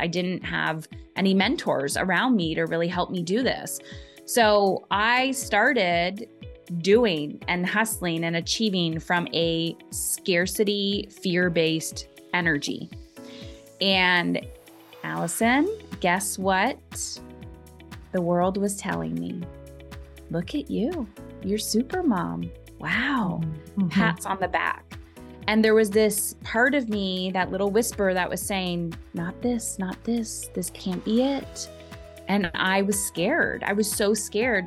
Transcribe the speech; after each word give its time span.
I 0.00 0.06
didn't 0.06 0.42
have 0.44 0.88
any 1.16 1.34
mentors 1.34 1.96
around 1.96 2.36
me 2.36 2.54
to 2.54 2.64
really 2.64 2.88
help 2.88 3.10
me 3.10 3.22
do 3.22 3.42
this. 3.42 3.78
So 4.24 4.86
I 4.90 5.32
started 5.32 6.28
doing 6.78 7.42
and 7.48 7.66
hustling 7.66 8.24
and 8.24 8.36
achieving 8.36 8.98
from 8.98 9.28
a 9.32 9.76
scarcity, 9.90 11.08
fear 11.10 11.50
based 11.50 12.06
energy. 12.32 12.88
And 13.80 14.46
Allison, 15.02 15.68
guess 16.00 16.38
what? 16.38 16.78
The 18.12 18.20
world 18.20 18.56
was 18.56 18.76
telling 18.76 19.14
me, 19.14 19.40
look 20.30 20.54
at 20.54 20.70
you. 20.70 21.08
You're 21.42 21.58
super 21.58 22.02
mom. 22.02 22.50
Wow. 22.78 23.40
Mm-hmm. 23.76 23.88
Pats 23.88 24.26
on 24.26 24.38
the 24.40 24.48
back. 24.48 24.89
And 25.50 25.64
there 25.64 25.74
was 25.74 25.90
this 25.90 26.36
part 26.44 26.76
of 26.76 26.88
me, 26.88 27.32
that 27.32 27.50
little 27.50 27.72
whisper 27.72 28.14
that 28.14 28.30
was 28.30 28.40
saying, 28.40 28.94
not 29.14 29.42
this, 29.42 29.80
not 29.80 29.96
this, 30.04 30.48
this 30.54 30.70
can't 30.70 31.04
be 31.04 31.24
it. 31.24 31.68
And 32.28 32.52
I 32.54 32.82
was 32.82 33.04
scared. 33.04 33.64
I 33.66 33.72
was 33.72 33.90
so 33.90 34.14
scared. 34.14 34.66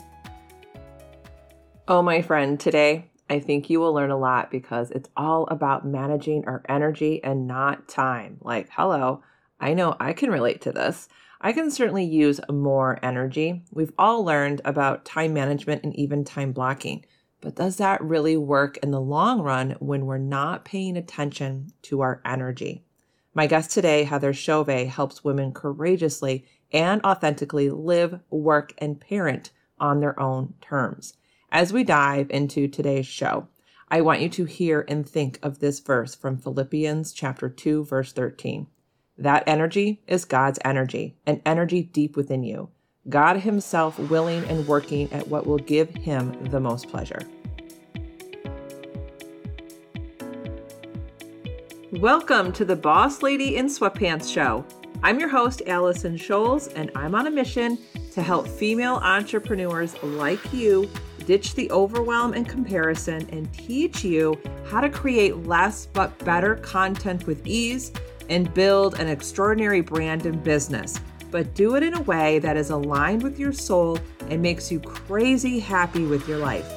Oh, 1.88 2.02
my 2.02 2.22
friend, 2.22 2.60
today 2.60 3.10
I 3.30 3.40
think 3.40 3.70
you 3.70 3.80
will 3.80 3.94
learn 3.94 4.12
a 4.12 4.18
lot 4.18 4.52
because 4.52 4.92
it's 4.92 5.08
all 5.16 5.48
about 5.48 5.88
managing 5.88 6.44
our 6.48 6.62
energy 6.68 7.24
and 7.24 7.48
not 7.48 7.88
time. 7.88 8.40
Like, 8.42 8.68
hello, 8.70 9.24
I 9.62 9.76
know 9.76 9.96
I 10.02 10.12
can 10.12 10.32
relate 10.32 10.60
to 10.64 10.74
this. 10.74 11.08
I 11.40 11.54
can 11.54 11.72
certainly 11.72 12.04
use 12.04 12.42
more 12.52 13.00
energy. 13.02 13.64
We've 13.72 13.94
all 13.98 14.26
learned 14.26 14.60
about 14.66 15.06
time 15.06 15.34
management 15.34 15.86
and 15.86 15.96
even 15.96 16.26
time 16.26 16.52
blocking. 16.52 17.06
But 17.44 17.56
does 17.56 17.76
that 17.76 18.02
really 18.02 18.38
work 18.38 18.78
in 18.78 18.92
the 18.92 19.02
long 19.02 19.42
run 19.42 19.72
when 19.80 20.06
we're 20.06 20.18
not 20.18 20.64
paying 20.64 20.96
attention 20.96 21.74
to 21.82 22.00
our 22.00 22.22
energy? 22.24 22.86
My 23.34 23.48
guest 23.48 23.72
today, 23.72 24.06
Heather 24.06 24.32
Chauvet, 24.32 24.88
helps 24.88 25.26
women 25.26 25.52
courageously 25.52 26.46
and 26.72 27.04
authentically 27.04 27.70
live, 27.70 28.22
work, 28.30 28.74
and 28.78 29.02
parent 29.02 29.52
on 29.78 30.00
their 30.00 30.18
own 30.18 30.54
terms. 30.62 31.16
As 31.52 31.74
we 31.74 31.84
dive 31.84 32.32
into 32.32 32.70
today's 32.70 33.08
show, 33.08 33.50
I 33.90 34.00
want 34.00 34.22
you 34.22 34.30
to 34.30 34.46
hear 34.46 34.86
and 34.88 35.06
think 35.08 35.38
of 35.44 35.60
this 35.60 35.82
verse 35.82 36.16
from 36.16 36.38
Philippians 36.38 37.12
chapter 37.12 37.50
2 37.50 37.84
verse 37.84 38.14
13. 38.14 38.68
That 39.18 39.44
energy 39.46 40.02
is 40.08 40.24
God's 40.24 40.60
energy, 40.64 41.18
an 41.28 41.42
energy 41.46 41.84
deep 41.84 42.16
within 42.16 42.44
you. 42.44 42.70
God 43.10 43.38
Himself 43.38 44.00
willing 44.00 44.46
and 44.46 44.66
working 44.66 45.12
at 45.12 45.28
what 45.28 45.46
will 45.46 45.58
give 45.58 45.94
Him 45.94 46.42
the 46.46 46.60
most 46.60 46.88
pleasure. 46.88 47.20
Welcome 51.92 52.54
to 52.54 52.64
the 52.64 52.78
Boss 52.78 53.22
Lady 53.22 53.58
in 53.58 53.66
Sweatpants 53.66 54.34
Show. 54.34 54.66
I'm 55.04 55.20
your 55.20 55.28
host, 55.28 55.62
Allison 55.68 56.16
Scholes, 56.16 56.72
and 56.78 56.92
I'm 56.96 57.14
on 57.14 57.28
a 57.28 57.32
mission 57.32 57.78
to 58.14 58.22
help 58.22 58.48
female 58.48 58.96
entrepreneurs 59.04 60.02
like 60.02 60.54
you 60.54 60.90
ditch 61.26 61.56
the 61.56 61.70
overwhelm 61.72 62.34
and 62.34 62.48
comparison 62.48 63.28
and 63.32 63.52
teach 63.54 64.06
you 64.06 64.40
how 64.66 64.80
to 64.80 64.90
create 64.90 65.46
less 65.46 65.88
but 65.88 66.18
better 66.20 66.56
content 66.56 67.28
with 67.28 67.46
ease 67.46 67.92
and 68.30 68.54
build 68.54 68.98
an 69.00 69.10
extraordinary 69.10 69.82
brand 69.82 70.26
and 70.26 70.42
business 70.42 71.02
but 71.34 71.56
do 71.56 71.76
it 71.76 71.82
in 71.82 71.96
a 71.96 72.02
way 72.04 72.38
that 72.38 72.56
is 72.56 72.70
aligned 72.70 73.24
with 73.24 73.40
your 73.40 73.52
soul 73.52 73.98
and 74.30 74.40
makes 74.40 74.72
you 74.72 74.80
crazy 74.80 75.58
happy 75.58 76.06
with 76.06 76.30
your 76.30 76.38
life. 76.38 76.72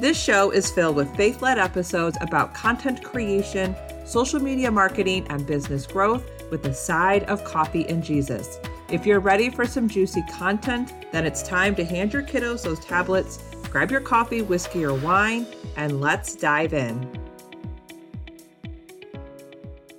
This 0.00 0.20
show 0.20 0.50
is 0.50 0.72
filled 0.72 0.96
with 0.96 1.16
faith 1.16 1.40
led 1.40 1.56
episodes 1.56 2.18
about 2.20 2.52
content 2.52 3.04
creation, 3.04 3.76
social 4.04 4.40
media 4.40 4.72
marketing, 4.72 5.24
and 5.28 5.46
business 5.46 5.86
growth 5.86 6.24
with 6.50 6.66
a 6.66 6.74
side 6.74 7.22
of 7.24 7.44
coffee 7.44 7.88
and 7.88 8.02
Jesus. 8.02 8.58
If 8.90 9.06
you're 9.06 9.20
ready 9.20 9.50
for 9.50 9.66
some 9.66 9.88
juicy 9.88 10.24
content, 10.32 10.92
then 11.12 11.24
it's 11.24 11.44
time 11.44 11.76
to 11.76 11.84
hand 11.84 12.12
your 12.12 12.22
kiddos 12.24 12.64
those 12.64 12.80
tablets, 12.80 13.38
grab 13.70 13.92
your 13.92 14.00
coffee, 14.00 14.42
whiskey, 14.42 14.84
or 14.84 14.94
wine, 14.94 15.46
and 15.76 16.00
let's 16.00 16.34
dive 16.34 16.74
in. 16.74 17.08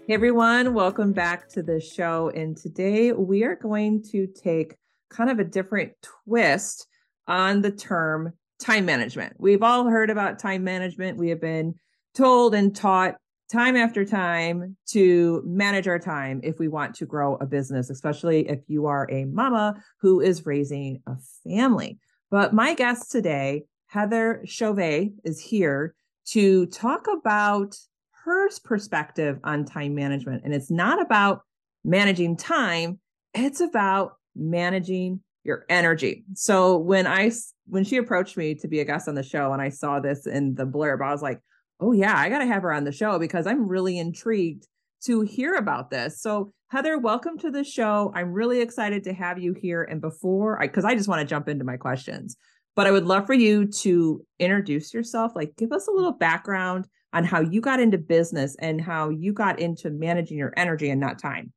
Hey 0.05 0.15
everyone, 0.15 0.73
welcome 0.73 1.13
back 1.13 1.47
to 1.51 1.63
the 1.63 1.79
show. 1.79 2.29
And 2.35 2.57
today 2.57 3.13
we 3.13 3.45
are 3.45 3.55
going 3.55 4.03
to 4.11 4.27
take 4.27 4.75
kind 5.09 5.29
of 5.29 5.39
a 5.39 5.45
different 5.45 5.93
twist 6.25 6.87
on 7.25 7.61
the 7.61 7.71
term 7.71 8.33
time 8.59 8.83
management. 8.83 9.35
We've 9.39 9.63
all 9.63 9.85
heard 9.85 10.09
about 10.09 10.39
time 10.39 10.65
management. 10.65 11.17
We 11.17 11.29
have 11.29 11.39
been 11.39 11.75
told 12.13 12.53
and 12.53 12.75
taught 12.75 13.15
time 13.49 13.77
after 13.77 14.03
time 14.03 14.75
to 14.87 15.41
manage 15.45 15.87
our 15.87 15.99
time 15.99 16.41
if 16.43 16.59
we 16.59 16.67
want 16.67 16.95
to 16.95 17.05
grow 17.05 17.35
a 17.35 17.45
business, 17.45 17.89
especially 17.89 18.49
if 18.49 18.59
you 18.67 18.87
are 18.87 19.07
a 19.09 19.23
mama 19.23 19.81
who 20.01 20.19
is 20.19 20.45
raising 20.45 21.01
a 21.07 21.15
family. 21.45 21.97
But 22.29 22.53
my 22.53 22.73
guest 22.73 23.09
today, 23.09 23.63
Heather 23.87 24.43
Chauvet, 24.45 25.13
is 25.23 25.39
here 25.39 25.95
to 26.25 26.65
talk 26.65 27.07
about 27.07 27.77
her 28.43 28.49
perspective 28.63 29.39
on 29.43 29.65
time 29.65 29.95
management. 29.95 30.43
And 30.43 30.53
it's 30.53 30.71
not 30.71 31.01
about 31.01 31.41
managing 31.83 32.37
time, 32.37 32.99
it's 33.33 33.61
about 33.61 34.13
managing 34.35 35.21
your 35.43 35.65
energy. 35.69 36.23
So 36.33 36.77
when 36.77 37.07
I 37.07 37.31
when 37.67 37.83
she 37.83 37.97
approached 37.97 38.37
me 38.37 38.55
to 38.55 38.67
be 38.67 38.79
a 38.79 38.85
guest 38.85 39.07
on 39.07 39.15
the 39.15 39.23
show 39.23 39.51
and 39.53 39.61
I 39.61 39.69
saw 39.69 39.99
this 39.99 40.25
in 40.25 40.55
the 40.55 40.65
blurb, 40.65 41.01
I 41.01 41.11
was 41.11 41.21
like, 41.21 41.39
"Oh 41.79 41.91
yeah, 41.91 42.17
I 42.17 42.29
got 42.29 42.39
to 42.39 42.45
have 42.45 42.63
her 42.63 42.73
on 42.73 42.83
the 42.83 42.91
show 42.91 43.19
because 43.19 43.47
I'm 43.47 43.67
really 43.67 43.97
intrigued 43.97 44.67
to 45.05 45.21
hear 45.21 45.55
about 45.55 45.89
this." 45.89 46.21
So 46.21 46.53
Heather, 46.69 46.97
welcome 46.97 47.37
to 47.39 47.51
the 47.51 47.63
show. 47.63 48.11
I'm 48.15 48.31
really 48.31 48.61
excited 48.61 49.03
to 49.03 49.13
have 49.13 49.37
you 49.37 49.53
here 49.53 49.83
and 49.83 50.01
before 50.01 50.61
I 50.61 50.67
cuz 50.67 50.85
I 50.85 50.95
just 50.95 51.09
want 51.09 51.19
to 51.21 51.27
jump 51.27 51.47
into 51.49 51.65
my 51.65 51.77
questions. 51.77 52.37
But 52.75 52.87
I 52.87 52.91
would 52.91 53.05
love 53.05 53.27
for 53.27 53.35
you 53.35 53.67
to 53.67 54.25
introduce 54.39 54.93
yourself, 54.93 55.33
like 55.35 55.55
give 55.55 55.71
us 55.71 55.87
a 55.87 55.91
little 55.91 56.13
background 56.13 56.87
on 57.13 57.23
how 57.23 57.39
you 57.39 57.61
got 57.61 57.79
into 57.79 57.97
business 57.97 58.55
and 58.59 58.81
how 58.81 59.09
you 59.09 59.31
got 59.31 59.59
into 59.59 59.89
managing 59.89 60.37
your 60.37 60.53
energy 60.57 60.89
and 60.89 60.99
not 60.99 61.19
time. 61.19 61.53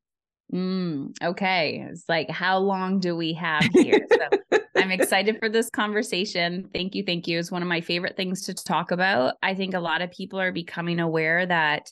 Mm, 0.53 1.11
okay. 1.21 1.85
It's 1.89 2.07
like, 2.07 2.29
how 2.29 2.59
long 2.59 2.99
do 2.99 3.15
we 3.15 3.33
have 3.33 3.65
here? 3.73 4.05
So 4.09 4.59
I'm 4.77 4.91
excited 4.91 5.39
for 5.39 5.49
this 5.49 5.69
conversation. 5.69 6.69
Thank 6.73 6.95
you. 6.95 7.03
Thank 7.03 7.27
you. 7.27 7.39
It's 7.39 7.51
one 7.51 7.61
of 7.61 7.67
my 7.67 7.81
favorite 7.81 8.15
things 8.15 8.43
to 8.43 8.53
talk 8.53 8.91
about. 8.91 9.35
I 9.43 9.55
think 9.55 9.73
a 9.73 9.79
lot 9.79 10.01
of 10.01 10.11
people 10.11 10.39
are 10.39 10.51
becoming 10.51 10.99
aware 10.99 11.45
that 11.45 11.91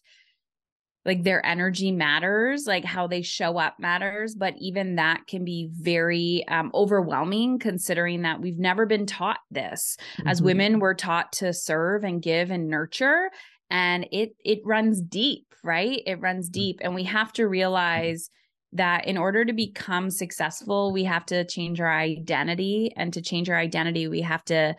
like 1.06 1.24
their 1.24 1.46
energy 1.46 1.92
matters 1.92 2.66
like 2.66 2.84
how 2.84 3.08
they 3.08 3.22
show 3.22 3.58
up 3.58 3.76
matters 3.80 4.36
but 4.36 4.56
even 4.60 4.96
that 4.96 5.26
can 5.28 5.46
be 5.46 5.70
very 5.72 6.44
um, 6.48 6.72
overwhelming 6.74 7.60
considering 7.60 8.24
that 8.24 8.42
we've 8.42 8.58
never 8.58 8.86
been 8.86 9.06
taught 9.06 9.40
this 9.52 9.98
mm-hmm. 10.18 10.28
as 10.28 10.42
women 10.42 10.80
we're 10.80 10.96
taught 10.96 11.32
to 11.32 11.54
serve 11.54 12.04
and 12.04 12.22
give 12.22 12.50
and 12.50 12.68
nurture 12.68 13.30
and 13.70 14.08
it 14.12 14.36
it 14.44 14.60
runs 14.64 15.02
deep 15.02 15.46
right? 15.66 16.02
It 16.06 16.22
runs 16.22 16.50
mm. 16.50 16.54
deep 16.54 16.80
and 16.82 16.96
we 16.96 17.04
have 17.04 17.34
to 17.34 17.48
realize 17.48 18.30
that 18.74 19.08
in 19.08 19.18
order 19.18 19.44
to 19.44 19.54
become 19.54 20.10
successful 20.10 20.94
we 20.94 21.04
have 21.06 21.26
to 21.26 21.46
change 21.46 21.82
our 21.82 21.92
identity 21.92 22.92
and 22.96 23.14
to 23.14 23.22
change 23.22 23.50
our 23.50 23.58
identity 23.58 24.08
we 24.08 24.22
have 24.22 24.44
to 24.46 24.76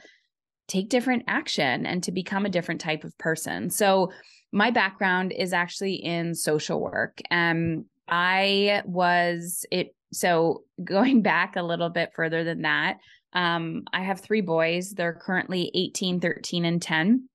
take 0.68 0.88
different 0.88 1.24
action 1.28 1.86
and 1.86 2.02
to 2.02 2.12
become 2.12 2.44
a 2.44 2.50
different 2.50 2.80
type 2.80 3.04
of 3.04 3.16
person. 3.18 3.70
So 3.70 4.12
my 4.52 4.70
background 4.70 5.32
is 5.32 5.52
actually 5.52 5.94
in 5.94 6.34
social 6.34 6.80
work 6.80 7.20
um 7.30 7.84
i 8.08 8.80
was 8.86 9.66
it 9.72 9.94
so 10.12 10.62
going 10.84 11.20
back 11.20 11.56
a 11.56 11.62
little 11.62 11.90
bit 11.90 12.10
further 12.14 12.44
than 12.44 12.62
that 12.62 12.98
um 13.32 13.82
i 13.92 14.02
have 14.02 14.20
three 14.20 14.40
boys. 14.40 14.90
They're 14.90 15.20
currently 15.20 15.70
18 15.74 16.20
13 16.20 16.64
and 16.64 16.80
10 16.80 17.28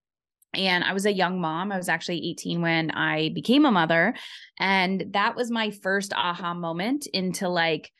and 0.54 0.84
I 0.84 0.94
was 0.94 1.06
a 1.06 1.14
young 1.14 1.40
mom. 1.40 1.72
I 1.72 1.78
was 1.78 1.90
actually 1.90 2.30
18 2.32 2.62
when 2.62 2.92
I 2.92 3.30
became 3.30 3.66
a 3.66 3.72
mother. 3.72 4.14
And 4.60 5.06
that 5.12 5.36
was 5.36 5.50
my 5.50 5.72
first 5.72 6.14
aha 6.14 6.54
moment 6.54 7.08
into 7.14 7.48
like, 7.48 7.92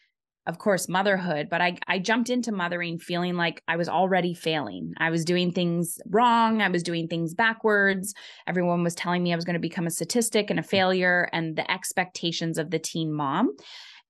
of 0.48 0.58
course, 0.58 0.90
motherhood. 0.90 1.48
But 1.50 1.62
I, 1.62 1.78
I 1.88 2.00
jumped 2.00 2.30
into 2.30 2.52
mothering 2.52 2.98
feeling 2.98 3.36
like 3.36 3.62
I 3.68 3.78
was 3.78 3.88
already 3.88 4.34
failing. 4.34 4.94
I 4.98 5.12
was 5.12 5.24
doing 5.24 5.52
things 5.52 6.00
wrong. 6.08 6.62
I 6.62 6.70
was 6.70 6.84
doing 6.84 7.08
things 7.08 7.34
backwards. 7.34 8.14
Everyone 8.48 8.84
was 8.84 8.96
telling 8.96 9.24
me 9.24 9.32
I 9.32 9.36
was 9.36 9.46
going 9.46 9.54
to 9.54 9.60
become 9.60 9.88
a 9.88 9.92
statistic 9.92 10.50
and 10.50 10.60
a 10.60 10.64
failure 10.64 11.30
and 11.32 11.56
the 11.56 11.70
expectations 11.72 12.58
of 12.58 12.72
the 12.72 12.80
teen 12.80 13.14
mom. 13.14 13.56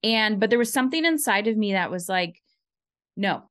And, 0.04 0.40
but 0.40 0.50
there 0.50 0.58
was 0.58 0.74
something 0.74 1.06
inside 1.06 1.48
of 1.48 1.58
me 1.58 1.74
that 1.74 1.92
was 1.92 2.10
like, 2.10 2.42
no, 3.16 3.44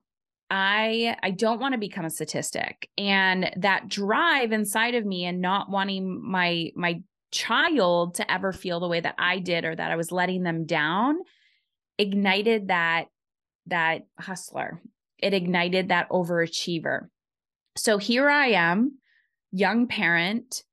I 0.51 1.17
I 1.23 1.31
don't 1.31 1.61
want 1.61 1.75
to 1.75 1.79
become 1.79 2.05
a 2.05 2.11
statistic. 2.11 2.89
And 2.99 3.51
that 3.57 3.89
drive 3.89 4.53
inside 4.53 4.95
of 4.95 5.07
me 5.07 5.25
and 5.25 5.41
not 5.41 5.71
wanting 5.71 6.21
my 6.23 6.71
my 6.75 7.03
child 7.31 8.17
to 8.17 8.31
ever 8.31 8.53
feel 8.53 8.81
the 8.81 8.89
way 8.89 9.01
that 9.01 9.15
I 9.17 9.39
did 9.39 9.65
or 9.65 9.77
that 9.77 9.91
I 9.91 9.97
was 9.97 10.11
letting 10.11 10.43
them 10.43 10.67
down 10.67 11.19
ignited 11.99 12.69
that 12.69 13.07
that 13.67 14.03
hustler. 14.19 14.83
It 15.19 15.35
ignited 15.35 15.89
that 15.89 16.09
overachiever. 16.09 17.09
So 17.77 17.99
here 17.99 18.29
I 18.29 18.49
am, 18.49 18.99
young 19.53 19.87
parent, 19.87 20.65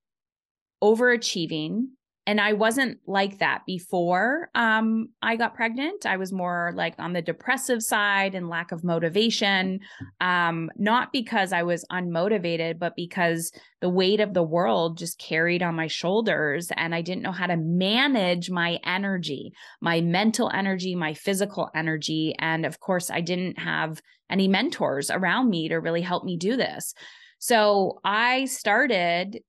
overachieving, 0.81 1.87
and 2.27 2.41
I 2.41 2.51
wasn't 2.51 2.99
like 3.07 3.39
that 3.39 3.61
before 3.65 4.49
um, 4.53 5.07
I 5.21 5.37
got 5.37 5.55
pregnant. 5.55 6.05
I 6.05 6.17
was 6.17 6.33
more 6.33 6.73
like 6.75 6.93
on 6.99 7.13
the 7.13 7.21
depressive 7.21 7.81
side 7.81 8.35
and 8.35 8.49
lack 8.49 8.73
of 8.73 8.83
motivation, 8.83 9.79
um, 10.19 10.69
not 10.75 11.13
because 11.13 11.53
I 11.53 11.63
was 11.63 11.85
unmotivated, 11.89 12.79
but 12.79 12.97
because 12.97 13.53
the 13.79 13.87
weight 13.87 14.19
of 14.19 14.33
the 14.33 14.43
world 14.43 14.97
just 14.97 15.17
carried 15.19 15.63
on 15.63 15.75
my 15.75 15.87
shoulders 15.87 16.69
and 16.75 16.93
I 16.93 17.01
didn't 17.01 17.23
know 17.23 17.31
how 17.31 17.47
to 17.47 17.55
manage 17.55 18.51
my 18.51 18.77
energy, 18.83 19.53
my 19.79 20.01
mental 20.01 20.51
energy, 20.53 20.95
my 20.95 21.13
physical 21.13 21.69
energy. 21.73 22.35
And 22.39 22.65
of 22.65 22.81
course, 22.81 23.09
I 23.09 23.21
didn't 23.21 23.57
have 23.57 24.01
any 24.29 24.49
mentors 24.49 25.09
around 25.09 25.49
me 25.49 25.69
to 25.69 25.77
really 25.77 26.01
help 26.01 26.25
me 26.25 26.35
do 26.35 26.57
this. 26.57 26.93
So 27.39 28.01
I 28.03 28.45
started 28.45 29.39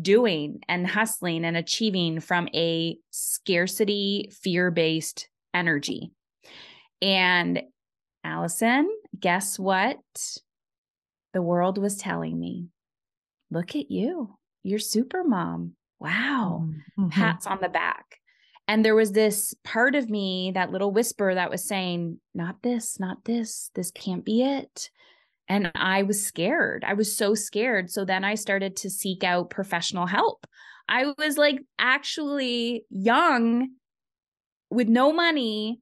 doing 0.00 0.60
and 0.68 0.86
hustling 0.86 1.44
and 1.44 1.56
achieving 1.56 2.20
from 2.20 2.48
a 2.54 2.96
scarcity, 3.10 4.30
fear 4.42 4.70
based 4.70 5.28
energy. 5.52 6.12
And 7.02 7.62
Allison, 8.22 8.88
guess 9.18 9.58
what? 9.58 9.98
The 11.32 11.42
world 11.42 11.78
was 11.78 11.96
telling 11.96 12.38
me, 12.38 12.68
look 13.50 13.76
at 13.76 13.90
you. 13.90 14.36
You're 14.62 14.78
super 14.78 15.24
mom. 15.24 15.72
Wow. 16.00 16.68
Mm-hmm. 16.98 17.08
Pats 17.08 17.46
on 17.46 17.58
the 17.60 17.68
back. 17.68 18.18
And 18.66 18.82
there 18.84 18.94
was 18.94 19.12
this 19.12 19.54
part 19.62 19.94
of 19.94 20.08
me, 20.08 20.52
that 20.54 20.70
little 20.70 20.90
whisper 20.90 21.34
that 21.34 21.50
was 21.50 21.66
saying, 21.66 22.18
not 22.34 22.62
this, 22.62 22.98
not 22.98 23.24
this. 23.24 23.70
This 23.74 23.90
can't 23.90 24.24
be 24.24 24.42
it. 24.42 24.90
And 25.48 25.70
I 25.74 26.02
was 26.02 26.24
scared. 26.24 26.84
I 26.86 26.94
was 26.94 27.16
so 27.16 27.34
scared. 27.34 27.90
So 27.90 28.04
then 28.04 28.24
I 28.24 28.34
started 28.34 28.76
to 28.76 28.90
seek 28.90 29.24
out 29.24 29.50
professional 29.50 30.06
help. 30.06 30.46
I 30.88 31.12
was 31.18 31.36
like 31.36 31.60
actually 31.78 32.84
young 32.90 33.68
with 34.70 34.88
no 34.88 35.12
money 35.12 35.80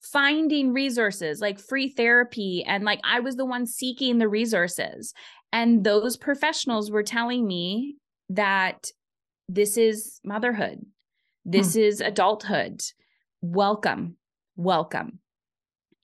finding 0.00 0.72
resources 0.72 1.40
like 1.40 1.60
free 1.60 1.88
therapy 1.88 2.64
and 2.66 2.84
like 2.84 3.00
I 3.04 3.20
was 3.20 3.36
the 3.36 3.44
one 3.44 3.66
seeking 3.66 4.18
the 4.18 4.28
resources 4.28 5.12
and 5.52 5.84
those 5.84 6.16
professionals 6.16 6.90
were 6.90 7.02
telling 7.02 7.46
me 7.46 7.96
that 8.30 8.86
this 9.48 9.76
is 9.76 10.20
motherhood 10.24 10.78
this 11.44 11.74
hmm. 11.74 11.80
is 11.80 12.00
adulthood 12.00 12.80
welcome 13.42 14.16
welcome 14.56 15.18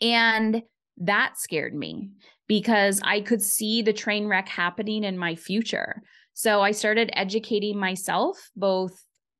and 0.02 0.62
that 0.98 1.38
scared 1.38 1.74
me 1.74 2.10
because 2.48 3.00
I 3.04 3.20
could 3.20 3.42
see 3.42 3.82
the 3.82 3.92
train 3.92 4.26
wreck 4.26 4.48
happening 4.48 5.04
in 5.04 5.18
my 5.18 5.34
future. 5.34 6.02
So 6.34 6.60
I 6.60 6.72
started 6.72 7.10
educating 7.14 7.78
myself, 7.78 8.50
both 8.56 8.92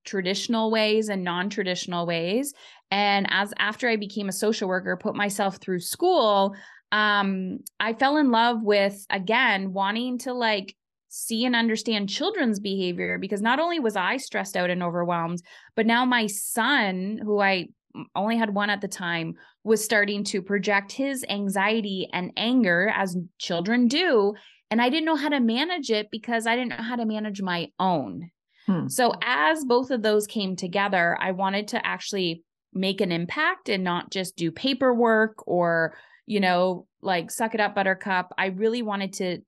traditional 0.04 0.70
ways 0.70 1.08
and 1.08 1.24
non-traditional 1.24 2.06
ways. 2.06 2.54
And 2.90 3.26
as 3.30 3.52
after 3.58 3.88
I 3.88 3.96
became 3.96 4.28
a 4.28 4.32
social 4.32 4.68
worker, 4.68 4.96
put 4.96 5.14
myself 5.14 5.56
through 5.56 5.80
school, 5.80 6.54
um, 6.92 7.58
I 7.80 7.92
fell 7.94 8.16
in 8.16 8.30
love 8.30 8.62
with 8.62 9.04
again 9.10 9.72
wanting 9.72 10.18
to 10.18 10.32
like 10.32 10.74
see 11.08 11.44
and 11.44 11.56
understand 11.56 12.08
children's 12.08 12.60
behavior 12.60 13.18
because 13.18 13.40
not 13.40 13.58
only 13.58 13.80
was 13.80 13.96
I 13.96 14.18
stressed 14.18 14.56
out 14.56 14.70
and 14.70 14.82
overwhelmed, 14.82 15.42
but 15.74 15.86
now 15.86 16.04
my 16.04 16.26
son, 16.26 17.18
who 17.22 17.40
I 17.40 17.68
only 18.14 18.36
had 18.36 18.54
one 18.54 18.70
at 18.70 18.80
the 18.80 18.88
time, 18.88 19.34
was 19.64 19.84
starting 19.84 20.24
to 20.24 20.42
project 20.42 20.92
his 20.92 21.24
anxiety 21.28 22.08
and 22.12 22.32
anger 22.36 22.92
as 22.94 23.16
children 23.38 23.88
do. 23.88 24.34
And 24.70 24.80
I 24.82 24.88
didn't 24.88 25.06
know 25.06 25.16
how 25.16 25.28
to 25.28 25.40
manage 25.40 25.90
it 25.90 26.08
because 26.10 26.46
I 26.46 26.56
didn't 26.56 26.70
know 26.70 26.84
how 26.84 26.96
to 26.96 27.06
manage 27.06 27.40
my 27.40 27.68
own. 27.78 28.30
Hmm. 28.66 28.88
So, 28.88 29.12
as 29.22 29.64
both 29.64 29.90
of 29.90 30.02
those 30.02 30.26
came 30.26 30.56
together, 30.56 31.16
I 31.20 31.32
wanted 31.32 31.68
to 31.68 31.86
actually 31.86 32.42
make 32.72 33.00
an 33.00 33.12
impact 33.12 33.68
and 33.68 33.84
not 33.84 34.10
just 34.10 34.36
do 34.36 34.50
paperwork 34.50 35.46
or, 35.46 35.96
you 36.26 36.40
know, 36.40 36.86
like 37.00 37.30
suck 37.30 37.54
it 37.54 37.60
up, 37.60 37.74
buttercup. 37.74 38.32
I 38.36 38.46
really 38.46 38.82
wanted 38.82 39.12
to 39.14 39.38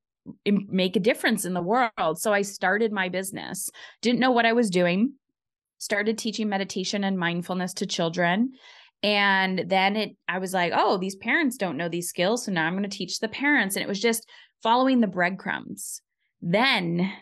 make 0.45 0.95
a 0.95 1.01
difference 1.01 1.45
in 1.45 1.55
the 1.55 1.63
world. 1.63 2.21
So, 2.21 2.33
I 2.33 2.43
started 2.43 2.93
my 2.93 3.09
business, 3.09 3.71
didn't 4.03 4.21
know 4.21 4.31
what 4.31 4.47
I 4.47 4.53
was 4.53 4.71
doing 4.71 5.15
started 5.79 6.19
teaching 6.19 6.49
meditation 6.49 7.05
and 7.05 7.19
mindfulness 7.19 7.73
to 7.75 7.87
children. 7.87 8.53
And 9.03 9.65
then 9.69 9.97
it 9.97 10.17
i 10.27 10.39
was 10.39 10.53
like 10.53 10.73
oh 10.75 10.99
these 10.99 11.17
parents 11.17 11.57
don't 11.57 11.77
know 11.77 11.89
these 11.89 12.09
skills. 12.09 12.45
So 12.45 12.53
now 12.53 12.67
i'm 12.67 12.77
going 12.77 12.89
to 12.89 12.97
teach 12.97 13.21
the 13.21 13.29
parents. 13.29 13.77
And 13.77 13.83
it 13.83 13.89
was 13.89 14.01
just 14.01 14.29
following 14.63 15.01
the 15.01 15.07
breadcrumbs. 15.07 16.03
Then 16.43 17.13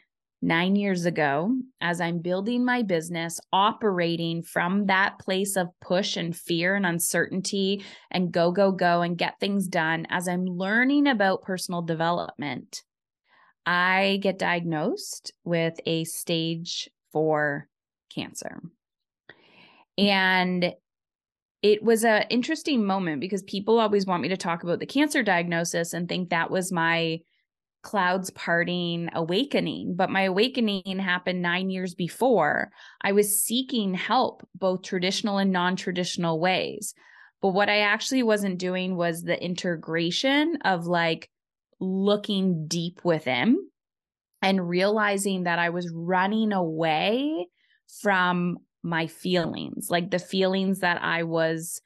9 0.42 0.76
years 0.76 1.06
ago 1.06 1.50
as 1.80 2.00
i'm 2.00 2.18
building 2.18 2.64
my 2.64 2.82
business 2.82 3.40
operating 3.52 4.42
from 4.42 4.86
that 4.86 5.18
place 5.18 5.56
of 5.56 5.68
push 5.80 6.16
and 6.16 6.36
fear 6.36 6.74
and 6.74 6.84
uncertainty 6.84 7.82
and 8.10 8.32
go 8.32 8.52
go 8.52 8.70
go 8.70 9.00
and 9.00 9.16
get 9.16 9.40
things 9.40 9.66
done 9.66 10.06
as 10.10 10.28
i'm 10.28 10.44
learning 10.44 11.06
about 11.06 11.42
personal 11.42 11.80
development 11.80 12.82
i 13.64 14.18
get 14.22 14.38
diagnosed 14.38 15.32
with 15.42 15.74
a 15.86 16.04
stage 16.04 16.90
4 17.12 17.66
cancer. 18.14 18.62
And 19.98 20.72
it 21.62 21.82
was 21.82 22.04
an 22.04 22.24
interesting 22.30 22.84
moment 22.84 23.20
because 23.20 23.42
people 23.42 23.80
always 23.80 24.06
want 24.06 24.22
me 24.22 24.28
to 24.28 24.36
talk 24.36 24.62
about 24.62 24.78
the 24.78 24.86
cancer 24.86 25.22
diagnosis 25.22 25.92
and 25.92 26.08
think 26.08 26.30
that 26.30 26.50
was 26.50 26.70
my 26.70 27.20
clouds 27.82 28.30
parting 28.30 29.08
awakening. 29.14 29.94
But 29.96 30.10
my 30.10 30.22
awakening 30.22 30.98
happened 30.98 31.40
nine 31.40 31.70
years 31.70 31.94
before. 31.94 32.70
I 33.00 33.12
was 33.12 33.42
seeking 33.42 33.94
help, 33.94 34.46
both 34.54 34.82
traditional 34.82 35.38
and 35.38 35.52
non 35.52 35.76
traditional 35.76 36.40
ways. 36.40 36.94
But 37.40 37.50
what 37.50 37.68
I 37.68 37.80
actually 37.80 38.22
wasn't 38.22 38.58
doing 38.58 38.96
was 38.96 39.22
the 39.22 39.42
integration 39.42 40.58
of 40.64 40.86
like 40.86 41.30
looking 41.78 42.66
deep 42.66 43.00
within 43.04 43.56
and 44.42 44.68
realizing 44.68 45.44
that 45.44 45.58
I 45.58 45.70
was 45.70 45.90
running 45.94 46.52
away 46.52 47.46
from 48.02 48.58
my 48.82 49.06
feelings, 49.06 49.88
like 49.90 50.10
the 50.10 50.18
feelings 50.18 50.80
that 50.80 51.02
I 51.02 51.24
was 51.24 51.80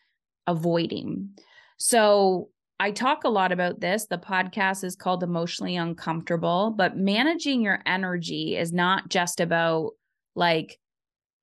avoiding. 0.47 1.31
So 1.79 2.51
I 2.79 2.91
talk 2.93 3.25
a 3.25 3.29
lot 3.29 3.53
about 3.53 3.81
this. 3.81 4.07
The 4.07 4.19
podcast 4.19 4.85
is 4.85 4.97
called 4.97 5.23
Emotionally 5.23 5.77
Uncomfortable, 5.77 6.75
but 6.77 6.97
managing 6.97 7.63
your 7.63 7.81
energy 7.87 8.57
is 8.57 8.73
not 8.73 9.09
just 9.09 9.41
about 9.41 9.93
like 10.35 10.79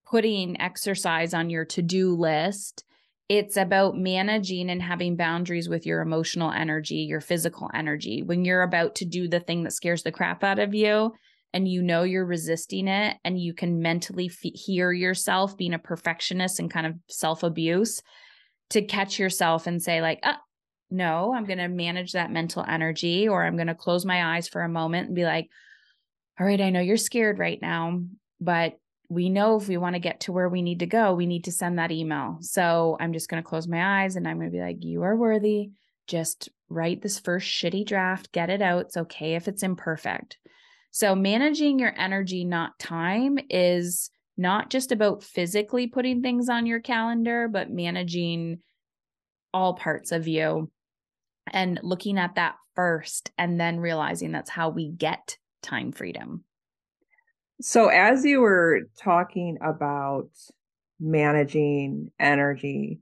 putting 0.10 0.60
exercise 0.60 1.34
on 1.34 1.50
your 1.50 1.66
to 1.66 1.82
do 1.82 2.16
list. 2.16 2.84
It's 3.30 3.58
about 3.58 3.98
managing 3.98 4.70
and 4.70 4.82
having 4.82 5.18
boundaries 5.18 5.68
with 5.68 5.86
your 5.86 6.02
emotional 6.02 6.52
energy, 6.52 6.98
your 6.98 7.20
physical 7.20 7.70
energy. 7.74 8.24
When 8.24 8.46
you're 8.46 8.64
about 8.64 8.96
to 8.96 9.06
do 9.06 9.28
the 9.28 9.42
thing 9.42 9.64
that 9.64 9.74
scares 9.74 10.04
the 10.04 10.12
crap 10.12 10.44
out 10.44 10.60
of 10.60 10.74
you, 10.74 11.14
and 11.54 11.68
you 11.68 11.82
know 11.82 12.04
you're 12.04 12.26
resisting 12.26 12.88
it 12.88 13.18
and 13.24 13.40
you 13.40 13.54
can 13.54 13.82
mentally 13.82 14.30
f- 14.32 14.52
hear 14.54 14.92
yourself 14.92 15.58
being 15.58 15.74
a 15.74 15.80
perfectionist 15.80 16.60
and 16.60 16.72
kind 16.72 16.86
of 16.86 16.96
self 17.10 17.44
abuse 17.44 18.02
to 18.70 18.82
catch 18.82 19.18
yourself 19.18 19.68
and 19.68 19.82
say 19.82 20.02
like 20.02 20.20
oh, 20.24 20.36
no 20.92 21.34
i'm 21.34 21.46
going 21.46 21.58
to 21.58 21.68
manage 21.68 22.14
that 22.14 22.32
mental 22.32 22.64
energy 22.68 23.28
or 23.28 23.44
i'm 23.44 23.56
going 23.56 23.68
to 23.68 23.76
close 23.76 24.06
my 24.06 24.36
eyes 24.36 24.48
for 24.48 24.62
a 24.62 24.70
moment 24.70 25.08
and 25.08 25.16
be 25.16 25.24
like 25.24 25.50
all 26.40 26.46
right 26.46 26.62
i 26.62 26.70
know 26.70 26.82
you're 26.82 26.98
scared 26.98 27.40
right 27.40 27.62
now 27.62 28.02
but 28.40 28.78
we 29.10 29.30
know 29.30 29.56
if 29.56 29.70
we 29.70 29.78
want 29.78 29.96
to 29.96 30.02
get 30.02 30.22
to 30.22 30.34
where 30.34 30.50
we 30.50 30.62
need 30.62 30.80
to 30.80 30.86
go 30.86 31.14
we 31.14 31.26
need 31.26 31.46
to 31.46 31.52
send 31.52 31.80
that 31.80 31.92
email. 31.92 32.38
So 32.42 32.98
i'm 33.00 33.14
just 33.14 33.30
going 33.30 33.42
to 33.42 33.48
close 33.48 33.68
my 33.68 34.04
eyes 34.04 34.16
and 34.16 34.28
i'm 34.28 34.38
going 34.38 34.52
to 34.52 34.56
be 34.56 34.62
like 34.62 34.84
you 34.84 35.04
are 35.04 35.16
worthy. 35.16 35.72
Just 36.08 36.50
write 36.70 37.02
this 37.02 37.20
first 37.20 37.48
shitty 37.48 37.86
draft 37.86 38.32
get 38.32 38.50
it 38.50 38.62
out. 38.62 38.88
It's 38.88 38.98
okay 38.98 39.36
if 39.36 39.48
it's 39.48 39.64
imperfect 39.64 40.38
so, 40.92 41.16
managing 41.16 41.80
your 41.80 41.94
energy, 41.98 42.44
not 42.44 42.80
time, 42.80 43.38
is 43.50 44.10
not 44.38 44.70
just 44.70 44.92
about 44.92 45.24
physically 45.24 45.88
putting 45.88 46.22
things 46.22 46.50
on 46.50 46.66
your 46.66 46.80
calendar, 46.80 47.48
but 47.48 47.70
managing 47.70 48.60
all 49.54 49.74
parts 49.74 50.12
of 50.12 50.28
you 50.28 50.72
and 51.52 51.80
looking 51.82 52.18
at 52.18 52.36
that 52.36 52.56
first 52.76 53.32
and 53.38 53.60
then 53.60 53.80
realizing 53.80 54.32
that's 54.32 54.50
how 54.50 54.70
we 54.70 54.90
get 54.90 55.38
time 55.62 55.92
freedom. 55.92 56.44
So, 57.62 57.88
as 57.88 58.24
you 58.24 58.42
were 58.42 58.82
talking 59.00 59.58
about 59.62 60.30
managing 61.00 62.12
energy 62.20 63.00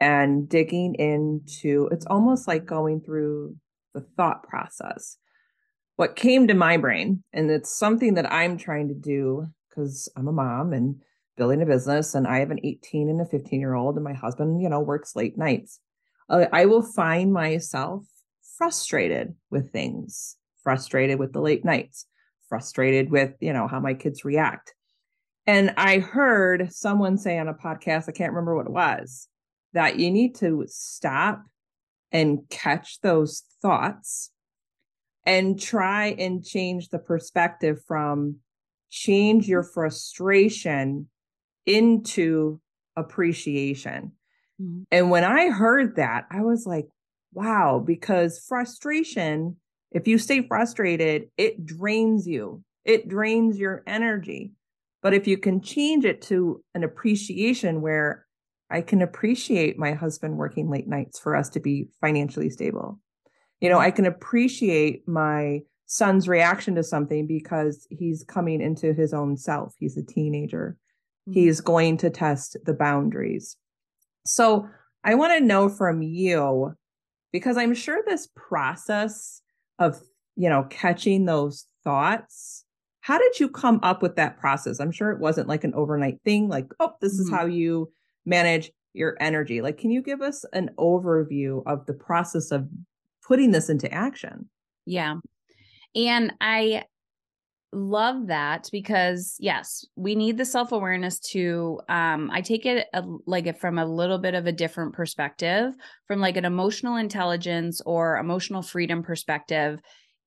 and 0.00 0.48
digging 0.48 0.94
into 0.94 1.88
it's 1.92 2.06
almost 2.06 2.46
like 2.48 2.64
going 2.64 3.00
through 3.00 3.56
the 3.94 4.00
thought 4.16 4.42
process 4.44 5.18
what 5.98 6.14
came 6.14 6.46
to 6.46 6.54
my 6.54 6.76
brain, 6.76 7.24
and 7.32 7.50
it's 7.50 7.72
something 7.72 8.14
that 8.14 8.32
I'm 8.32 8.56
trying 8.56 8.86
to 8.86 8.94
do 8.94 9.48
because 9.68 10.08
I'm 10.16 10.28
a 10.28 10.32
mom 10.32 10.72
and 10.72 11.02
building 11.36 11.60
a 11.60 11.66
business, 11.66 12.14
and 12.14 12.24
I 12.24 12.38
have 12.38 12.52
an 12.52 12.60
18 12.62 13.08
and 13.08 13.20
a 13.20 13.26
15 13.26 13.58
year 13.58 13.74
old, 13.74 13.96
and 13.96 14.04
my 14.04 14.12
husband, 14.12 14.62
you 14.62 14.68
know, 14.68 14.78
works 14.78 15.16
late 15.16 15.36
nights. 15.36 15.80
Uh, 16.30 16.46
I 16.52 16.66
will 16.66 16.82
find 16.82 17.32
myself 17.32 18.04
frustrated 18.56 19.34
with 19.50 19.72
things, 19.72 20.36
frustrated 20.62 21.18
with 21.18 21.32
the 21.32 21.40
late 21.40 21.64
nights, 21.64 22.06
frustrated 22.48 23.10
with, 23.10 23.34
you 23.40 23.52
know, 23.52 23.66
how 23.66 23.80
my 23.80 23.94
kids 23.94 24.24
react. 24.24 24.74
And 25.48 25.74
I 25.76 25.98
heard 25.98 26.72
someone 26.72 27.18
say 27.18 27.40
on 27.40 27.48
a 27.48 27.54
podcast, 27.54 28.08
I 28.08 28.12
can't 28.12 28.32
remember 28.32 28.54
what 28.54 28.66
it 28.66 28.72
was, 28.72 29.26
that 29.72 29.98
you 29.98 30.12
need 30.12 30.36
to 30.36 30.64
stop 30.68 31.42
and 32.12 32.48
catch 32.50 33.00
those 33.00 33.42
thoughts 33.60 34.30
and 35.28 35.60
try 35.60 36.06
and 36.18 36.42
change 36.42 36.88
the 36.88 36.98
perspective 36.98 37.82
from 37.86 38.36
change 38.90 39.46
your 39.46 39.62
frustration 39.62 41.06
into 41.66 42.58
appreciation. 42.96 44.12
Mm-hmm. 44.60 44.84
And 44.90 45.10
when 45.10 45.24
I 45.24 45.50
heard 45.50 45.96
that, 45.96 46.24
I 46.30 46.40
was 46.40 46.64
like, 46.64 46.86
wow, 47.34 47.78
because 47.86 48.42
frustration, 48.48 49.56
if 49.92 50.08
you 50.08 50.16
stay 50.16 50.46
frustrated, 50.48 51.28
it 51.36 51.66
drains 51.66 52.26
you, 52.26 52.64
it 52.86 53.06
drains 53.06 53.58
your 53.58 53.82
energy. 53.86 54.52
But 55.02 55.12
if 55.12 55.26
you 55.28 55.36
can 55.36 55.60
change 55.60 56.06
it 56.06 56.22
to 56.22 56.64
an 56.74 56.84
appreciation 56.84 57.82
where 57.82 58.26
I 58.70 58.80
can 58.80 59.02
appreciate 59.02 59.78
my 59.78 59.92
husband 59.92 60.38
working 60.38 60.70
late 60.70 60.88
nights 60.88 61.18
for 61.18 61.36
us 61.36 61.50
to 61.50 61.60
be 61.60 61.88
financially 62.00 62.48
stable. 62.48 62.98
You 63.60 63.68
know, 63.68 63.78
I 63.78 63.90
can 63.90 64.06
appreciate 64.06 65.06
my 65.08 65.60
son's 65.86 66.28
reaction 66.28 66.74
to 66.74 66.82
something 66.82 67.26
because 67.26 67.86
he's 67.90 68.22
coming 68.24 68.60
into 68.60 68.92
his 68.92 69.12
own 69.14 69.36
self. 69.36 69.74
He's 69.78 69.96
a 69.96 70.02
teenager. 70.02 70.76
Mm-hmm. 71.28 71.40
He's 71.40 71.60
going 71.60 71.96
to 71.98 72.10
test 72.10 72.56
the 72.64 72.74
boundaries. 72.74 73.56
So 74.26 74.68
I 75.02 75.14
want 75.14 75.36
to 75.38 75.44
know 75.44 75.68
from 75.68 76.02
you, 76.02 76.74
because 77.32 77.56
I'm 77.56 77.74
sure 77.74 78.02
this 78.06 78.28
process 78.36 79.40
of, 79.78 80.00
you 80.36 80.48
know, 80.48 80.64
catching 80.70 81.24
those 81.24 81.66
thoughts, 81.84 82.64
how 83.00 83.18
did 83.18 83.40
you 83.40 83.48
come 83.48 83.80
up 83.82 84.02
with 84.02 84.16
that 84.16 84.38
process? 84.38 84.80
I'm 84.80 84.92
sure 84.92 85.10
it 85.10 85.20
wasn't 85.20 85.48
like 85.48 85.64
an 85.64 85.74
overnight 85.74 86.20
thing, 86.24 86.48
like, 86.48 86.66
oh, 86.80 86.92
this 87.00 87.14
mm-hmm. 87.14 87.22
is 87.22 87.30
how 87.30 87.46
you 87.46 87.90
manage 88.26 88.70
your 88.92 89.16
energy. 89.20 89.62
Like, 89.62 89.78
can 89.78 89.90
you 89.90 90.02
give 90.02 90.20
us 90.20 90.44
an 90.52 90.70
overview 90.78 91.62
of 91.66 91.86
the 91.86 91.94
process 91.94 92.50
of 92.50 92.68
putting 93.28 93.52
this 93.52 93.68
into 93.68 93.92
action? 93.92 94.48
Yeah. 94.86 95.16
And 95.94 96.32
I 96.40 96.84
love 97.72 98.28
that 98.28 98.68
because 98.72 99.36
yes 99.38 99.84
we 99.94 100.14
need 100.14 100.38
the 100.38 100.44
self-awareness 100.44 101.18
to 101.18 101.78
um 101.90 102.30
i 102.32 102.40
take 102.40 102.64
it 102.64 102.86
a, 102.94 103.04
like 103.26 103.46
it 103.46 103.60
from 103.60 103.78
a 103.78 103.84
little 103.84 104.16
bit 104.16 104.34
of 104.34 104.46
a 104.46 104.52
different 104.52 104.94
perspective 104.94 105.74
from 106.06 106.18
like 106.18 106.38
an 106.38 106.46
emotional 106.46 106.96
intelligence 106.96 107.82
or 107.84 108.16
emotional 108.16 108.62
freedom 108.62 109.02
perspective 109.02 109.80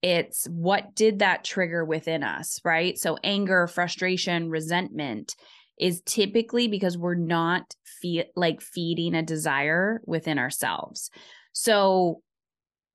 it's 0.03 0.46
what 0.51 0.93
did 0.93 1.20
that 1.20 1.43
trigger 1.43 1.84
within 1.84 2.22
us 2.22 2.60
right 2.63 3.00
so 3.00 3.17
anger 3.24 3.65
frustration 3.65 4.48
resentment 4.48 5.36
is 5.79 6.03
typically 6.05 6.67
because 6.67 6.96
we're 6.96 7.15
not 7.15 7.74
fe- 8.03 8.29
like 8.36 8.62
feeding 8.62 9.15
a 9.15 9.24
desire 9.24 10.00
within 10.05 10.38
ourselves 10.38 11.10
so 11.53 12.22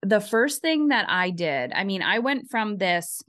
the 0.07 0.21
first 0.21 0.63
thing 0.63 0.89
that 0.89 1.07
I 1.09 1.31
did, 1.31 1.73
I 1.75 1.85
mean, 1.85 2.03
I 2.03 2.21
went 2.21 2.49
from 2.51 2.79
this 2.79 3.23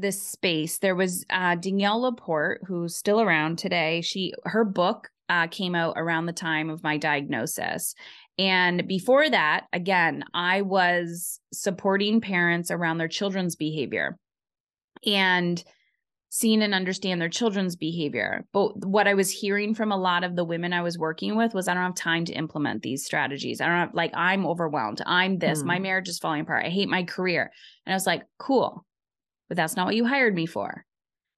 this 0.00 0.22
space. 0.22 0.78
There 0.78 0.94
was 0.94 1.24
uh, 1.28 1.56
Danielle 1.56 2.02
Laporte, 2.02 2.60
who's 2.66 2.96
still 2.96 3.20
around 3.20 3.58
today. 3.58 4.00
She 4.00 4.32
her 4.44 4.64
book 4.64 5.10
uh, 5.28 5.48
came 5.48 5.74
out 5.74 5.94
around 5.96 6.26
the 6.26 6.32
time 6.32 6.70
of 6.70 6.82
my 6.82 6.96
diagnosis, 6.96 7.94
and 8.38 8.86
before 8.88 9.28
that, 9.28 9.66
again, 9.72 10.24
I 10.32 10.62
was 10.62 11.40
supporting 11.52 12.20
parents 12.20 12.70
around 12.70 12.98
their 12.98 13.08
children's 13.08 13.56
behavior, 13.56 14.16
and 15.04 15.62
seen 16.30 16.62
and 16.62 16.74
understand 16.74 17.20
their 17.20 17.28
children's 17.28 17.76
behavior. 17.76 18.46
But 18.52 18.84
what 18.84 19.08
I 19.08 19.14
was 19.14 19.30
hearing 19.30 19.74
from 19.74 19.92
a 19.92 19.96
lot 19.96 20.24
of 20.24 20.36
the 20.36 20.44
women 20.44 20.72
I 20.72 20.82
was 20.82 20.98
working 20.98 21.36
with 21.36 21.54
was 21.54 21.68
I 21.68 21.74
don't 21.74 21.82
have 21.82 21.94
time 21.94 22.24
to 22.26 22.32
implement 22.32 22.82
these 22.82 23.04
strategies. 23.04 23.60
I 23.60 23.66
don't 23.66 23.76
have 23.76 23.94
like 23.94 24.12
I'm 24.14 24.46
overwhelmed. 24.46 25.02
I'm 25.06 25.38
this. 25.38 25.62
Mm. 25.62 25.66
My 25.66 25.78
marriage 25.78 26.08
is 26.08 26.18
falling 26.18 26.42
apart. 26.42 26.66
I 26.66 26.70
hate 26.70 26.88
my 26.88 27.02
career. 27.02 27.50
And 27.86 27.92
I 27.92 27.96
was 27.96 28.06
like, 28.06 28.24
"Cool. 28.38 28.84
But 29.48 29.56
that's 29.56 29.76
not 29.76 29.86
what 29.86 29.96
you 29.96 30.04
hired 30.04 30.34
me 30.34 30.46
for. 30.46 30.84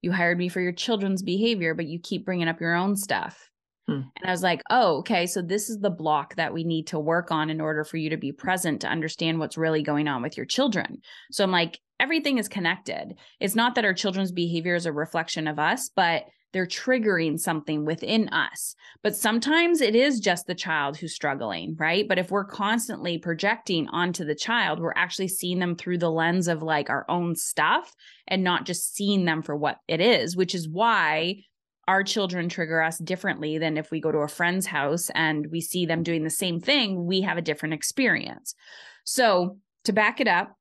You 0.01 0.11
hired 0.11 0.37
me 0.37 0.49
for 0.49 0.59
your 0.59 0.73
children's 0.73 1.23
behavior, 1.23 1.73
but 1.73 1.87
you 1.87 1.99
keep 1.99 2.25
bringing 2.25 2.47
up 2.47 2.59
your 2.59 2.75
own 2.75 2.95
stuff." 2.95 3.49
Hmm. 3.87 4.01
And 4.21 4.27
I 4.27 4.31
was 4.31 4.43
like, 4.43 4.61
oh, 4.69 4.97
okay. 4.99 5.25
So 5.25 5.41
this 5.41 5.69
is 5.69 5.79
the 5.79 5.89
block 5.89 6.35
that 6.35 6.53
we 6.53 6.63
need 6.63 6.87
to 6.87 6.99
work 6.99 7.31
on 7.31 7.49
in 7.49 7.59
order 7.59 7.83
for 7.83 7.97
you 7.97 8.11
to 8.11 8.17
be 8.17 8.31
present 8.31 8.81
to 8.81 8.87
understand 8.87 9.39
what's 9.39 9.57
really 9.57 9.81
going 9.81 10.07
on 10.07 10.21
with 10.21 10.37
your 10.37 10.45
children. 10.45 11.01
So 11.31 11.43
I'm 11.43 11.51
like, 11.51 11.79
everything 12.01 12.39
is 12.39 12.49
connected. 12.49 13.15
It's 13.39 13.55
not 13.55 13.75
that 13.75 13.85
our 13.85 13.93
children's 13.93 14.31
behavior 14.31 14.75
is 14.75 14.85
a 14.85 14.91
reflection 14.91 15.47
of 15.47 15.59
us, 15.59 15.89
but 15.95 16.25
they're 16.51 16.65
triggering 16.65 17.39
something 17.39 17.85
within 17.85 18.27
us. 18.29 18.75
But 19.03 19.15
sometimes 19.15 19.79
it 19.79 19.95
is 19.95 20.19
just 20.19 20.47
the 20.47 20.55
child 20.55 20.97
who's 20.97 21.15
struggling, 21.15 21.77
right? 21.79 22.07
But 22.07 22.19
if 22.19 22.29
we're 22.29 22.43
constantly 22.43 23.17
projecting 23.17 23.87
onto 23.89 24.25
the 24.25 24.35
child, 24.35 24.79
we're 24.79 24.93
actually 24.95 25.29
seeing 25.29 25.59
them 25.59 25.75
through 25.75 25.99
the 25.99 26.11
lens 26.11 26.47
of 26.47 26.61
like 26.61 26.89
our 26.89 27.05
own 27.07 27.35
stuff 27.35 27.93
and 28.27 28.43
not 28.43 28.65
just 28.65 28.93
seeing 28.95 29.23
them 29.23 29.41
for 29.41 29.55
what 29.55 29.77
it 29.87 30.01
is, 30.01 30.35
which 30.35 30.53
is 30.53 30.67
why 30.67 31.43
our 31.87 32.03
children 32.03 32.49
trigger 32.49 32.81
us 32.81 32.97
differently 32.97 33.57
than 33.57 33.77
if 33.77 33.91
we 33.91 34.01
go 34.01 34.11
to 34.11 34.19
a 34.19 34.27
friend's 34.27 34.65
house 34.65 35.09
and 35.15 35.47
we 35.51 35.61
see 35.61 35.85
them 35.85 36.03
doing 36.03 36.23
the 36.23 36.29
same 36.29 36.59
thing, 36.59 37.05
we 37.05 37.21
have 37.21 37.37
a 37.37 37.41
different 37.41 37.73
experience. 37.73 38.55
So, 39.03 39.57
to 39.85 39.93
back 39.93 40.21
it 40.21 40.27
up, 40.27 40.55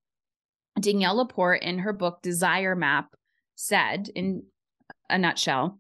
Danielle 0.79 1.17
Laporte 1.17 1.62
in 1.62 1.79
her 1.81 1.93
book 1.93 2.21
Desire 2.23 2.77
Map 2.77 3.15
said 3.55 4.09
in 4.15 4.45
a 5.09 5.19
nutshell, 5.19 5.79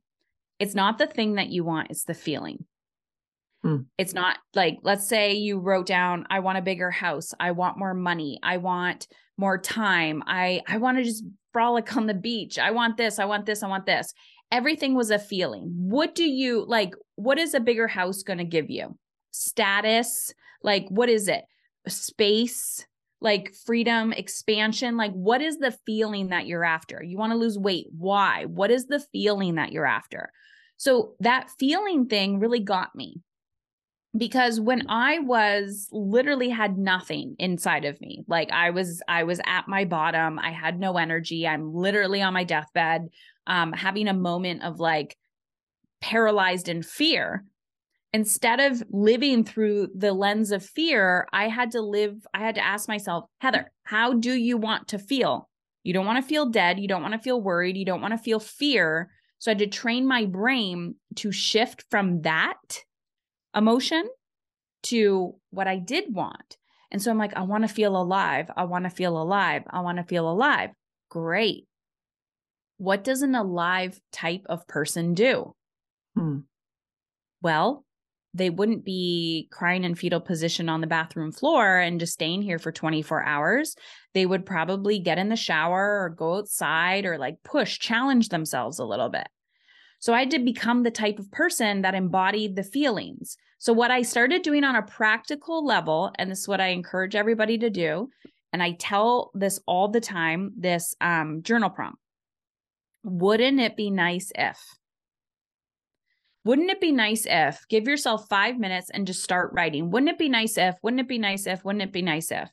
it's 0.58 0.74
not 0.74 0.98
the 0.98 1.06
thing 1.06 1.34
that 1.34 1.48
you 1.48 1.64
want, 1.64 1.90
it's 1.90 2.04
the 2.04 2.14
feeling. 2.14 2.64
Hmm. 3.62 3.82
It's 3.98 4.14
not 4.14 4.38
like, 4.54 4.78
let's 4.82 5.06
say 5.06 5.34
you 5.34 5.58
wrote 5.58 5.86
down, 5.86 6.26
I 6.30 6.40
want 6.40 6.58
a 6.58 6.62
bigger 6.62 6.90
house, 6.90 7.32
I 7.38 7.50
want 7.52 7.78
more 7.78 7.94
money, 7.94 8.38
I 8.42 8.56
want 8.56 9.06
more 9.36 9.58
time, 9.58 10.22
I 10.26 10.62
I 10.66 10.78
want 10.78 10.98
to 10.98 11.04
just 11.04 11.24
frolic 11.52 11.94
on 11.96 12.06
the 12.06 12.14
beach, 12.14 12.58
I 12.58 12.70
want 12.70 12.96
this, 12.96 13.18
I 13.18 13.26
want 13.26 13.46
this, 13.46 13.62
I 13.62 13.68
want 13.68 13.86
this. 13.86 14.12
Everything 14.52 14.94
was 14.94 15.10
a 15.10 15.18
feeling. 15.18 15.70
What 15.76 16.14
do 16.14 16.24
you 16.24 16.64
like? 16.66 16.94
What 17.14 17.38
is 17.38 17.54
a 17.54 17.60
bigger 17.60 17.86
house 17.86 18.22
going 18.22 18.38
to 18.38 18.44
give 18.44 18.68
you? 18.68 18.96
Status? 19.30 20.34
Like, 20.62 20.86
what 20.88 21.08
is 21.08 21.28
it? 21.28 21.44
Space? 21.86 22.84
Like 23.20 23.54
freedom, 23.66 24.12
expansion? 24.12 24.96
Like, 24.96 25.12
what 25.12 25.42
is 25.42 25.58
the 25.58 25.76
feeling 25.86 26.28
that 26.28 26.46
you're 26.46 26.64
after? 26.64 27.02
You 27.02 27.18
want 27.18 27.32
to 27.32 27.38
lose 27.38 27.58
weight. 27.58 27.86
Why? 27.96 28.44
What 28.46 28.70
is 28.70 28.86
the 28.86 29.00
feeling 29.12 29.56
that 29.56 29.72
you're 29.72 29.86
after? 29.86 30.32
So, 30.76 31.14
that 31.20 31.50
feeling 31.58 32.06
thing 32.06 32.38
really 32.38 32.60
got 32.60 32.94
me 32.94 33.20
because 34.16 34.58
when 34.58 34.82
i 34.88 35.20
was 35.20 35.88
literally 35.92 36.48
had 36.48 36.76
nothing 36.76 37.36
inside 37.38 37.84
of 37.84 38.00
me 38.00 38.24
like 38.26 38.50
i 38.50 38.70
was 38.70 39.00
i 39.06 39.22
was 39.22 39.40
at 39.46 39.68
my 39.68 39.84
bottom 39.84 40.38
i 40.38 40.50
had 40.50 40.80
no 40.80 40.96
energy 40.96 41.46
i'm 41.46 41.72
literally 41.72 42.20
on 42.20 42.34
my 42.34 42.42
deathbed 42.42 43.08
um 43.46 43.72
having 43.72 44.08
a 44.08 44.14
moment 44.14 44.64
of 44.64 44.80
like 44.80 45.16
paralyzed 46.00 46.68
in 46.68 46.82
fear 46.82 47.44
instead 48.12 48.60
of 48.60 48.82
living 48.90 49.44
through 49.44 49.88
the 49.94 50.12
lens 50.12 50.50
of 50.50 50.64
fear, 50.64 51.28
I 51.32 51.48
had 51.48 51.72
to 51.72 51.80
live, 51.80 52.26
I 52.34 52.40
had 52.40 52.56
to 52.56 52.64
ask 52.64 52.88
myself, 52.88 53.24
Heather, 53.38 53.70
how 53.84 54.14
do 54.14 54.32
you 54.32 54.56
want 54.56 54.88
to 54.88 54.98
feel? 54.98 55.48
You 55.82 55.92
don't 55.92 56.06
want 56.06 56.22
to 56.22 56.28
feel 56.28 56.46
dead. 56.46 56.78
You 56.78 56.88
don't 56.88 57.02
want 57.02 57.14
to 57.14 57.20
feel 57.20 57.40
worried. 57.40 57.76
You 57.76 57.84
don't 57.84 58.02
want 58.02 58.12
to 58.12 58.18
feel 58.18 58.40
fear. 58.40 59.10
So 59.38 59.50
I 59.50 59.52
had 59.52 59.60
to 59.60 59.66
train 59.66 60.06
my 60.06 60.26
brain 60.26 60.96
to 61.16 61.32
shift 61.32 61.84
from 61.90 62.22
that 62.22 62.84
emotion 63.56 64.08
to 64.84 65.34
what 65.50 65.66
I 65.66 65.76
did 65.76 66.14
want. 66.14 66.56
And 66.90 67.00
so 67.00 67.10
I'm 67.10 67.18
like, 67.18 67.34
I 67.34 67.42
want 67.42 67.66
to 67.66 67.68
feel 67.72 67.96
alive. 67.96 68.50
I 68.56 68.64
want 68.64 68.84
to 68.84 68.90
feel 68.90 69.20
alive. 69.20 69.62
I 69.70 69.80
want 69.80 69.98
to 69.98 70.04
feel 70.04 70.28
alive. 70.28 70.70
Great. 71.08 71.66
What 72.78 73.04
does 73.04 73.22
an 73.22 73.34
alive 73.34 73.98
type 74.12 74.42
of 74.48 74.66
person 74.66 75.14
do? 75.14 75.54
Hmm. 76.16 76.40
Well, 77.42 77.84
they 78.32 78.50
wouldn't 78.50 78.84
be 78.84 79.48
crying 79.50 79.84
in 79.84 79.94
fetal 79.94 80.20
position 80.20 80.68
on 80.68 80.80
the 80.80 80.86
bathroom 80.86 81.32
floor 81.32 81.78
and 81.78 82.00
just 82.00 82.12
staying 82.12 82.42
here 82.42 82.58
for 82.58 82.70
24 82.70 83.24
hours. 83.24 83.74
They 84.14 84.26
would 84.26 84.46
probably 84.46 84.98
get 84.98 85.18
in 85.18 85.28
the 85.28 85.36
shower 85.36 86.02
or 86.02 86.10
go 86.10 86.38
outside 86.38 87.06
or 87.06 87.18
like 87.18 87.42
push, 87.42 87.78
challenge 87.78 88.28
themselves 88.28 88.78
a 88.78 88.84
little 88.84 89.08
bit. 89.08 89.26
So 89.98 90.14
I 90.14 90.20
had 90.20 90.30
to 90.30 90.38
become 90.38 90.82
the 90.82 90.90
type 90.90 91.18
of 91.18 91.30
person 91.30 91.82
that 91.82 91.94
embodied 91.94 92.56
the 92.56 92.62
feelings. 92.62 93.36
So, 93.58 93.74
what 93.74 93.90
I 93.90 94.00
started 94.00 94.40
doing 94.40 94.64
on 94.64 94.74
a 94.74 94.82
practical 94.82 95.66
level, 95.66 96.10
and 96.18 96.30
this 96.30 96.40
is 96.40 96.48
what 96.48 96.62
I 96.62 96.68
encourage 96.68 97.14
everybody 97.14 97.58
to 97.58 97.68
do, 97.68 98.08
and 98.54 98.62
I 98.62 98.72
tell 98.72 99.30
this 99.34 99.60
all 99.66 99.88
the 99.88 100.00
time 100.00 100.52
this 100.56 100.94
um, 101.02 101.42
journal 101.42 101.68
prompt 101.68 101.98
wouldn't 103.02 103.60
it 103.60 103.76
be 103.76 103.90
nice 103.90 104.32
if? 104.34 104.58
Wouldn't 106.44 106.70
it 106.70 106.80
be 106.80 106.92
nice 106.92 107.26
if, 107.28 107.66
give 107.68 107.86
yourself 107.86 108.26
five 108.28 108.58
minutes 108.58 108.90
and 108.90 109.06
just 109.06 109.22
start 109.22 109.50
writing? 109.52 109.90
Wouldn't 109.90 110.10
it 110.10 110.18
be 110.18 110.28
nice 110.28 110.56
if, 110.56 110.76
wouldn't 110.82 111.00
it 111.00 111.08
be 111.08 111.18
nice 111.18 111.46
if, 111.46 111.64
wouldn't 111.64 111.82
it 111.82 111.92
be 111.92 112.02
nice 112.02 112.30
if? 112.30 112.50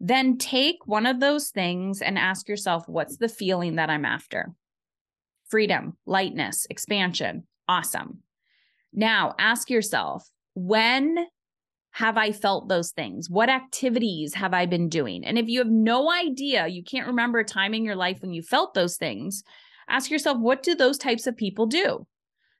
Then 0.00 0.36
take 0.36 0.86
one 0.86 1.06
of 1.06 1.20
those 1.20 1.50
things 1.50 2.02
and 2.02 2.18
ask 2.18 2.48
yourself, 2.48 2.88
what's 2.88 3.16
the 3.16 3.28
feeling 3.28 3.76
that 3.76 3.88
I'm 3.90 4.04
after? 4.04 4.52
freedom, 5.54 5.96
lightness, 6.06 6.66
expansion. 6.68 7.44
Awesome. 7.68 8.18
Now 8.92 9.34
ask 9.38 9.70
yourself, 9.70 10.28
when 10.54 11.26
have 11.92 12.16
I 12.16 12.32
felt 12.32 12.68
those 12.68 12.90
things? 12.90 13.30
What 13.30 13.48
activities 13.48 14.34
have 14.34 14.52
I 14.52 14.66
been 14.66 14.88
doing? 14.88 15.24
And 15.24 15.38
if 15.38 15.46
you 15.46 15.60
have 15.60 15.70
no 15.70 16.10
idea, 16.10 16.66
you 16.66 16.82
can't 16.82 17.06
remember 17.06 17.38
a 17.38 17.44
time 17.44 17.72
in 17.72 17.84
your 17.84 17.94
life 17.94 18.20
when 18.20 18.32
you 18.32 18.42
felt 18.42 18.74
those 18.74 18.96
things, 18.96 19.44
ask 19.88 20.10
yourself, 20.10 20.38
what 20.38 20.64
do 20.64 20.74
those 20.74 20.98
types 20.98 21.28
of 21.28 21.36
people 21.36 21.66
do? 21.66 22.04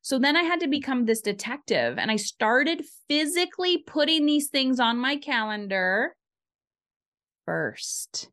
So 0.04 0.18
then 0.18 0.36
I 0.36 0.42
had 0.42 0.60
to 0.60 0.68
become 0.68 1.06
this 1.06 1.22
detective 1.22 1.96
and 1.98 2.10
I 2.10 2.16
started 2.16 2.84
physically 3.08 3.78
putting 3.78 4.26
these 4.26 4.48
things 4.48 4.78
on 4.78 4.98
my 4.98 5.16
calendar 5.16 6.14
first. 7.46 8.28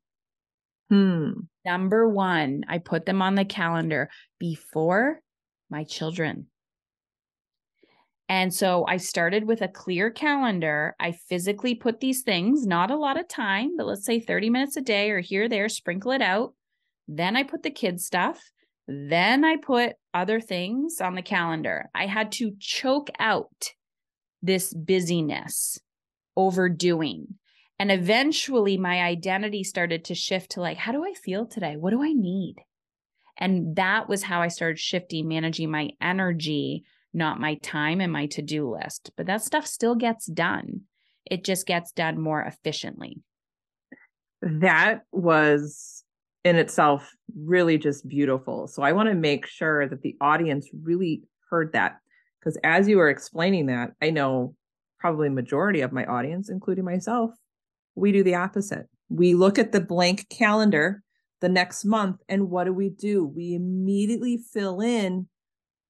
Hmm. 0.90 1.32
Number 1.63 2.10
one, 2.10 2.66
I 2.68 2.80
put 2.80 3.06
them 3.06 3.22
on 3.22 3.36
the 3.36 3.46
calendar 3.46 4.10
before 4.38 5.22
my 5.70 5.86
children. 5.86 6.48
And 8.28 8.54
so 8.54 8.86
I 8.86 8.98
started 8.98 9.48
with 9.48 9.62
a 9.62 9.70
clear 9.70 10.12
calendar. 10.12 10.94
I 11.00 11.13
physically 11.13 11.75
put 11.75 12.01
these 12.01 12.24
things, 12.24 12.68
not 12.68 12.92
a 12.92 12.98
lot 12.98 13.18
of 13.18 13.30
time, 13.30 13.78
but 13.78 13.86
let's 13.86 14.06
say 14.06 14.20
30 14.20 14.50
minutes 14.50 14.75
a 14.75 14.82
day 14.82 15.10
or 15.10 15.22
here, 15.22 15.48
there, 15.48 15.70
sprinkle 15.70 16.12
it 16.12 16.22
out. 16.22 16.54
Then 17.08 17.38
I 17.38 17.44
put 17.44 17.63
the 17.63 17.72
kids' 17.72 18.06
stuff. 18.06 18.42
Then 18.88 19.46
I 19.46 19.58
put 19.58 19.94
other 20.14 20.40
things 20.40 21.00
on 21.02 21.16
the 21.16 21.22
calendar. 21.22 21.90
I 21.96 22.08
had 22.08 22.32
to 22.34 22.54
choke 22.60 23.10
out 23.20 23.72
this 24.42 24.74
busyness, 24.74 25.80
overdoing. 26.36 27.36
And 27.80 27.92
eventually 27.92 28.78
my 28.78 29.02
identity 29.02 29.64
started 29.64 30.06
to 30.06 30.16
shift 30.16 30.52
to 30.52 30.62
like, 30.62 30.78
how 30.78 30.92
do 30.92 31.06
I 31.06 31.14
feel 31.14 31.46
today? 31.46 31.78
What 31.78 31.92
do 31.92 32.04
I 32.04 32.14
need? 32.14 32.56
And 33.38 33.76
that 33.76 34.08
was 34.08 34.24
how 34.24 34.42
I 34.42 34.50
started 34.50 34.78
shifting, 34.78 35.28
managing 35.28 35.72
my 35.72 35.92
energy, 36.02 36.84
not 37.14 37.40
my 37.40 37.56
time 37.56 38.02
and 38.02 38.12
my 38.12 38.28
to 38.28 38.42
do 38.42 38.70
list. 38.70 39.12
But 39.18 39.26
that 39.28 39.42
stuff 39.42 39.66
still 39.66 39.96
gets 39.96 40.26
done. 40.26 40.82
It 41.26 41.44
just 41.44 41.66
gets 41.66 41.92
done 41.92 42.20
more 42.20 42.42
efficiently. 42.42 43.22
That 44.42 45.02
was 45.12 46.00
in 46.43 46.55
itself 46.55 47.12
really 47.36 47.77
just 47.77 48.07
beautiful. 48.07 48.67
So 48.67 48.81
I 48.81 48.93
want 48.93 49.10
to 49.10 49.15
make 49.15 49.45
sure 49.45 49.88
that 49.88 50.01
the 50.01 50.15
audience 50.21 50.67
really 50.83 51.24
heard 51.50 51.74
that 51.74 51.98
because 52.39 52.57
as 52.63 52.88
you 52.88 52.98
were 52.98 53.10
explaining 53.10 53.67
that, 53.67 53.91
I 54.01 54.10
know 54.10 54.55
probably 55.00 55.29
majority 55.29 55.81
of 55.81 55.91
my 55.91 56.05
audience 56.05 56.50
including 56.50 56.86
myself, 56.86 57.31
we 57.95 58.12
do 58.12 58.24
the 58.24 58.36
opposite. 58.36 58.88
We 59.10 59.33
look 59.33 59.60
at 59.60 59.71
the 59.71 59.81
blank 59.81 60.27
calendar 60.29 61.03
the 61.41 61.50
next 61.50 61.86
month 61.86 62.17
and 62.29 62.50
what 62.50 62.63
do 62.63 62.74
we 62.74 62.89
do? 62.89 63.25
We 63.25 63.53
immediately 63.53 64.38
fill 64.38 64.79
in 64.81 65.27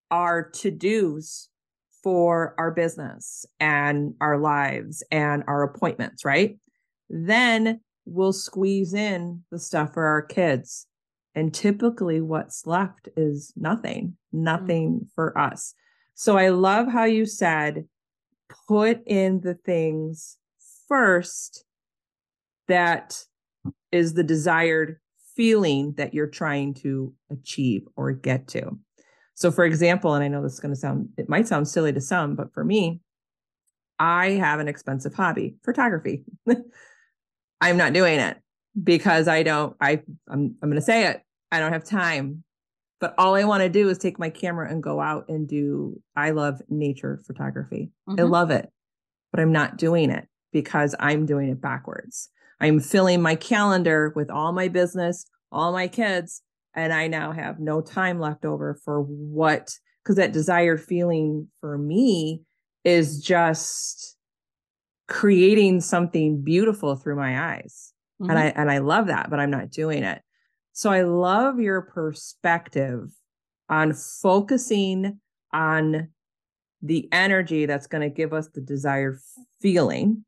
our 0.10 0.50
to-dos 0.50 1.50
for 2.04 2.56
our 2.58 2.72
business 2.72 3.46
and 3.60 4.16
our 4.20 4.38
lives 4.38 5.04
and 5.12 5.44
our 5.48 5.64
appointments, 5.64 6.26
right? 6.26 6.58
Then 7.10 7.82
we'll 8.06 8.34
squeeze 8.34 8.94
in 8.94 9.44
the 9.52 9.60
stuff 9.60 9.94
for 9.94 10.06
our 10.06 10.22
kids. 10.22 10.88
And 11.34 11.54
typically, 11.54 12.20
what's 12.20 12.68
left 12.68 13.08
is 13.16 13.54
nothing, 13.56 14.18
nothing 14.32 14.92
mm-hmm. 14.92 15.06
for 15.16 15.38
us. 15.38 15.74
So 16.14 16.38
I 16.38 16.50
love 16.50 16.88
how 16.88 17.06
you 17.06 17.26
said, 17.26 17.86
put 18.68 19.02
in 19.06 19.42
the 19.42 19.56
things 19.56 20.38
first 20.88 21.64
that 22.68 23.24
is 23.92 24.14
the 24.14 24.24
desired 24.24 24.98
feeling 25.36 25.94
that 25.94 26.14
you're 26.14 26.28
trying 26.28 26.74
to 26.74 27.14
achieve 27.30 27.84
or 27.96 28.12
get 28.12 28.48
to. 28.50 28.78
So, 29.36 29.52
for 29.52 29.66
example, 29.66 30.14
and 30.14 30.24
I 30.24 30.28
know 30.28 30.44
this 30.44 30.54
is 30.54 30.60
going 30.60 30.74
to 30.74 30.80
sound, 30.80 31.10
it 31.18 31.30
might 31.30 31.48
sound 31.48 31.68
silly 31.68 31.94
to 31.94 32.02
some, 32.02 32.36
but 32.36 32.54
for 32.54 32.64
me, 32.64 33.02
I 33.98 34.32
have 34.32 34.60
an 34.60 34.68
expensive 34.68 35.14
hobby, 35.14 35.56
photography. 35.64 36.26
I'm 37.62 37.78
not 37.78 37.94
doing 37.94 38.20
it 38.20 38.38
because 38.84 39.28
I 39.28 39.44
don't, 39.44 39.76
I, 39.80 40.02
I'm, 40.28 40.56
I'm 40.62 40.70
going 40.70 40.76
to 40.76 40.82
say 40.82 41.08
it. 41.08 41.22
I 41.52 41.60
don't 41.60 41.74
have 41.74 41.84
time. 41.84 42.44
But 43.00 43.16
all 43.18 43.36
I 43.36 43.44
want 43.46 43.64
to 43.64 43.70
do 43.70 43.90
is 43.90 43.98
take 43.98 44.20
my 44.20 44.30
camera 44.30 44.70
and 44.70 44.84
go 44.84 45.00
out 45.00 45.26
and 45.28 45.48
do, 45.48 46.00
I 46.16 46.32
love 46.32 46.62
nature 46.70 47.22
photography. 47.26 47.92
Mm-hmm. 48.08 48.20
I 48.20 48.24
love 48.24 48.52
it, 48.52 48.70
but 49.32 49.40
I'm 49.40 49.52
not 49.52 49.78
doing 49.78 50.12
it 50.12 50.28
because 50.52 50.96
I'm 51.00 51.26
doing 51.26 51.50
it 51.50 51.62
backwards. 51.62 52.30
I'm 52.60 52.80
filling 52.80 53.22
my 53.22 53.36
calendar 53.36 54.14
with 54.16 54.30
all 54.30 54.52
my 54.52 54.68
business, 54.68 55.26
all 55.52 55.72
my 55.72 55.88
kids, 55.88 56.44
and 56.76 56.94
I 56.94 57.08
now 57.08 57.32
have 57.32 57.60
no 57.60 57.82
time 57.82 58.20
left 58.20 58.46
over 58.46 58.80
for 58.86 59.02
what, 59.02 59.74
because 60.04 60.18
that 60.18 60.32
desired 60.32 60.82
feeling 60.82 61.48
for 61.60 61.78
me 61.78 62.44
is 62.84 63.20
just 63.20 64.16
creating 65.12 65.82
something 65.82 66.42
beautiful 66.42 66.96
through 66.96 67.18
my 67.18 67.54
eyes. 67.54 67.92
Mm-hmm. 68.22 68.30
And 68.30 68.40
I 68.40 68.46
and 68.46 68.72
I 68.72 68.78
love 68.78 69.08
that, 69.08 69.30
but 69.30 69.42
I'm 69.42 69.52
not 69.52 69.70
doing 69.70 70.04
it. 70.04 70.22
So 70.72 70.90
I 70.90 71.02
love 71.02 71.60
your 71.60 71.82
perspective 71.82 73.10
on 73.70 73.94
focusing 73.94 75.20
on 75.52 76.08
the 76.82 77.10
energy 77.12 77.66
that's 77.66 77.88
going 77.88 78.02
to 78.02 78.10
give 78.10 78.32
us 78.32 78.48
the 78.48 78.62
desired 78.62 79.20
feeling. 79.62 80.24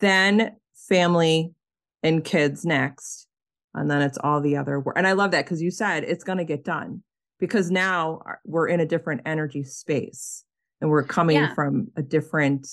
Then 0.00 0.56
family 0.88 1.54
and 2.02 2.24
kids 2.24 2.64
next. 2.64 3.28
And 3.74 3.88
then 3.88 4.02
it's 4.02 4.18
all 4.18 4.40
the 4.40 4.56
other 4.56 4.80
work. 4.80 4.96
And 4.98 5.06
I 5.06 5.12
love 5.12 5.30
that 5.30 5.44
because 5.44 5.62
you 5.62 5.70
said 5.70 6.02
it's 6.02 6.24
going 6.24 6.38
to 6.38 6.44
get 6.44 6.64
done 6.64 7.04
because 7.38 7.70
now 7.70 8.22
we're 8.44 8.66
in 8.66 8.80
a 8.80 8.86
different 8.86 9.22
energy 9.24 9.62
space 9.62 10.44
and 10.80 10.90
we're 10.90 11.04
coming 11.04 11.36
yeah. 11.36 11.54
from 11.54 11.92
a 11.96 12.02
different 12.02 12.66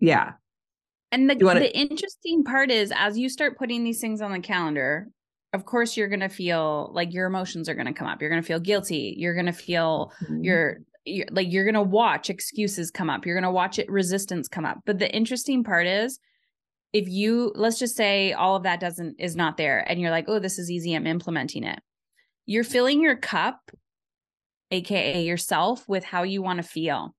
yeah. 0.00 0.32
And 1.12 1.30
the 1.30 1.36
wanna- 1.44 1.60
the 1.60 1.76
interesting 1.76 2.44
part 2.44 2.70
is 2.70 2.92
as 2.94 3.18
you 3.18 3.28
start 3.28 3.58
putting 3.58 3.84
these 3.84 4.00
things 4.00 4.20
on 4.20 4.32
the 4.32 4.40
calendar, 4.40 5.08
of 5.52 5.64
course 5.64 5.96
you're 5.96 6.08
going 6.08 6.20
to 6.20 6.28
feel 6.28 6.90
like 6.92 7.12
your 7.12 7.26
emotions 7.26 7.68
are 7.68 7.74
going 7.74 7.86
to 7.86 7.92
come 7.92 8.06
up. 8.06 8.20
You're 8.20 8.30
going 8.30 8.42
to 8.42 8.46
feel 8.46 8.60
guilty. 8.60 9.14
You're 9.16 9.34
going 9.34 9.46
to 9.46 9.52
feel 9.52 10.12
mm-hmm. 10.22 10.44
you're, 10.44 10.78
you're 11.04 11.26
like 11.30 11.50
you're 11.50 11.64
going 11.64 11.74
to 11.74 11.82
watch 11.82 12.28
excuses 12.30 12.90
come 12.90 13.08
up. 13.08 13.24
You're 13.24 13.36
going 13.36 13.44
to 13.44 13.50
watch 13.50 13.78
it 13.78 13.90
resistance 13.90 14.48
come 14.48 14.64
up. 14.64 14.78
But 14.84 14.98
the 14.98 15.12
interesting 15.14 15.64
part 15.64 15.86
is 15.86 16.18
if 16.92 17.08
you 17.08 17.52
let's 17.54 17.78
just 17.78 17.96
say 17.96 18.32
all 18.32 18.56
of 18.56 18.64
that 18.64 18.80
doesn't 18.80 19.16
is 19.18 19.36
not 19.36 19.56
there 19.56 19.78
and 19.88 20.00
you're 20.00 20.10
like, 20.10 20.26
"Oh, 20.28 20.38
this 20.38 20.58
is 20.58 20.70
easy. 20.70 20.94
I'm 20.94 21.06
implementing 21.06 21.64
it." 21.64 21.80
You're 22.44 22.64
filling 22.64 23.00
your 23.00 23.16
cup 23.16 23.70
aka 24.70 25.22
yourself 25.22 25.88
with 25.88 26.04
how 26.04 26.22
you 26.22 26.42
want 26.42 26.58
to 26.58 26.62
feel 26.62 27.14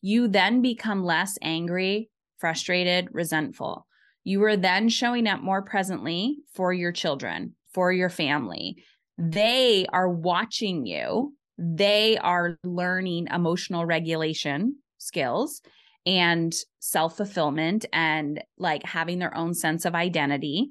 you 0.00 0.28
then 0.28 0.62
become 0.62 1.04
less 1.04 1.38
angry, 1.42 2.10
frustrated, 2.38 3.08
resentful. 3.12 3.86
You 4.24 4.42
are 4.44 4.56
then 4.56 4.88
showing 4.88 5.26
up 5.26 5.40
more 5.40 5.62
presently 5.62 6.38
for 6.54 6.72
your 6.72 6.92
children, 6.92 7.54
for 7.72 7.92
your 7.92 8.10
family. 8.10 8.82
They 9.18 9.86
are 9.92 10.08
watching 10.08 10.86
you. 10.86 11.34
They 11.58 12.16
are 12.18 12.58
learning 12.64 13.28
emotional 13.32 13.84
regulation 13.84 14.76
skills 14.98 15.60
and 16.06 16.54
self 16.78 17.16
fulfillment 17.16 17.84
and 17.92 18.42
like 18.58 18.82
having 18.84 19.18
their 19.18 19.36
own 19.36 19.54
sense 19.54 19.84
of 19.84 19.94
identity. 19.94 20.70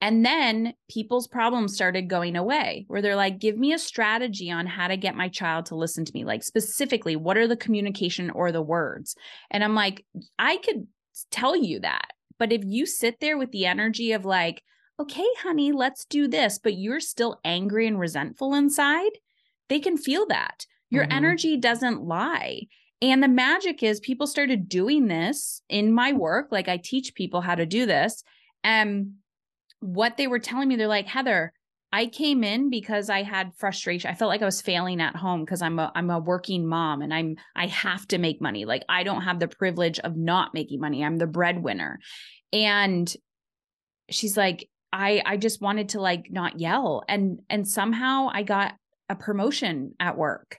And 0.00 0.24
then 0.24 0.74
people's 0.90 1.26
problems 1.26 1.74
started 1.74 2.10
going 2.10 2.36
away 2.36 2.84
where 2.88 3.00
they're 3.00 3.16
like, 3.16 3.38
give 3.38 3.56
me 3.56 3.72
a 3.72 3.78
strategy 3.78 4.50
on 4.50 4.66
how 4.66 4.88
to 4.88 4.96
get 4.96 5.16
my 5.16 5.28
child 5.28 5.66
to 5.66 5.76
listen 5.76 6.04
to 6.04 6.12
me. 6.12 6.24
Like, 6.24 6.42
specifically, 6.42 7.16
what 7.16 7.38
are 7.38 7.48
the 7.48 7.56
communication 7.56 8.28
or 8.30 8.52
the 8.52 8.60
words? 8.60 9.16
And 9.50 9.64
I'm 9.64 9.74
like, 9.74 10.04
I 10.38 10.58
could 10.58 10.86
tell 11.30 11.56
you 11.56 11.80
that. 11.80 12.08
But 12.38 12.52
if 12.52 12.62
you 12.64 12.84
sit 12.84 13.20
there 13.20 13.38
with 13.38 13.50
the 13.52 13.66
energy 13.66 14.12
of 14.12 14.24
like, 14.24 14.62
okay, 15.00 15.26
honey, 15.40 15.72
let's 15.72 16.04
do 16.04 16.28
this, 16.28 16.58
but 16.58 16.74
you're 16.74 17.00
still 17.00 17.40
angry 17.44 17.86
and 17.86 17.98
resentful 17.98 18.54
inside, 18.54 19.12
they 19.68 19.80
can 19.80 19.96
feel 19.96 20.26
that. 20.26 20.66
Your 20.90 21.04
mm-hmm. 21.04 21.12
energy 21.12 21.56
doesn't 21.56 22.02
lie. 22.02 22.62
And 23.02 23.22
the 23.22 23.28
magic 23.28 23.82
is 23.82 24.00
people 24.00 24.26
started 24.26 24.68
doing 24.68 25.08
this 25.08 25.60
in 25.68 25.92
my 25.92 26.12
work. 26.12 26.48
Like 26.50 26.68
I 26.68 26.76
teach 26.76 27.14
people 27.14 27.40
how 27.40 27.54
to 27.54 27.66
do 27.66 27.86
this. 27.86 28.22
And 28.62 29.14
what 29.84 30.16
they 30.16 30.26
were 30.26 30.38
telling 30.38 30.68
me, 30.68 30.76
they're 30.76 30.88
like, 30.88 31.06
Heather, 31.06 31.52
I 31.92 32.06
came 32.06 32.42
in 32.42 32.70
because 32.70 33.10
I 33.10 33.22
had 33.22 33.54
frustration. 33.54 34.10
I 34.10 34.14
felt 34.14 34.30
like 34.30 34.40
I 34.40 34.46
was 34.46 34.62
failing 34.62 35.00
at 35.02 35.14
home 35.14 35.44
because 35.44 35.60
I'm 35.60 35.78
a 35.78 35.92
I'm 35.94 36.10
a 36.10 36.18
working 36.18 36.66
mom 36.66 37.02
and 37.02 37.12
I'm 37.12 37.36
I 37.54 37.66
have 37.66 38.08
to 38.08 38.18
make 38.18 38.40
money. 38.40 38.64
Like 38.64 38.82
I 38.88 39.02
don't 39.02 39.22
have 39.22 39.38
the 39.38 39.46
privilege 39.46 40.00
of 40.00 40.16
not 40.16 40.54
making 40.54 40.80
money. 40.80 41.04
I'm 41.04 41.18
the 41.18 41.26
breadwinner. 41.26 42.00
And 42.52 43.14
she's 44.10 44.38
like, 44.38 44.68
I 44.90 45.22
I 45.24 45.36
just 45.36 45.60
wanted 45.60 45.90
to 45.90 46.00
like 46.00 46.28
not 46.30 46.58
yell. 46.58 47.04
And 47.06 47.40
and 47.50 47.68
somehow 47.68 48.28
I 48.32 48.42
got 48.42 48.74
a 49.10 49.14
promotion 49.14 49.94
at 50.00 50.16
work. 50.16 50.58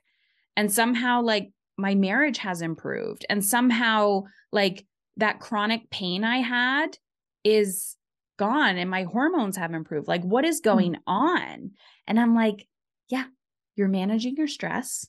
And 0.55 0.71
somehow 0.71 1.23
like 1.23 1.49
my 1.77 1.95
marriage 1.95 2.37
has 2.37 2.61
improved. 2.61 3.25
And 3.27 3.43
somehow 3.43 4.25
like 4.51 4.85
that 5.17 5.39
chronic 5.39 5.89
pain 5.89 6.23
I 6.23 6.37
had 6.37 6.97
is 7.43 7.97
gone 8.37 8.77
and 8.77 8.89
my 8.89 9.03
hormones 9.03 9.57
have 9.57 9.73
improved. 9.73 10.07
Like, 10.07 10.23
what 10.23 10.45
is 10.45 10.59
hmm. 10.59 10.69
going 10.69 10.97
on? 11.07 11.71
And 12.07 12.19
I'm 12.19 12.35
like, 12.35 12.67
yeah, 13.09 13.25
you're 13.75 13.87
managing 13.87 14.35
your 14.35 14.47
stress, 14.47 15.07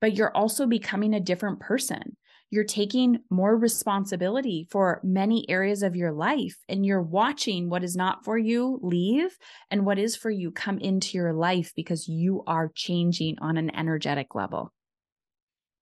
but 0.00 0.14
you're 0.14 0.36
also 0.36 0.66
becoming 0.66 1.14
a 1.14 1.20
different 1.20 1.60
person. 1.60 2.16
You're 2.50 2.64
taking 2.64 3.20
more 3.30 3.56
responsibility 3.56 4.68
for 4.70 5.00
many 5.02 5.48
areas 5.48 5.82
of 5.82 5.96
your 5.96 6.12
life 6.12 6.58
and 6.68 6.84
you're 6.84 7.00
watching 7.00 7.70
what 7.70 7.82
is 7.82 7.96
not 7.96 8.26
for 8.26 8.36
you 8.36 8.78
leave 8.82 9.38
and 9.70 9.86
what 9.86 9.98
is 9.98 10.16
for 10.16 10.30
you 10.30 10.50
come 10.50 10.78
into 10.78 11.16
your 11.16 11.32
life 11.32 11.72
because 11.74 12.08
you 12.08 12.42
are 12.46 12.70
changing 12.74 13.36
on 13.40 13.56
an 13.56 13.74
energetic 13.74 14.34
level. 14.34 14.70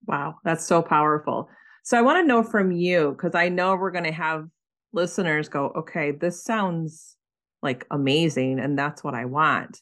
Wow, 0.07 0.35
that's 0.45 0.65
so 0.65 0.81
powerful. 0.81 1.49
So 1.83 1.97
I 1.97 2.03
want 2.03 2.23
to 2.23 2.27
know 2.27 2.41
from 2.41 2.71
you 2.71 3.11
because 3.17 3.35
I 3.35 3.49
know 3.49 3.75
we're 3.75 3.91
going 3.91 4.05
to 4.05 4.11
have 4.13 4.47
listeners 4.93 5.49
go, 5.49 5.71
okay, 5.75 6.11
this 6.11 6.43
sounds 6.43 7.15
like 7.61 7.85
amazing 7.91 8.59
and 8.59 8.77
that's 8.77 9.03
what 9.03 9.13
I 9.13 9.25
want. 9.25 9.81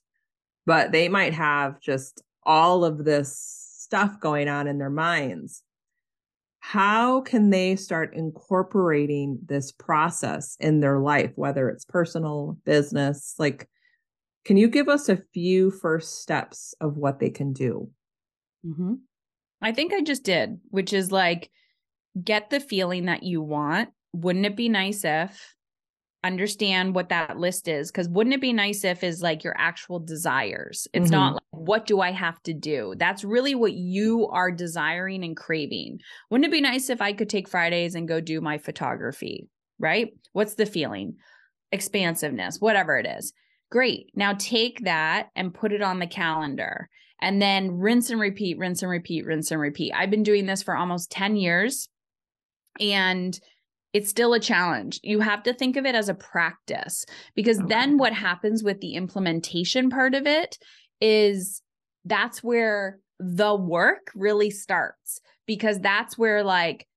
But 0.66 0.92
they 0.92 1.10
might 1.10 1.34
have 1.34 1.80
just 1.80 2.22
all 2.44 2.86
of 2.86 3.06
this 3.06 3.38
stuff 3.78 4.20
going 4.20 4.48
on 4.48 4.68
in 4.68 4.78
their 4.78 4.90
minds. 4.90 5.64
How 6.60 7.22
can 7.22 7.50
they 7.50 7.76
start 7.76 8.14
incorporating 8.14 9.40
this 9.46 9.72
process 9.72 10.58
in 10.60 10.82
their 10.82 11.00
life, 11.00 11.32
whether 11.36 11.70
it's 11.70 11.86
personal, 11.86 12.58
business? 12.66 13.34
Like, 13.40 13.68
can 14.46 14.58
you 14.58 14.68
give 14.68 14.90
us 14.90 15.10
a 15.10 15.24
few 15.34 15.72
first 15.72 16.22
steps 16.22 16.74
of 16.82 16.98
what 16.98 17.20
they 17.20 17.30
can 17.30 17.54
do? 17.54 17.90
Mm-hmm. 18.66 18.96
I 19.62 19.72
think 19.72 19.94
I 19.94 20.02
just 20.02 20.24
did, 20.24 20.60
which 20.70 20.94
is 20.94 21.12
like 21.12 21.50
get 22.22 22.50
the 22.50 22.60
feeling 22.60 23.06
that 23.06 23.24
you 23.24 23.42
want. 23.42 23.90
Wouldn't 24.14 24.46
it 24.46 24.56
be 24.56 24.70
nice 24.70 25.04
if 25.04 25.56
understand 26.24 26.96
what 26.96 27.10
that 27.10 27.38
list 27.38 27.68
is? 27.68 27.92
Because 27.92 28.10
wouldn't 28.10 28.34
it 28.34 28.42
be 28.42 28.54
nice 28.54 28.84
if 28.84 29.04
is 29.04 29.22
like 29.22 29.44
your 29.44 29.56
actual 29.58 30.00
desires? 30.00 30.88
It's 30.94 31.06
mm-hmm. 31.06 31.12
not 31.12 31.34
like 31.34 31.44
what 31.52 31.86
do 31.86 32.02
i 32.02 32.12
have 32.12 32.42
to 32.44 32.54
do? 32.54 32.94
That's 32.98 33.24
really 33.24 33.56
what 33.56 33.74
you 33.74 34.28
are 34.28 34.52
desiring 34.52 35.24
and 35.24 35.38
craving. 35.38 36.00
Wouldn't 36.30 36.48
it 36.48 36.52
be 36.52 36.62
nice 36.62 36.90
if 36.90 37.02
i 37.02 37.14
could 37.14 37.30
take 37.30 37.48
fridays 37.48 37.96
and 37.96 38.08
go 38.08 38.20
do 38.20 38.42
my 38.42 38.58
photography 38.58 39.48
right? 39.80 40.10
What's 40.34 40.56
the 40.56 40.66
feeling? 40.66 41.16
Expansiveness 41.72 42.60
whatever 42.60 42.98
it 42.98 43.08
is. 43.08 43.34
Great. 43.72 44.12
Now 44.16 44.34
take 44.38 44.84
that 44.84 45.30
and 45.36 45.54
put 45.54 45.72
it 45.72 45.82
on 45.82 46.00
the 46.00 46.08
calendar 46.08 46.90
and 47.22 47.42
then 47.42 47.78
rinse 47.78 48.10
and 48.10 48.20
repeat 48.20 48.58
rinse 48.58 48.82
and 48.82 48.92
repeat 48.92 49.26
rinse 49.26 49.52
and 49.52 49.62
repeat. 49.62 49.94
I've 49.94 50.12
been 50.12 50.24
doing 50.24 50.46
this 50.46 50.64
for 50.64 50.76
almost 50.76 51.12
10 51.12 51.36
years 51.36 51.88
and 52.80 53.40
it's 53.94 54.10
still 54.10 54.34
a 54.34 54.40
challenge. 54.40 55.00
You 55.04 55.20
have 55.20 55.44
to 55.44 55.54
think 55.54 55.76
of 55.76 55.86
it 55.86 55.96
as 55.96 56.10
a 56.10 56.14
practice 56.14 57.06
because 57.36 57.60
oh, 57.60 57.64
okay. 57.64 57.70
then 57.70 57.98
what 57.98 58.14
happens 58.14 58.64
with 58.64 58.80
the 58.82 58.94
implementation 58.94 59.90
part 59.90 60.14
of 60.14 60.28
it 60.28 60.58
is 61.02 61.62
that's 62.06 62.44
where 62.44 63.00
the 63.20 63.56
work 63.56 64.12
really 64.16 64.50
starts 64.50 65.20
because 65.46 65.80
that's 65.80 66.18
where 66.18 66.44
like 66.44 66.88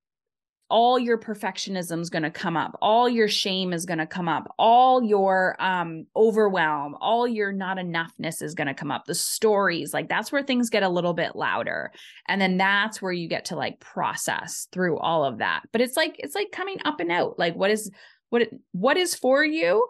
all 0.73 0.99
your 0.99 1.19
perfectionism 1.19 2.01
is 2.01 2.09
going 2.09 2.23
to 2.23 2.31
come 2.31 2.57
up. 2.57 2.79
All 2.81 3.07
your 3.07 3.29
shame 3.29 3.75
is 3.75 3.85
going 3.85 3.99
to 3.99 4.07
come 4.07 4.27
up. 4.27 4.55
All 4.59 5.05
your 5.05 5.55
um 5.61 6.07
overwhelm 6.17 6.97
all 6.99 7.29
your 7.29 7.53
not 7.53 7.77
enoughness 7.77 8.41
is 8.41 8.55
going 8.55 8.69
to 8.69 8.75
come 8.75 8.91
up. 8.91 9.05
The 9.05 9.15
stories 9.15 9.93
like 9.93 10.09
that's 10.09 10.33
where 10.33 10.43
things 10.43 10.71
get 10.71 10.83
a 10.83 10.89
little 10.89 11.13
bit 11.13 11.37
louder. 11.37 11.93
And 12.27 12.41
then 12.41 12.57
that's 12.57 13.03
where 13.03 13.13
you 13.13 13.29
get 13.29 13.45
to 13.47 13.57
like 13.57 13.81
process 13.81 14.67
through 14.73 14.99
all 14.99 15.27
of 15.27 15.39
that. 15.39 15.61
But 15.73 15.83
it's 15.83 15.97
like 15.97 16.17
it's 16.19 16.35
like 16.35 16.53
coming 16.53 16.79
up 16.87 17.01
and 17.01 17.13
out. 17.13 17.39
Like 17.39 17.55
what 17.55 17.71
is 17.71 17.91
what 18.31 18.49
what 18.73 18.97
is 18.97 19.15
for 19.15 19.45
you 19.45 19.87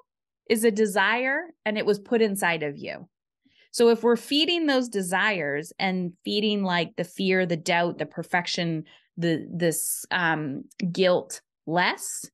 is 0.51 0.65
a 0.65 0.73
desire 0.73 1.45
and 1.65 1.79
it 1.79 1.87
was 1.87 2.01
put 2.01 2.21
inside 2.21 2.65
of 2.65 2.77
you. 2.77 3.09
So 3.71 3.89
if 3.89 4.03
we're 4.03 4.17
feeding 4.17 4.67
those 4.67 4.89
desires 4.89 5.73
and 5.79 6.13
feeding 6.25 6.65
like 6.65 6.97
the 6.97 7.05
fear, 7.05 7.47
the 7.47 7.57
doubt, 7.57 7.99
the 7.99 8.05
perfection, 8.05 8.85
the 9.17 9.47
this 9.53 10.07
um 10.11 10.65
guilt 10.93 11.41
less, 11.67 12.25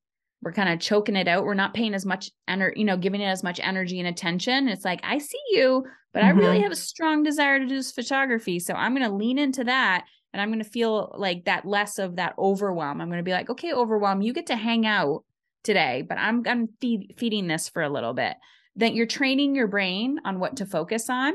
we're 0.42 0.52
kind 0.52 0.68
of 0.68 0.80
choking 0.80 1.16
it 1.16 1.28
out. 1.28 1.44
We're 1.44 1.54
not 1.54 1.74
paying 1.74 1.94
as 1.94 2.06
much 2.06 2.30
energy, 2.46 2.80
you 2.80 2.84
know, 2.84 2.96
giving 2.96 3.20
it 3.20 3.26
as 3.26 3.42
much 3.42 3.60
energy 3.60 3.98
and 3.98 4.08
attention. 4.08 4.68
It's 4.68 4.84
like, 4.84 5.00
I 5.02 5.18
see 5.18 5.40
you, 5.50 5.84
but 6.12 6.20
mm-hmm. 6.20 6.28
I 6.28 6.40
really 6.40 6.54
mm-hmm. 6.56 6.62
have 6.64 6.72
a 6.72 6.76
strong 6.76 7.22
desire 7.22 7.58
to 7.58 7.66
do 7.66 7.74
this 7.74 7.92
photography. 7.92 8.60
So 8.60 8.74
I'm 8.74 8.94
going 8.94 9.08
to 9.08 9.14
lean 9.14 9.38
into 9.38 9.64
that 9.64 10.04
and 10.32 10.40
I'm 10.40 10.50
going 10.50 10.62
to 10.62 10.70
feel 10.70 11.14
like 11.18 11.44
that 11.46 11.66
less 11.66 11.98
of 11.98 12.16
that 12.16 12.34
overwhelm. 12.38 13.00
I'm 13.00 13.08
going 13.08 13.18
to 13.18 13.24
be 13.24 13.32
like, 13.32 13.50
okay, 13.50 13.72
overwhelm, 13.72 14.22
you 14.22 14.32
get 14.32 14.46
to 14.46 14.56
hang 14.56 14.86
out 14.86 15.24
today, 15.64 16.04
but 16.08 16.18
I'm, 16.18 16.42
I'm 16.46 16.68
feed, 16.80 17.14
feeding 17.18 17.48
this 17.48 17.68
for 17.68 17.82
a 17.82 17.90
little 17.90 18.14
bit 18.14 18.36
that 18.76 18.94
you're 18.94 19.06
training 19.06 19.56
your 19.56 19.66
brain 19.66 20.20
on 20.24 20.38
what 20.38 20.56
to 20.58 20.66
focus 20.66 21.10
on. 21.10 21.34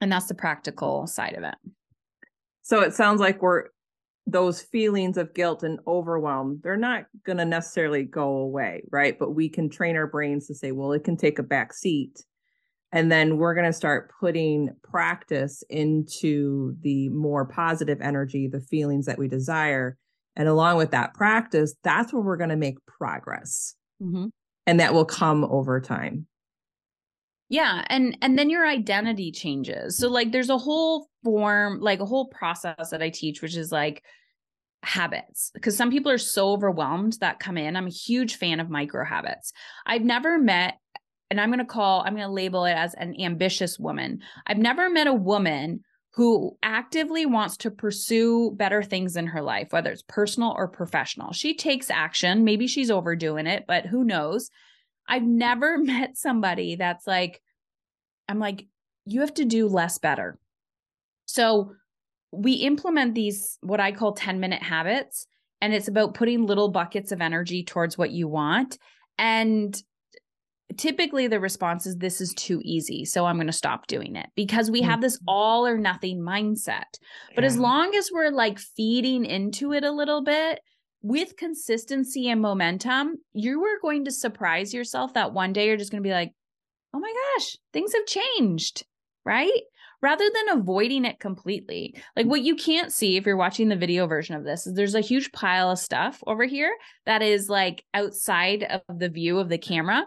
And 0.00 0.10
that's 0.10 0.26
the 0.26 0.34
practical 0.34 1.06
side 1.06 1.34
of 1.34 1.44
it. 1.44 1.54
So 2.62 2.80
it 2.80 2.94
sounds 2.94 3.20
like 3.20 3.40
we're 3.40 3.66
those 4.26 4.62
feelings 4.62 5.18
of 5.18 5.34
guilt 5.34 5.62
and 5.62 5.78
overwhelm, 5.86 6.60
they're 6.62 6.76
not 6.76 7.04
going 7.26 7.36
to 7.36 7.44
necessarily 7.44 8.04
go 8.04 8.36
away, 8.38 8.82
right? 8.90 9.18
But 9.18 9.34
we 9.34 9.48
can 9.48 9.68
train 9.68 9.96
our 9.96 10.06
brains 10.06 10.46
to 10.46 10.54
say, 10.54 10.72
well, 10.72 10.92
it 10.92 11.04
can 11.04 11.16
take 11.16 11.38
a 11.38 11.42
back 11.42 11.74
seat. 11.74 12.24
And 12.90 13.10
then 13.10 13.38
we're 13.38 13.54
going 13.54 13.66
to 13.66 13.72
start 13.72 14.12
putting 14.20 14.70
practice 14.82 15.62
into 15.68 16.76
the 16.80 17.08
more 17.10 17.44
positive 17.44 18.00
energy, 18.00 18.46
the 18.46 18.60
feelings 18.60 19.06
that 19.06 19.18
we 19.18 19.28
desire. 19.28 19.98
And 20.36 20.48
along 20.48 20.78
with 20.78 20.92
that 20.92 21.12
practice, 21.14 21.74
that's 21.82 22.12
where 22.12 22.22
we're 22.22 22.36
going 22.36 22.50
to 22.50 22.56
make 22.56 22.84
progress. 22.86 23.74
Mm-hmm. 24.00 24.26
And 24.66 24.80
that 24.80 24.94
will 24.94 25.04
come 25.04 25.44
over 25.44 25.80
time. 25.80 26.26
Yeah, 27.48 27.84
and 27.88 28.16
and 28.22 28.38
then 28.38 28.50
your 28.50 28.66
identity 28.66 29.30
changes. 29.30 29.98
So 29.98 30.08
like 30.08 30.32
there's 30.32 30.50
a 30.50 30.58
whole 30.58 31.08
form, 31.22 31.80
like 31.80 32.00
a 32.00 32.06
whole 32.06 32.26
process 32.26 32.90
that 32.90 33.02
I 33.02 33.10
teach 33.10 33.42
which 33.42 33.56
is 33.56 33.70
like 33.70 34.02
habits 34.82 35.50
because 35.54 35.76
some 35.76 35.90
people 35.90 36.12
are 36.12 36.18
so 36.18 36.52
overwhelmed 36.52 37.16
that 37.20 37.40
come 37.40 37.56
in. 37.56 37.76
I'm 37.76 37.86
a 37.86 37.90
huge 37.90 38.36
fan 38.36 38.60
of 38.60 38.70
micro 38.70 39.04
habits. 39.04 39.52
I've 39.86 40.02
never 40.02 40.38
met 40.38 40.78
and 41.30 41.40
I'm 41.40 41.48
going 41.48 41.58
to 41.58 41.64
call 41.64 42.02
I'm 42.02 42.14
going 42.14 42.26
to 42.26 42.32
label 42.32 42.64
it 42.64 42.74
as 42.74 42.94
an 42.94 43.18
ambitious 43.20 43.78
woman. 43.78 44.20
I've 44.46 44.58
never 44.58 44.90
met 44.90 45.06
a 45.06 45.14
woman 45.14 45.80
who 46.14 46.56
actively 46.62 47.26
wants 47.26 47.56
to 47.56 47.70
pursue 47.70 48.52
better 48.52 48.82
things 48.82 49.16
in 49.16 49.26
her 49.26 49.42
life, 49.42 49.68
whether 49.70 49.90
it's 49.90 50.04
personal 50.06 50.54
or 50.56 50.68
professional. 50.68 51.32
She 51.32 51.56
takes 51.56 51.90
action. 51.90 52.44
Maybe 52.44 52.68
she's 52.68 52.90
overdoing 52.90 53.48
it, 53.48 53.64
but 53.66 53.86
who 53.86 54.04
knows? 54.04 54.50
I've 55.08 55.22
never 55.22 55.78
met 55.82 56.16
somebody 56.16 56.76
that's 56.76 57.06
like, 57.06 57.40
I'm 58.28 58.38
like, 58.38 58.66
you 59.06 59.20
have 59.20 59.34
to 59.34 59.44
do 59.44 59.68
less 59.68 59.98
better. 59.98 60.38
So 61.26 61.72
we 62.32 62.54
implement 62.54 63.14
these, 63.14 63.58
what 63.60 63.80
I 63.80 63.92
call 63.92 64.12
10 64.12 64.40
minute 64.40 64.62
habits, 64.62 65.26
and 65.60 65.72
it's 65.72 65.88
about 65.88 66.14
putting 66.14 66.46
little 66.46 66.68
buckets 66.68 67.12
of 67.12 67.20
energy 67.20 67.64
towards 67.64 67.96
what 67.96 68.10
you 68.10 68.28
want. 68.28 68.78
And 69.18 69.80
typically 70.76 71.26
the 71.26 71.40
response 71.40 71.86
is 71.86 71.96
this 71.96 72.20
is 72.20 72.32
too 72.34 72.60
easy 72.64 73.04
so 73.04 73.26
i'm 73.26 73.36
going 73.36 73.46
to 73.46 73.52
stop 73.52 73.86
doing 73.86 74.16
it 74.16 74.26
because 74.34 74.70
we 74.70 74.80
have 74.80 75.00
this 75.00 75.16
mm-hmm. 75.18 75.28
all 75.28 75.66
or 75.66 75.76
nothing 75.76 76.20
mindset 76.20 76.98
but 77.34 77.44
as 77.44 77.58
long 77.58 77.94
as 77.94 78.10
we're 78.12 78.30
like 78.30 78.58
feeding 78.58 79.24
into 79.24 79.72
it 79.72 79.84
a 79.84 79.92
little 79.92 80.22
bit 80.22 80.60
with 81.04 81.36
consistency 81.36 82.30
and 82.30 82.40
momentum, 82.40 83.18
you 83.34 83.62
are 83.62 83.78
going 83.82 84.06
to 84.06 84.10
surprise 84.10 84.72
yourself 84.72 85.12
that 85.12 85.34
one 85.34 85.52
day 85.52 85.66
you're 85.66 85.76
just 85.76 85.90
going 85.90 86.02
to 86.02 86.08
be 86.08 86.14
like, 86.14 86.32
oh 86.94 86.98
my 86.98 87.12
gosh, 87.36 87.58
things 87.74 87.92
have 87.92 88.06
changed, 88.06 88.86
right? 89.22 89.52
Rather 90.00 90.24
than 90.24 90.58
avoiding 90.58 91.04
it 91.04 91.20
completely. 91.20 91.94
Like 92.16 92.24
what 92.24 92.40
you 92.40 92.56
can't 92.56 92.90
see 92.90 93.18
if 93.18 93.26
you're 93.26 93.36
watching 93.36 93.68
the 93.68 93.76
video 93.76 94.06
version 94.06 94.34
of 94.34 94.44
this 94.44 94.66
is 94.66 94.72
there's 94.72 94.94
a 94.94 95.02
huge 95.02 95.30
pile 95.30 95.70
of 95.70 95.78
stuff 95.78 96.24
over 96.26 96.46
here 96.46 96.74
that 97.04 97.20
is 97.20 97.50
like 97.50 97.84
outside 97.92 98.62
of 98.62 98.98
the 98.98 99.10
view 99.10 99.38
of 99.38 99.50
the 99.50 99.58
camera. 99.58 100.06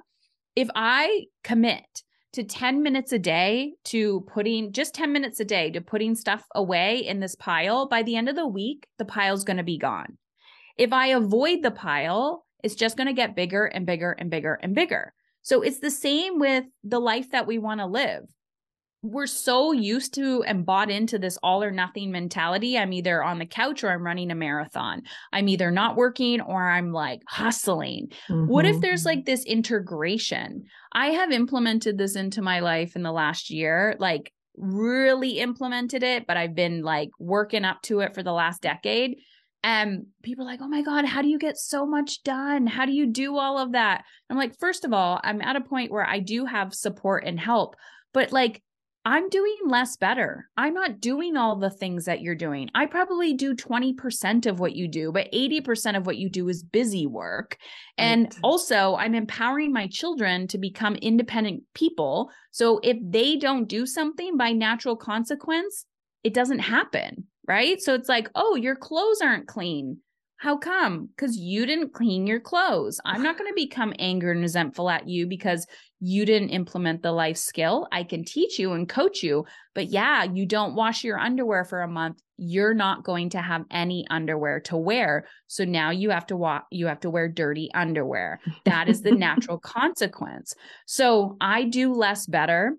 If 0.56 0.68
I 0.74 1.26
commit 1.44 1.86
to 2.34 2.44
10 2.44 2.82
minutes 2.82 3.12
a 3.12 3.20
day 3.20 3.74
to 3.86 4.22
putting 4.22 4.72
just 4.72 4.96
10 4.96 5.14
minutes 5.14 5.40
a 5.40 5.46
day 5.46 5.70
to 5.70 5.82
putting 5.82 6.16
stuff 6.16 6.44
away 6.56 7.06
in 7.06 7.20
this 7.20 7.36
pile, 7.36 7.88
by 7.88 8.02
the 8.02 8.16
end 8.16 8.30
of 8.30 8.36
the 8.36 8.48
week, 8.48 8.88
the 8.98 9.06
pile's 9.06 9.44
going 9.44 9.58
to 9.58 9.64
be 9.64 9.78
gone. 9.78 10.18
If 10.78 10.94
I 10.94 11.08
avoid 11.08 11.64
the 11.64 11.72
pile, 11.72 12.46
it's 12.64 12.76
just 12.76 12.98
going 12.98 13.08
to 13.08 13.14
get 13.14 13.36
bigger 13.36 13.66
and 13.66 13.86
bigger 13.86 14.12
and 14.12 14.30
bigger 14.30 14.56
and 14.62 14.76
bigger. 14.76 15.14
So 15.42 15.62
it's 15.62 15.80
the 15.80 15.92
same 15.92 16.40
with 16.40 16.66
the 16.84 17.00
life 17.00 17.32
that 17.32 17.48
we 17.48 17.58
want 17.58 17.80
to 17.80 17.86
live. 17.86 18.24
We're 19.04 19.28
so 19.28 19.72
used 19.72 20.16
to 20.16 20.44
and 20.44 20.66
bought 20.66 20.90
into 20.90 21.20
this 21.20 21.38
all 21.42 21.64
or 21.64 21.72
nothing 21.72 22.12
mentality. 22.12 22.78
I'm 22.78 22.92
either 22.92 23.24
on 23.24 23.40
the 23.40 23.46
couch 23.46 23.84
or 23.84 23.92
I'm 23.92 24.06
running 24.06 24.32
a 24.32 24.36
marathon. 24.36 25.04
I'm 25.32 25.48
either 25.48 25.72
not 25.72 25.96
working 25.96 26.42
or 26.42 26.70
I'm 26.70 26.92
like 26.92 27.22
hustling. 27.28 28.10
Mm-hmm. 28.28 28.48
What 28.48 28.66
if 28.66 28.74
mm-hmm. 28.74 28.82
there's 28.82 29.06
like 29.06 29.26
this 29.26 29.46
integration? 29.46 30.66
I 30.92 31.12
have 31.12 31.32
implemented 31.32 31.98
this 31.98 32.16
into 32.16 32.42
my 32.42 32.60
life 32.60 32.96
in 32.96 33.04
the 33.04 33.12
last 33.12 33.50
year, 33.50 33.96
like 34.00 34.34
really 34.58 35.40
implemented 35.40 36.04
it, 36.04 36.26
but 36.28 36.36
I've 36.36 36.56
been 36.56 36.82
like 36.82 37.12
working 37.20 37.64
up 37.64 37.82
to 37.84 38.00
it 38.00 38.16
for 38.16 38.24
the 38.24 38.34
last 38.34 38.62
decade 38.62 39.20
and 39.68 40.06
people 40.24 40.46
are 40.46 40.48
like, 40.48 40.62
oh 40.62 40.68
my 40.70 40.82
God, 40.82 41.04
how 41.04 41.22
do 41.22 41.28
you 41.28 41.38
get 41.38 41.58
so 41.58 41.86
much 41.86 42.24
done? 42.24 42.68
How 42.68 42.86
do 42.86 42.94
you 42.94 43.06
do 43.06 43.38
all 43.38 43.60
of 43.60 43.74
that? 43.74 44.06
I'm 44.30 44.38
like, 44.38 44.58
first 44.58 44.86
of 44.86 44.94
all, 44.94 45.20
I'm 45.26 45.42
at 45.42 45.58
a 45.58 45.62
point 45.62 45.92
where 45.92 46.08
I 46.08 46.20
do 46.20 46.46
have 46.46 46.74
support 46.74 47.26
and 47.26 47.38
help, 47.38 47.76
but 48.14 48.32
like, 48.32 48.64
I'm 49.04 49.28
doing 49.28 49.58
less 49.66 49.98
better. 49.98 50.50
I'm 50.56 50.74
not 50.74 51.02
doing 51.02 51.36
all 51.36 51.58
the 51.58 51.70
things 51.70 52.06
that 52.06 52.22
you're 52.22 52.34
doing. 52.34 52.70
I 52.76 52.86
probably 52.86 53.34
do 53.34 53.56
20% 53.56 54.46
of 54.46 54.62
what 54.62 54.74
you 54.74 54.88
do, 54.88 55.12
but 55.12 55.30
80% 55.34 55.98
of 55.98 56.06
what 56.06 56.18
you 56.18 56.30
do 56.30 56.48
is 56.48 56.64
busy 56.64 57.06
work. 57.06 57.58
And 57.98 58.24
right. 58.24 58.36
also, 58.44 58.96
I'm 58.96 59.16
empowering 59.16 59.74
my 59.74 59.88
children 59.88 60.48
to 60.48 60.58
become 60.58 60.96
independent 60.96 61.64
people. 61.74 62.32
So 62.52 62.80
if 62.84 62.98
they 63.02 63.36
don't 63.36 63.68
do 63.68 63.86
something 63.86 64.38
by 64.38 64.54
natural 64.54 64.96
consequence, 64.96 65.86
it 66.24 66.34
doesn't 66.34 66.60
happen. 66.60 67.28
Right. 67.48 67.82
So 67.82 67.94
it's 67.94 68.10
like, 68.10 68.30
oh, 68.36 68.56
your 68.56 68.76
clothes 68.76 69.22
aren't 69.22 69.48
clean. 69.48 70.00
How 70.40 70.56
come? 70.58 71.10
Because 71.16 71.36
you 71.36 71.66
didn't 71.66 71.94
clean 71.94 72.28
your 72.28 72.40
clothes. 72.40 73.00
I'm 73.06 73.24
not 73.24 73.38
going 73.38 73.50
to 73.52 73.56
become 73.56 73.94
angry 73.98 74.32
and 74.32 74.42
resentful 74.42 74.90
at 74.90 75.08
you 75.08 75.26
because 75.26 75.66
you 76.00 76.26
didn't 76.26 76.50
implement 76.50 77.02
the 77.02 77.12
life 77.12 77.38
skill. 77.38 77.88
I 77.92 78.04
can 78.04 78.24
teach 78.24 78.60
you 78.60 78.74
and 78.74 78.88
coach 78.88 79.24
you. 79.24 79.46
But 79.74 79.88
yeah, 79.88 80.24
you 80.24 80.46
don't 80.46 80.76
wash 80.76 81.04
your 81.04 81.18
underwear 81.18 81.64
for 81.64 81.82
a 81.82 81.88
month. 81.88 82.22
You're 82.38 82.76
not 82.76 83.04
going 83.04 83.32
to 83.32 83.42
have 83.42 83.64
any 83.72 84.06
underwear 84.12 84.60
to 84.62 84.78
wear. 84.78 85.26
So 85.48 85.64
now 85.66 85.90
you 85.90 86.12
have 86.12 86.28
to 86.28 86.38
wa- 86.38 86.62
you 86.70 86.86
have 86.86 87.00
to 87.00 87.10
wear 87.10 87.28
dirty 87.28 87.72
underwear. 87.74 88.40
That 88.66 88.90
is 88.90 89.02
the 89.02 89.12
natural 89.16 89.58
consequence. 89.58 90.54
So 90.86 91.36
I 91.42 91.64
do 91.64 91.94
less 91.94 92.28
better 92.28 92.76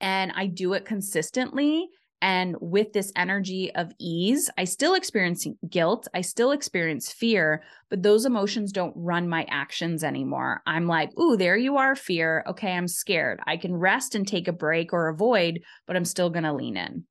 and 0.00 0.32
I 0.34 0.46
do 0.46 0.72
it 0.72 0.86
consistently 0.86 1.88
and 2.22 2.56
with 2.60 2.92
this 2.92 3.12
energy 3.16 3.74
of 3.74 3.92
ease, 3.98 4.50
I 4.58 4.64
still 4.64 4.94
experience 4.94 5.46
guilt. 5.68 6.06
I 6.12 6.20
still 6.20 6.52
experience 6.52 7.10
fear, 7.10 7.62
but 7.88 8.02
those 8.02 8.26
emotions 8.26 8.72
don't 8.72 8.92
run 8.94 9.28
my 9.28 9.46
actions 9.48 10.04
anymore. 10.04 10.62
I'm 10.66 10.86
like, 10.86 11.10
ooh, 11.18 11.36
there 11.36 11.56
you 11.56 11.76
are, 11.78 11.96
fear. 11.96 12.44
Okay, 12.46 12.72
I'm 12.72 12.88
scared. 12.88 13.40
I 13.46 13.56
can 13.56 13.74
rest 13.74 14.14
and 14.14 14.28
take 14.28 14.48
a 14.48 14.52
break 14.52 14.92
or 14.92 15.08
avoid, 15.08 15.60
but 15.86 15.96
I'm 15.96 16.04
still 16.04 16.30
going 16.30 16.44
to 16.44 16.52
lean 16.52 16.76
in. 16.76 17.04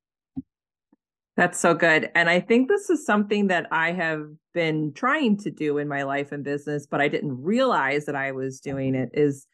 That's 1.36 1.58
so 1.58 1.74
good. 1.74 2.10
And 2.14 2.28
I 2.28 2.40
think 2.40 2.68
this 2.68 2.90
is 2.90 3.06
something 3.06 3.46
that 3.46 3.66
I 3.72 3.92
have 3.92 4.26
been 4.52 4.92
trying 4.92 5.38
to 5.38 5.50
do 5.50 5.78
in 5.78 5.88
my 5.88 6.02
life 6.02 6.32
and 6.32 6.44
business, 6.44 6.86
but 6.86 7.00
I 7.00 7.08
didn't 7.08 7.42
realize 7.42 8.04
that 8.06 8.16
I 8.16 8.32
was 8.32 8.60
doing 8.60 8.94
it 8.94 9.10
is 9.14 9.46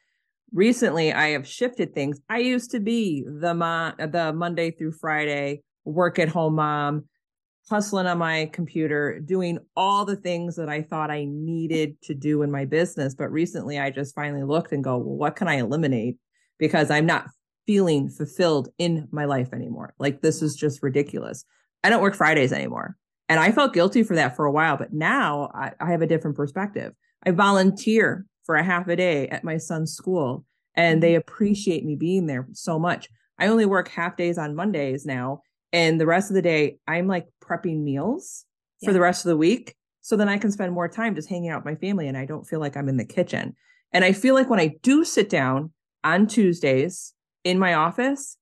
recently 0.57 1.13
I 1.13 1.29
have 1.29 1.47
shifted 1.47 1.95
things. 1.95 2.19
I 2.29 2.39
used 2.39 2.71
to 2.71 2.81
be 2.81 3.23
the 3.25 3.95
the 4.11 4.33
Monday 4.33 4.71
through 4.71 4.93
Friday 4.93 5.63
work 5.85 6.19
at 6.19 6.29
home 6.29 6.57
mom, 6.57 7.05
hustling 7.69 8.07
on 8.07 8.19
my 8.19 8.51
computer, 8.53 9.21
doing 9.21 9.59
all 9.77 10.05
the 10.05 10.17
things 10.17 10.57
that 10.57 10.69
I 10.69 10.83
thought 10.83 11.11
I 11.11 11.27
needed 11.29 12.01
to 12.03 12.15
do 12.15 12.43
in 12.43 12.51
my 12.51 12.65
business. 12.65 13.15
But 13.15 13.31
recently 13.31 13.79
I 13.79 13.91
just 13.91 14.15
finally 14.15 14.43
looked 14.43 14.73
and 14.73 14.83
go, 14.83 14.97
well, 14.97 15.17
what 15.17 15.37
can 15.37 15.47
I 15.47 15.57
eliminate? 15.57 16.17
Because 16.59 16.91
I'm 16.91 17.07
not 17.07 17.27
feeling 17.67 18.09
fulfilled 18.09 18.69
in 18.79 19.09
my 19.13 19.27
life 19.27 19.53
anymore. 19.53 19.95
Like 19.99 20.23
this 20.23 20.43
is 20.43 20.57
just 20.57 20.83
ridiculous. 20.83 21.45
I 21.85 21.91
don't 21.91 22.03
work 22.03 22.15
Fridays 22.15 22.53
anymore. 22.53 22.97
And 23.29 23.39
I 23.39 23.53
felt 23.53 23.75
guilty 23.75 24.03
for 24.05 24.15
that 24.15 24.37
for 24.37 24.45
a 24.45 24.53
while, 24.53 24.77
but 24.77 24.93
now 24.93 25.51
I, 25.53 25.73
I 25.81 25.91
have 25.91 26.03
a 26.03 26.07
different 26.07 26.37
perspective. 26.37 26.93
I 27.25 27.33
volunteer 27.33 28.25
for 28.47 28.55
a 28.55 28.65
half 28.65 28.89
a 28.89 28.97
day 28.97 29.29
at 29.29 29.45
my 29.45 29.59
son's 29.59 29.93
school 29.93 30.45
and 30.75 31.03
they 31.03 31.13
mm-hmm. 31.13 31.19
appreciate 31.19 31.85
me 31.85 31.97
being 31.97 32.27
there 32.27 32.47
so 32.53 32.79
much. 32.79 33.09
I 33.39 33.49
only 33.49 33.67
work 33.67 33.89
half 33.89 34.17
days 34.17 34.39
on 34.39 34.55
Mondays 34.55 35.05
now 35.05 35.43
and 35.73 36.01
the 36.01 36.07
rest 36.07 36.31
of 36.31 36.35
the 36.35 36.43
day 36.43 36.79
I'm 36.87 37.07
like 37.07 37.27
prepping 37.43 37.83
meals 37.83 38.47
yeah. 38.81 38.89
for 38.89 38.93
the 38.93 39.01
rest 39.01 39.25
of 39.25 39.31
the 39.31 39.37
week 39.37 39.75
so 40.07 40.17
then 40.17 40.29
I 40.29 40.39
can 40.39 40.53
spend 40.53 40.73
more 40.73 40.89
time 40.89 41.17
just 41.17 41.29
hanging 41.29 41.51
out 41.51 41.65
with 41.65 41.75
my 41.75 41.81
family 41.81 42.07
and 42.07 42.17
I 42.17 42.27
don't 42.27 42.47
feel 42.47 42.61
like 42.61 42.77
I'm 42.77 42.89
in 42.89 42.97
the 42.97 43.05
kitchen. 43.05 43.57
And 43.93 44.05
I 44.05 44.13
feel 44.13 44.35
like 44.35 44.49
when 44.49 44.61
I 44.61 44.77
do 44.83 45.05
sit 45.05 45.29
down 45.29 45.73
on 46.05 46.29
Tuesdays 46.29 47.13
in 47.43 47.59
my 47.59 47.75
office, 47.75 48.37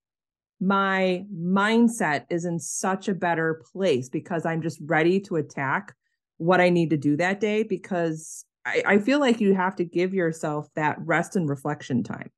my 0.61 1.25
mindset 1.35 2.25
is 2.29 2.45
in 2.45 2.59
such 2.59 3.09
a 3.09 3.15
better 3.15 3.63
place 3.73 4.11
because 4.11 4.45
I'm 4.45 4.61
just 4.61 4.79
ready 4.85 5.21
to 5.21 5.37
attack 5.37 5.95
what 6.37 6.61
I 6.61 6.69
need 6.69 6.91
to 6.91 6.97
do 6.97 7.17
that 7.17 7.41
day 7.41 7.63
because 7.63 8.45
I, 8.65 8.83
I 8.87 8.99
feel 8.99 9.21
like 9.21 9.41
you 9.41 9.55
have 9.55 9.77
to 9.77 9.85
give 9.85 10.15
yourself 10.15 10.69
that 10.75 10.97
rest 11.01 11.37
and 11.37 11.49
reflection 11.49 12.03
time. 12.03 12.31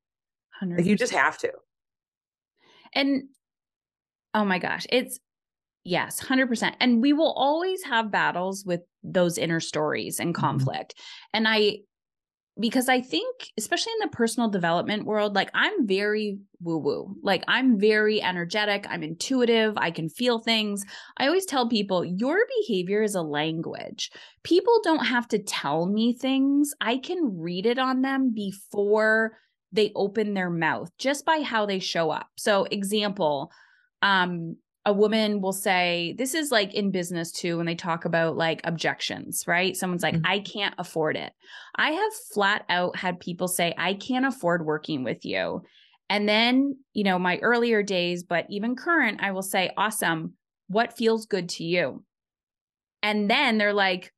100%. 0.62 0.79
Like 0.79 0.87
you 0.87 0.97
just 0.97 1.12
have 1.12 1.39
to. 1.39 1.53
And 2.95 3.25
oh 4.35 4.45
my 4.45 4.59
gosh, 4.59 4.87
it's 4.91 5.21
yes, 5.85 6.21
100%. 6.21 6.75
And 6.81 7.01
we 7.01 7.12
will 7.12 7.33
always 7.33 7.83
have 7.85 8.11
battles 8.11 8.65
with 8.65 8.81
those 9.03 9.39
inner 9.39 9.61
stories 9.61 10.19
and 10.19 10.35
mm-hmm. 10.35 10.41
conflict. 10.41 10.95
Mm-hmm. 10.95 11.37
And 11.37 11.49
I 11.49 11.79
because 12.59 12.88
I 12.88 13.01
think, 13.01 13.51
especially 13.59 13.92
in 14.01 14.09
the 14.09 14.16
personal 14.16 14.49
development 14.49 15.05
world, 15.05 15.35
like 15.35 15.51
I'm 15.55 15.87
very 15.87 16.38
woo 16.61 16.79
woo. 16.79 17.16
Like 17.23 17.45
I'm 17.49 17.79
very 17.79 18.23
energetic. 18.23 18.87
I'm 18.88 19.03
intuitive. 19.03 19.75
I 19.77 19.90
can 19.90 20.09
feel 20.09 20.38
things. 20.38 20.83
I 21.19 21.27
always 21.27 21.45
tell 21.45 21.69
people 21.69 22.05
your 22.05 22.38
behavior 22.61 23.03
is 23.03 23.14
a 23.14 23.23
language. 23.23 24.11
People 24.42 24.81
don't 24.83 25.05
have 25.05 25.29
to 25.29 25.38
tell 25.38 25.87
me 25.87 26.14
things. 26.14 26.73
I 26.81 26.97
can 26.97 27.38
read 27.38 27.66
it 27.66 27.79
on 27.79 28.01
them 28.01 28.33
before 28.35 29.33
they 29.73 29.92
open 29.95 30.33
their 30.33 30.51
mouth 30.51 30.90
just 30.99 31.27
by 31.27 31.40
how 31.42 31.66
they 31.66 31.79
show 31.79 32.11
up. 32.11 32.29
So, 32.37 32.64
example, 32.71 33.51
um, 34.01 34.57
a 34.87 34.92
woman 34.92 35.40
will 35.40 35.53
say, 35.53 36.14
this 36.16 36.33
is 36.33 36.53
like 36.53 36.72
in 36.72 36.92
business 36.92 37.33
too, 37.33 37.57
when 37.57 37.66
they 37.66 37.75
talk 37.75 38.05
about 38.05 38.37
like 38.37 38.61
objections, 38.62 39.42
right? 39.49 39.77
Someone's 39.77 40.05
like, 40.05 40.14
mm-hmm. 40.14 40.27
I 40.27 40.38
can't 40.38 40.77
afford 40.79 41.16
it. 41.16 41.33
I 41.75 41.90
have 41.90 42.12
flat 42.33 42.64
out 42.68 42.96
had 42.96 43.18
people 43.18 43.49
say, 43.49 43.75
I 43.77 43.94
can't 43.94 44.25
afford 44.25 44.64
working 44.64 45.03
with 45.03 45.25
you. 45.25 45.62
And 46.09 46.29
then, 46.29 46.77
you 46.92 47.03
know, 47.03 47.18
my 47.18 47.38
earlier 47.38 47.83
days, 47.83 48.22
but 48.22 48.46
even 48.49 48.77
current, 48.77 49.20
I 49.20 49.33
will 49.33 49.42
say, 49.42 49.72
awesome. 49.77 50.35
What 50.68 50.96
feels 50.96 51.27
good 51.27 51.49
to 51.51 51.64
you? 51.64 52.05
And 53.03 53.29
then 53.29 53.59
they're 53.59 53.72
like, 53.72 54.12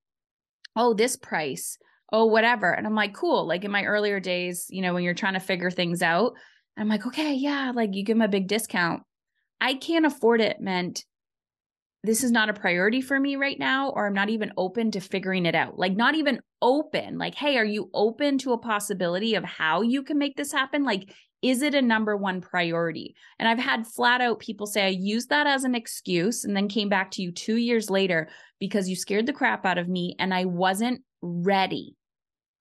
oh, 0.77 0.93
this 0.93 1.17
price, 1.17 1.79
oh, 2.13 2.27
whatever. 2.27 2.71
And 2.71 2.87
I'm 2.87 2.95
like, 2.95 3.15
cool. 3.15 3.47
Like 3.47 3.65
in 3.65 3.71
my 3.71 3.85
earlier 3.85 4.21
days, 4.21 4.67
you 4.69 4.83
know, 4.83 4.93
when 4.93 5.03
you're 5.03 5.15
trying 5.15 5.33
to 5.33 5.41
figure 5.41 5.71
things 5.71 6.03
out, 6.03 6.33
I'm 6.77 6.89
like, 6.89 7.07
okay, 7.07 7.33
yeah, 7.33 7.73
like 7.75 7.95
you 7.95 8.05
give 8.05 8.19
them 8.19 8.23
a 8.23 8.29
big 8.29 8.49
discount. 8.49 9.03
I 9.61 9.75
can't 9.75 10.07
afford 10.07 10.41
it 10.41 10.61
meant 10.61 11.05
this 12.05 12.23
is 12.23 12.31
not 12.31 12.49
a 12.49 12.55
priority 12.55 13.01
for 13.01 13.19
me 13.19 13.37
right 13.37 13.59
now, 13.59 13.91
or 13.91 14.07
I'm 14.07 14.15
not 14.15 14.31
even 14.31 14.53
open 14.57 14.93
to 14.93 15.01
figuring 15.01 15.47
it 15.47 15.55
out. 15.57 15.79
Like, 15.79 15.97
not 15.97 16.15
even 16.15 16.41
open. 16.63 17.19
Like, 17.19 17.35
hey, 17.35 17.57
are 17.59 17.65
you 17.65 17.91
open 17.93 18.39
to 18.39 18.53
a 18.53 18.59
possibility 18.59 19.35
of 19.35 19.45
how 19.45 19.83
you 19.83 20.05
can 20.05 20.17
make 20.17 20.37
this 20.37 20.53
happen? 20.53 20.85
Like, 20.85 21.13
is 21.43 21.63
it 21.63 21.75
a 21.75 21.83
number 21.83 22.17
one 22.17 22.41
priority? 22.41 23.15
And 23.39 23.49
I've 23.49 23.59
had 23.59 23.87
flat 23.87 24.21
out 24.21 24.39
people 24.39 24.67
say, 24.67 24.85
I 24.85 24.89
used 24.89 25.31
that 25.31 25.47
as 25.47 25.65
an 25.65 25.75
excuse 25.75 26.45
and 26.45 26.57
then 26.57 26.69
came 26.69 26.89
back 26.89 27.11
to 27.13 27.23
you 27.23 27.33
two 27.33 27.57
years 27.57 27.91
later 27.91 28.29
because 28.59 28.89
you 28.89 28.97
scared 28.97 29.27
the 29.27 29.33
crap 29.33 29.65
out 29.67 29.79
of 29.79 29.89
me 29.89 30.17
and 30.19 30.33
I 30.33 30.45
wasn't 30.45 31.03
ready. 31.21 31.97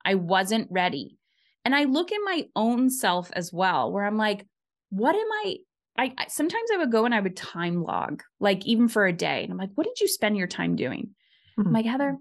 I 0.04 0.16
wasn't 0.16 0.68
ready. 0.72 1.18
And 1.64 1.76
I 1.76 1.84
look 1.84 2.12
at 2.12 2.20
my 2.24 2.46
own 2.56 2.90
self 2.90 3.30
as 3.34 3.52
well, 3.52 3.92
where 3.92 4.06
I'm 4.06 4.18
like, 4.18 4.46
what 4.90 5.16
am 5.16 5.28
I 5.44 5.58
I, 5.98 6.14
I, 6.18 6.28
sometimes 6.28 6.70
I 6.74 6.78
would 6.78 6.92
go 6.92 7.06
and 7.06 7.14
I 7.14 7.20
would 7.20 7.36
time 7.36 7.84
log, 7.84 8.24
like 8.40 8.66
even 8.66 8.88
for 8.88 9.06
a 9.06 9.14
day. 9.14 9.44
And 9.44 9.52
I'm 9.52 9.58
like, 9.58 9.72
what 9.76 9.86
did 9.88 10.00
you 10.00 10.08
spend 10.08 10.38
your 10.38 10.48
time 10.48 10.76
doing? 10.76 11.10
Mm-hmm. 11.58 11.68
I'm 11.68 11.74
like, 11.74 11.86
Heather, 11.86 12.18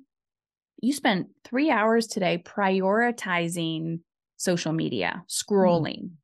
you 0.80 0.92
spent 0.92 1.28
three 1.44 1.70
hours 1.70 2.06
today 2.06 2.42
prioritizing 2.44 4.00
social 4.36 4.72
media, 4.72 5.24
scrolling. 5.28 5.98
Mm-hmm. 5.98 6.14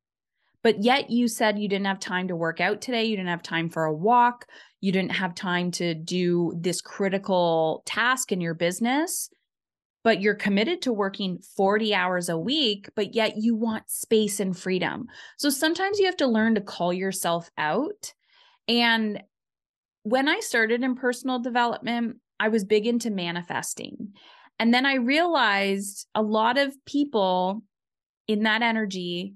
But 0.63 0.81
yet 0.81 1.09
you 1.09 1.27
said 1.27 1.59
you 1.59 1.67
didn't 1.67 1.87
have 1.87 1.99
time 1.99 2.29
to 2.29 2.35
work 2.35 2.61
out 2.61 2.81
today. 2.81 3.03
You 3.03 3.17
didn't 3.17 3.29
have 3.29 3.43
time 3.43 3.69
for 3.69 3.83
a 3.83 3.93
walk. 3.93 4.45
You 4.79 4.91
didn't 4.91 5.11
have 5.11 5.35
time 5.35 5.71
to 5.71 5.93
do 5.93 6.53
this 6.57 6.79
critical 6.81 7.83
task 7.85 8.31
in 8.31 8.39
your 8.39 8.53
business 8.53 9.29
but 10.03 10.21
you're 10.21 10.35
committed 10.35 10.81
to 10.81 10.93
working 10.93 11.39
40 11.55 11.95
hours 11.95 12.29
a 12.29 12.37
week, 12.37 12.89
but 12.95 13.15
yet 13.15 13.37
you 13.37 13.55
want 13.55 13.89
space 13.89 14.39
and 14.39 14.57
freedom. 14.57 15.07
So 15.37 15.49
sometimes 15.49 15.99
you 15.99 16.05
have 16.05 16.17
to 16.17 16.27
learn 16.27 16.55
to 16.55 16.61
call 16.61 16.91
yourself 16.91 17.49
out. 17.57 18.13
And 18.67 19.23
when 20.03 20.27
I 20.27 20.41
started 20.41 20.83
in 20.83 20.95
personal 20.95 21.39
development, 21.39 22.17
I 22.39 22.49
was 22.49 22.65
big 22.65 22.85
into 22.85 23.09
manifesting. 23.09 24.13
And 24.59 24.73
then 24.73 24.85
I 24.85 24.95
realized 24.95 26.07
a 26.13 26.21
lot 26.21 26.57
of 26.57 26.73
people 26.85 27.63
in 28.27 28.43
that 28.43 28.61
energy 28.61 29.33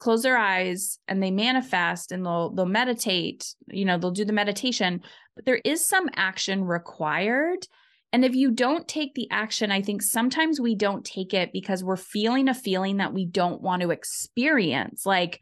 close 0.00 0.22
their 0.22 0.38
eyes 0.38 0.98
and 1.08 1.22
they 1.22 1.30
manifest 1.30 2.12
and 2.12 2.24
they'll 2.24 2.50
they'll 2.50 2.66
meditate, 2.66 3.54
you 3.68 3.84
know, 3.84 3.98
they'll 3.98 4.10
do 4.10 4.24
the 4.24 4.32
meditation, 4.32 5.02
but 5.34 5.44
there 5.44 5.60
is 5.64 5.84
some 5.84 6.08
action 6.14 6.64
required 6.64 7.66
and 8.12 8.24
if 8.24 8.34
you 8.34 8.50
don't 8.50 8.88
take 8.88 9.14
the 9.14 9.28
action, 9.30 9.70
I 9.70 9.82
think 9.82 10.02
sometimes 10.02 10.60
we 10.60 10.74
don't 10.74 11.04
take 11.04 11.34
it 11.34 11.52
because 11.52 11.84
we're 11.84 11.96
feeling 11.96 12.48
a 12.48 12.54
feeling 12.54 12.96
that 12.98 13.12
we 13.12 13.26
don't 13.26 13.60
want 13.60 13.82
to 13.82 13.90
experience, 13.90 15.04
like 15.04 15.40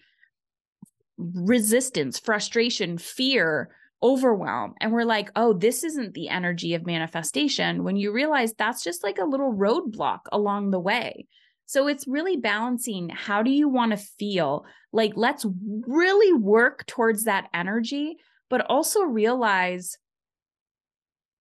resistance, 1.17 2.19
frustration, 2.19 2.99
fear, 2.99 3.71
overwhelm. 4.03 4.75
And 4.81 4.93
we're 4.93 5.05
like, 5.05 5.31
oh, 5.37 5.53
this 5.53 5.85
isn't 5.85 6.15
the 6.15 6.29
energy 6.29 6.75
of 6.75 6.85
manifestation. 6.85 7.85
When 7.85 7.97
you 7.97 8.13
realize 8.13 8.53
that's 8.53 8.83
just 8.83 9.05
like 9.05 9.19
a 9.19 9.25
little 9.25 9.53
roadblock 9.53 10.21
along 10.33 10.71
the 10.71 10.81
way. 10.81 11.27
So 11.67 11.89
it's 11.89 12.07
really 12.07 12.37
balancing 12.37 13.09
how 13.09 13.43
do 13.43 13.51
you 13.51 13.69
want 13.69 13.93
to 13.93 13.97
feel? 13.97 14.65
Like, 14.93 15.13
let's 15.17 15.47
really 15.87 16.33
work 16.33 16.87
towards 16.87 17.25
that 17.25 17.49
energy, 17.55 18.19
but 18.49 18.67
also 18.67 19.03
realize 19.03 19.99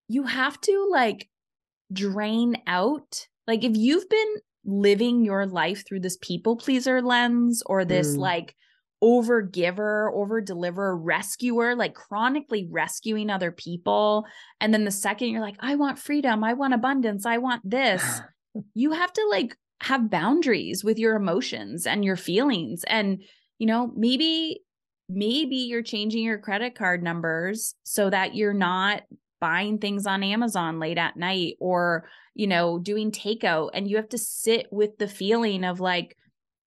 you 0.07 0.23
have 0.23 0.59
to 0.61 0.87
like 0.91 1.29
drain 1.91 2.57
out. 2.67 3.27
Like, 3.47 3.63
if 3.63 3.75
you've 3.75 4.09
been 4.09 4.35
living 4.65 5.23
your 5.23 5.45
life 5.45 5.85
through 5.87 5.99
this 5.99 6.17
people 6.21 6.55
pleaser 6.55 7.01
lens 7.01 7.61
or 7.65 7.85
this 7.85 8.15
mm. 8.15 8.19
like 8.19 8.55
over 9.01 9.41
giver, 9.41 10.11
over 10.15 10.41
deliver, 10.41 10.97
rescuer, 10.97 11.75
like 11.75 11.93
chronically 11.93 12.67
rescuing 12.71 13.29
other 13.29 13.51
people. 13.51 14.25
And 14.59 14.73
then 14.73 14.85
the 14.85 14.91
second 14.91 15.29
you're 15.29 15.41
like, 15.41 15.57
I 15.59 15.75
want 15.75 15.99
freedom, 15.99 16.43
I 16.43 16.53
want 16.53 16.73
abundance, 16.73 17.25
I 17.25 17.37
want 17.37 17.69
this, 17.69 18.21
you 18.73 18.91
have 18.93 19.13
to 19.13 19.27
like 19.29 19.55
have 19.81 20.09
boundaries 20.09 20.83
with 20.83 20.97
your 20.97 21.15
emotions 21.15 21.85
and 21.85 22.03
your 22.03 22.15
feelings. 22.15 22.83
And, 22.87 23.21
you 23.59 23.67
know, 23.67 23.91
maybe, 23.95 24.61
maybe 25.07 25.57
you're 25.57 25.83
changing 25.83 26.23
your 26.23 26.39
credit 26.39 26.73
card 26.73 27.03
numbers 27.03 27.75
so 27.83 28.09
that 28.09 28.33
you're 28.33 28.53
not 28.53 29.03
buying 29.39 29.77
things 29.77 30.05
on 30.05 30.23
Amazon 30.23 30.79
late 30.79 30.97
at 30.97 31.17
night 31.17 31.55
or, 31.59 32.07
you 32.33 32.47
know, 32.47 32.79
doing 32.79 33.11
takeout. 33.11 33.71
And 33.73 33.87
you 33.87 33.97
have 33.97 34.09
to 34.09 34.17
sit 34.17 34.67
with 34.71 34.97
the 34.97 35.07
feeling 35.07 35.63
of 35.63 35.79
like, 35.79 36.17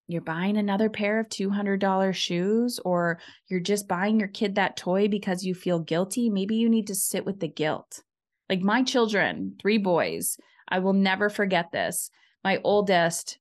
you're 0.06 0.22
buying 0.22 0.56
another 0.56 0.88
pair 0.88 1.20
of 1.20 1.28
$200 1.28 2.14
shoes 2.14 2.80
or 2.84 3.20
you're 3.48 3.60
just 3.60 3.86
buying 3.86 4.18
your 4.18 4.28
kid 4.28 4.54
that 4.54 4.76
toy 4.76 5.08
because 5.08 5.44
you 5.44 5.54
feel 5.54 5.80
guilty. 5.80 6.30
Maybe 6.30 6.56
you 6.56 6.70
need 6.70 6.86
to 6.86 6.94
sit 6.94 7.26
with 7.26 7.40
the 7.40 7.48
guilt. 7.48 8.02
Like 8.48 8.60
my 8.60 8.82
children, 8.82 9.56
three 9.60 9.76
boys, 9.76 10.38
I 10.66 10.78
will 10.78 10.94
never 10.94 11.28
forget 11.28 11.72
this 11.72 12.10
my 12.44 12.60
oldest 12.64 13.38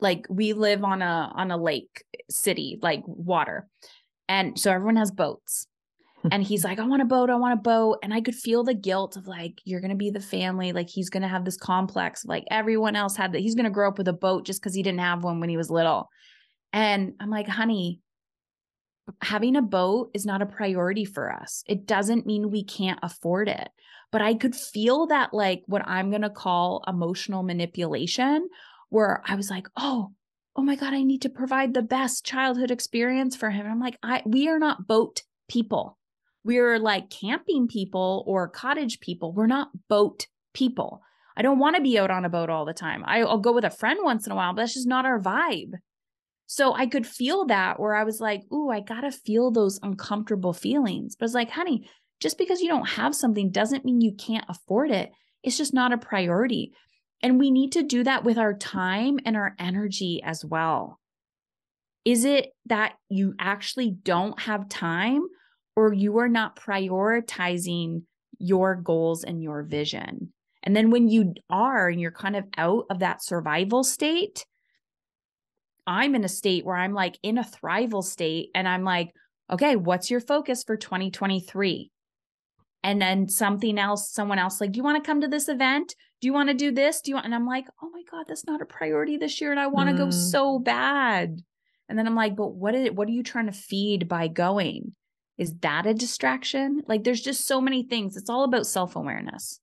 like 0.00 0.26
we 0.28 0.52
live 0.52 0.84
on 0.84 1.02
a 1.02 1.32
on 1.34 1.50
a 1.50 1.56
lake 1.56 2.04
city 2.30 2.78
like 2.82 3.02
water 3.06 3.68
and 4.28 4.58
so 4.58 4.72
everyone 4.72 4.96
has 4.96 5.10
boats 5.10 5.66
and 6.30 6.42
he's 6.42 6.64
like 6.64 6.78
i 6.78 6.84
want 6.84 7.02
a 7.02 7.06
boat 7.06 7.30
i 7.30 7.34
want 7.34 7.52
a 7.52 7.62
boat 7.62 7.98
and 8.02 8.12
i 8.14 8.20
could 8.20 8.34
feel 8.34 8.64
the 8.64 8.74
guilt 8.74 9.16
of 9.16 9.26
like 9.26 9.60
you're 9.64 9.80
gonna 9.80 9.94
be 9.94 10.10
the 10.10 10.20
family 10.20 10.72
like 10.72 10.88
he's 10.88 11.10
gonna 11.10 11.28
have 11.28 11.44
this 11.44 11.56
complex 11.56 12.24
like 12.24 12.44
everyone 12.50 12.96
else 12.96 13.16
had 13.16 13.32
that 13.32 13.40
he's 13.40 13.54
gonna 13.54 13.70
grow 13.70 13.88
up 13.88 13.98
with 13.98 14.08
a 14.08 14.12
boat 14.12 14.44
just 14.44 14.60
because 14.60 14.74
he 14.74 14.82
didn't 14.82 15.00
have 15.00 15.24
one 15.24 15.40
when 15.40 15.48
he 15.48 15.56
was 15.56 15.70
little 15.70 16.08
and 16.72 17.12
i'm 17.20 17.30
like 17.30 17.48
honey 17.48 18.00
having 19.20 19.54
a 19.54 19.62
boat 19.62 20.10
is 20.14 20.24
not 20.24 20.40
a 20.40 20.46
priority 20.46 21.04
for 21.04 21.32
us 21.32 21.62
it 21.66 21.86
doesn't 21.86 22.26
mean 22.26 22.50
we 22.50 22.64
can't 22.64 22.98
afford 23.02 23.48
it 23.48 23.68
but 24.14 24.22
I 24.22 24.34
could 24.34 24.54
feel 24.54 25.08
that, 25.08 25.34
like, 25.34 25.64
what 25.66 25.82
I'm 25.88 26.10
going 26.10 26.22
to 26.22 26.30
call 26.30 26.84
emotional 26.86 27.42
manipulation, 27.42 28.48
where 28.88 29.20
I 29.26 29.34
was 29.34 29.50
like, 29.50 29.66
oh, 29.76 30.12
oh 30.54 30.62
my 30.62 30.76
God, 30.76 30.94
I 30.94 31.02
need 31.02 31.22
to 31.22 31.28
provide 31.28 31.74
the 31.74 31.82
best 31.82 32.24
childhood 32.24 32.70
experience 32.70 33.34
for 33.34 33.50
him. 33.50 33.62
And 33.62 33.72
I'm 33.72 33.80
like, 33.80 33.98
I, 34.04 34.22
we 34.24 34.46
are 34.46 34.60
not 34.60 34.86
boat 34.86 35.24
people. 35.48 35.98
We're 36.44 36.78
like 36.78 37.10
camping 37.10 37.68
people 37.68 38.22
or 38.26 38.48
cottage 38.48 39.00
people. 39.00 39.32
We're 39.32 39.46
not 39.46 39.70
boat 39.88 40.26
people. 40.52 41.02
I 41.36 41.42
don't 41.42 41.58
want 41.58 41.76
to 41.76 41.82
be 41.82 41.98
out 41.98 42.10
on 42.10 42.24
a 42.24 42.28
boat 42.28 42.50
all 42.50 42.64
the 42.64 42.74
time. 42.74 43.02
I, 43.06 43.24
will 43.24 43.38
go 43.38 43.52
with 43.52 43.64
a 43.64 43.70
friend 43.70 44.00
once 44.02 44.26
in 44.26 44.32
a 44.32 44.36
while, 44.36 44.52
but 44.52 44.62
that's 44.62 44.74
just 44.74 44.86
not 44.86 45.06
our 45.06 45.20
vibe. 45.20 45.72
So 46.46 46.74
I 46.74 46.86
could 46.86 47.06
feel 47.06 47.46
that 47.46 47.80
where 47.80 47.94
I 47.94 48.04
was 48.04 48.20
like, 48.20 48.42
ooh, 48.52 48.70
I 48.70 48.80
got 48.80 49.00
to 49.00 49.10
feel 49.10 49.50
those 49.50 49.80
uncomfortable 49.82 50.52
feelings. 50.52 51.16
But 51.16 51.24
it's 51.24 51.34
like, 51.34 51.50
honey, 51.50 51.88
just 52.20 52.38
because 52.38 52.60
you 52.60 52.68
don't 52.68 52.88
have 52.88 53.14
something 53.14 53.50
doesn't 53.50 53.84
mean 53.84 54.00
you 54.00 54.14
can't 54.14 54.44
afford 54.48 54.90
it. 54.90 55.10
It's 55.42 55.56
just 55.56 55.74
not 55.74 55.92
a 55.92 55.98
priority. 55.98 56.72
And 57.22 57.38
we 57.38 57.50
need 57.50 57.72
to 57.72 57.82
do 57.82 58.04
that 58.04 58.24
with 58.24 58.38
our 58.38 58.54
time 58.54 59.18
and 59.24 59.36
our 59.36 59.54
energy 59.58 60.22
as 60.22 60.44
well. 60.44 61.00
Is 62.04 62.24
it 62.24 62.52
that 62.66 62.94
you 63.08 63.34
actually 63.38 63.90
don't 63.90 64.38
have 64.40 64.68
time 64.68 65.26
or 65.76 65.92
you 65.92 66.18
are 66.18 66.28
not 66.28 66.56
prioritizing 66.56 68.02
your 68.38 68.74
goals 68.74 69.24
and 69.24 69.42
your 69.42 69.62
vision? 69.62 70.32
And 70.62 70.74
then 70.74 70.90
when 70.90 71.08
you 71.08 71.34
are 71.50 71.88
and 71.88 72.00
you're 72.00 72.10
kind 72.10 72.36
of 72.36 72.44
out 72.56 72.86
of 72.90 73.00
that 73.00 73.22
survival 73.22 73.84
state, 73.84 74.46
I'm 75.86 76.14
in 76.14 76.24
a 76.24 76.28
state 76.28 76.64
where 76.64 76.76
I'm 76.76 76.94
like 76.94 77.18
in 77.22 77.38
a 77.38 77.44
thrival 77.44 78.02
state 78.02 78.50
and 78.54 78.66
I'm 78.66 78.84
like, 78.84 79.10
okay, 79.50 79.76
what's 79.76 80.10
your 80.10 80.20
focus 80.20 80.64
for 80.64 80.76
2023? 80.76 81.90
and 82.84 83.00
then 83.00 83.28
something 83.28 83.78
else 83.78 84.10
someone 84.10 84.38
else 84.38 84.60
like 84.60 84.70
do 84.70 84.76
you 84.76 84.84
want 84.84 85.02
to 85.02 85.06
come 85.06 85.20
to 85.20 85.26
this 85.26 85.48
event 85.48 85.96
do 86.20 86.26
you 86.26 86.32
want 86.32 86.48
to 86.48 86.54
do 86.54 86.70
this 86.70 87.00
do 87.00 87.10
you 87.10 87.16
want 87.16 87.24
and 87.24 87.34
i'm 87.34 87.46
like 87.46 87.66
oh 87.82 87.90
my 87.90 88.02
god 88.08 88.26
that's 88.28 88.46
not 88.46 88.62
a 88.62 88.66
priority 88.66 89.16
this 89.16 89.40
year 89.40 89.50
and 89.50 89.58
i 89.58 89.66
want 89.66 89.88
to 89.88 89.94
mm. 89.94 89.98
go 89.98 90.10
so 90.10 90.60
bad 90.60 91.40
and 91.88 91.98
then 91.98 92.06
i'm 92.06 92.14
like 92.14 92.36
but 92.36 92.54
what 92.54 92.74
is 92.74 92.84
it 92.86 92.94
what 92.94 93.08
are 93.08 93.12
you 93.12 93.24
trying 93.24 93.46
to 93.46 93.52
feed 93.52 94.06
by 94.06 94.28
going 94.28 94.94
is 95.38 95.54
that 95.58 95.86
a 95.86 95.94
distraction 95.94 96.82
like 96.86 97.04
there's 97.04 97.20
just 97.20 97.46
so 97.46 97.60
many 97.60 97.82
things 97.82 98.16
it's 98.16 98.30
all 98.30 98.44
about 98.44 98.66
self-awareness 98.66 99.60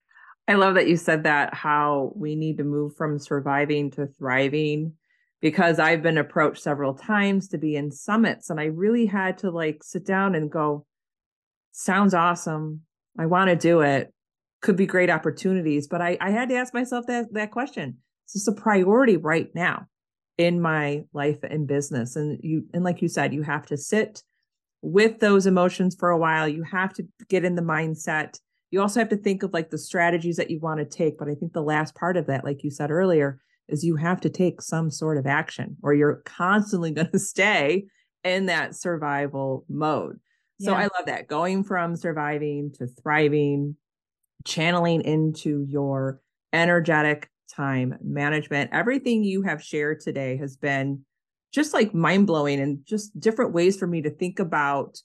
i 0.47 0.53
love 0.53 0.75
that 0.75 0.88
you 0.88 0.97
said 0.97 1.23
that 1.23 1.53
how 1.53 2.12
we 2.15 2.36
need 2.36 2.57
to 2.57 2.63
move 2.63 2.95
from 2.95 3.19
surviving 3.19 3.89
to 3.91 4.07
thriving 4.07 4.93
because 5.41 5.79
i've 5.79 6.03
been 6.03 6.17
approached 6.17 6.62
several 6.62 6.93
times 6.93 7.47
to 7.47 7.57
be 7.57 7.75
in 7.75 7.91
summits 7.91 8.49
and 8.49 8.60
i 8.60 8.65
really 8.65 9.05
had 9.05 9.38
to 9.38 9.49
like 9.49 9.84
sit 9.84 10.05
down 10.05 10.36
and 10.36 10.51
go 10.51 10.86
sounds 11.71 12.13
awesome 12.13 12.81
I 13.17 13.25
want 13.25 13.49
to 13.49 13.55
do 13.55 13.81
it. 13.81 14.13
Could 14.62 14.75
be 14.75 14.86
great 14.86 15.10
opportunities, 15.10 15.88
but 15.88 16.01
I, 16.01 16.17
I 16.21 16.29
had 16.29 16.49
to 16.49 16.55
ask 16.55 16.73
myself 16.73 17.07
that 17.07 17.34
that 17.34 17.51
question. 17.51 17.97
Is 18.27 18.34
this 18.34 18.47
a 18.47 18.53
priority 18.53 19.17
right 19.17 19.49
now 19.55 19.88
in 20.38 20.62
my 20.62 21.03
life 21.13 21.39
and 21.43 21.67
business? 21.67 22.15
And 22.15 22.39
you 22.43 22.65
and 22.73 22.84
like 22.84 23.01
you 23.01 23.07
said, 23.07 23.34
you 23.34 23.41
have 23.41 23.65
to 23.67 23.77
sit 23.77 24.23
with 24.82 25.20
those 25.20 25.46
emotions 25.46 25.96
for 25.98 26.10
a 26.10 26.17
while. 26.17 26.48
You 26.48 26.63
have 26.63 26.94
to 26.94 27.08
get 27.30 27.46
in 27.46 27.56
the 27.56 27.62
mindset. 27.62 28.39
You 28.72 28.82
also 28.82 29.00
have 29.00 29.10
to 29.10 29.17
think 29.17 29.44
of 29.44 29.54
like 29.54 29.70
the 29.70 29.78
strategies 29.78 30.38
that 30.38 30.50
you 30.50 30.60
want 30.60 30.80
to 30.80 30.86
take. 30.86 31.17
But 31.17 31.30
I 31.30 31.36
think 31.36 31.54
the 31.54 31.62
last 31.62 31.96
part 31.96 32.17
of 32.17 32.28
that, 32.28 32.44
like 32.44 32.63
you 32.63 32.72
said 32.72 32.91
earlier, 32.91 33.39
is 33.67 33.84
you 33.84 33.96
have 33.96 34.22
to 34.22 34.30
take 34.30 34.62
some 34.62 34.89
sort 34.89 35.17
of 35.17 35.26
action 35.26 35.78
or 35.82 35.94
you're 35.94 36.22
constantly 36.26 36.91
going 36.91 37.12
to 37.12 37.20
stay 37.20 37.86
in 38.24 38.48
that 38.48 38.76
survival 38.76 39.65
mode. 39.70 40.20
So 40.60 40.72
yeah. 40.72 40.78
I 40.78 40.82
love 40.84 41.08
that 41.08 41.28
going 41.28 41.63
from 41.63 41.96
surviving 41.96 42.72
to 42.78 42.86
thriving, 42.86 43.76
channeling 44.46 45.02
into 45.02 45.65
your 45.67 46.22
energetic 46.54 47.30
time 47.52 47.98
management. 48.04 48.70
Everything 48.72 49.24
you 49.24 49.41
have 49.41 49.63
shared 49.63 50.02
today 50.02 50.38
has 50.38 50.58
been 50.58 51.04
just 51.51 51.73
like 51.73 51.93
mind 51.93 52.27
blowing 52.27 52.59
and 52.59 52.79
just 52.85 53.17
different 53.19 53.53
ways 53.53 53.77
for 53.77 53.87
me 53.87 54.01
to 54.01 54.09
think 54.09 54.39
about 54.39 54.97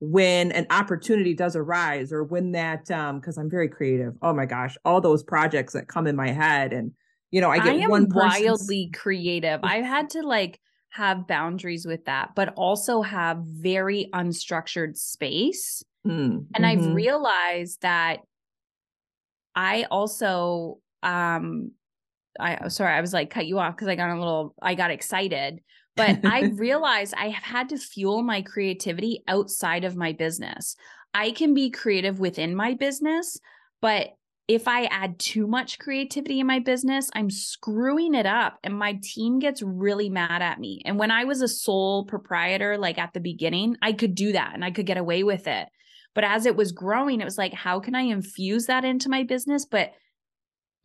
when 0.00 0.50
an 0.52 0.66
opportunity 0.70 1.34
does 1.34 1.54
arise 1.54 2.10
or 2.10 2.24
when 2.24 2.52
that 2.52 2.90
um 2.90 3.20
because 3.20 3.36
I'm 3.36 3.50
very 3.50 3.68
creative. 3.68 4.14
Oh 4.22 4.32
my 4.32 4.46
gosh, 4.46 4.76
all 4.84 5.00
those 5.00 5.22
projects 5.22 5.74
that 5.74 5.88
come 5.88 6.06
in 6.06 6.16
my 6.16 6.30
head 6.30 6.72
and 6.72 6.92
you 7.30 7.40
know, 7.40 7.50
I 7.50 7.58
get 7.58 7.80
I 7.80 7.86
one 7.86 8.08
wildly 8.10 8.90
creative. 8.92 9.60
I've 9.62 9.84
had 9.84 10.10
to 10.10 10.22
like 10.22 10.58
have 10.90 11.28
boundaries 11.28 11.86
with 11.86 12.06
that, 12.06 12.30
but 12.34 12.52
also 12.56 13.02
have 13.02 13.38
very 13.44 14.08
unstructured 14.12 14.96
space. 14.96 15.84
Mm, 16.04 16.46
and 16.54 16.64
mm-hmm. 16.64 16.64
I've 16.64 16.94
realized 16.94 17.82
that 17.82 18.20
I 19.54 19.84
also 19.90 20.78
um 21.02 21.72
I 22.38 22.68
sorry, 22.68 22.94
I 22.94 23.00
was 23.00 23.12
like 23.12 23.30
cut 23.30 23.46
you 23.46 23.58
off 23.58 23.76
because 23.76 23.88
I 23.88 23.96
got 23.96 24.10
a 24.10 24.18
little 24.18 24.54
I 24.60 24.74
got 24.74 24.90
excited. 24.90 25.60
But 25.96 26.20
I 26.24 26.42
realized 26.54 27.14
I 27.16 27.28
have 27.28 27.44
had 27.44 27.68
to 27.70 27.78
fuel 27.78 28.22
my 28.22 28.42
creativity 28.42 29.22
outside 29.28 29.84
of 29.84 29.96
my 29.96 30.12
business. 30.12 30.76
I 31.12 31.32
can 31.32 31.54
be 31.54 31.70
creative 31.70 32.20
within 32.20 32.54
my 32.54 32.74
business, 32.74 33.38
but 33.80 34.10
if 34.50 34.66
I 34.66 34.86
add 34.86 35.20
too 35.20 35.46
much 35.46 35.78
creativity 35.78 36.40
in 36.40 36.46
my 36.48 36.58
business, 36.58 37.08
I'm 37.14 37.30
screwing 37.30 38.14
it 38.14 38.26
up 38.26 38.58
and 38.64 38.76
my 38.76 38.98
team 39.00 39.38
gets 39.38 39.62
really 39.62 40.08
mad 40.08 40.42
at 40.42 40.58
me. 40.58 40.82
And 40.84 40.98
when 40.98 41.12
I 41.12 41.22
was 41.22 41.40
a 41.40 41.46
sole 41.46 42.04
proprietor, 42.04 42.76
like 42.76 42.98
at 42.98 43.12
the 43.12 43.20
beginning, 43.20 43.76
I 43.80 43.92
could 43.92 44.16
do 44.16 44.32
that 44.32 44.50
and 44.54 44.64
I 44.64 44.72
could 44.72 44.86
get 44.86 44.96
away 44.96 45.22
with 45.22 45.46
it. 45.46 45.68
But 46.16 46.24
as 46.24 46.46
it 46.46 46.56
was 46.56 46.72
growing, 46.72 47.20
it 47.20 47.24
was 47.24 47.38
like, 47.38 47.54
how 47.54 47.78
can 47.78 47.94
I 47.94 48.02
infuse 48.02 48.66
that 48.66 48.84
into 48.84 49.08
my 49.08 49.22
business, 49.22 49.64
but 49.64 49.92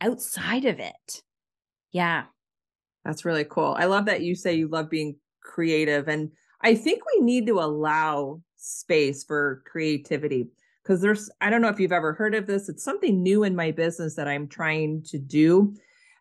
outside 0.00 0.64
of 0.64 0.78
it? 0.78 1.22
Yeah. 1.90 2.26
That's 3.06 3.24
really 3.24 3.44
cool. 3.44 3.76
I 3.78 3.84
love 3.84 4.06
that 4.06 4.22
you 4.22 4.34
say 4.34 4.54
you 4.54 4.66
love 4.66 4.90
being 4.90 5.16
creative. 5.40 6.08
And 6.08 6.32
I 6.60 6.74
think 6.74 7.02
we 7.06 7.24
need 7.24 7.46
to 7.46 7.60
allow 7.60 8.40
space 8.56 9.22
for 9.22 9.62
creativity 9.64 10.48
because 10.82 11.00
there's 11.00 11.30
i 11.40 11.50
don't 11.50 11.60
know 11.60 11.68
if 11.68 11.78
you've 11.78 11.92
ever 11.92 12.14
heard 12.14 12.34
of 12.34 12.46
this 12.46 12.68
it's 12.68 12.82
something 12.82 13.22
new 13.22 13.44
in 13.44 13.54
my 13.54 13.70
business 13.70 14.16
that 14.16 14.26
i'm 14.26 14.48
trying 14.48 15.02
to 15.02 15.18
do 15.18 15.74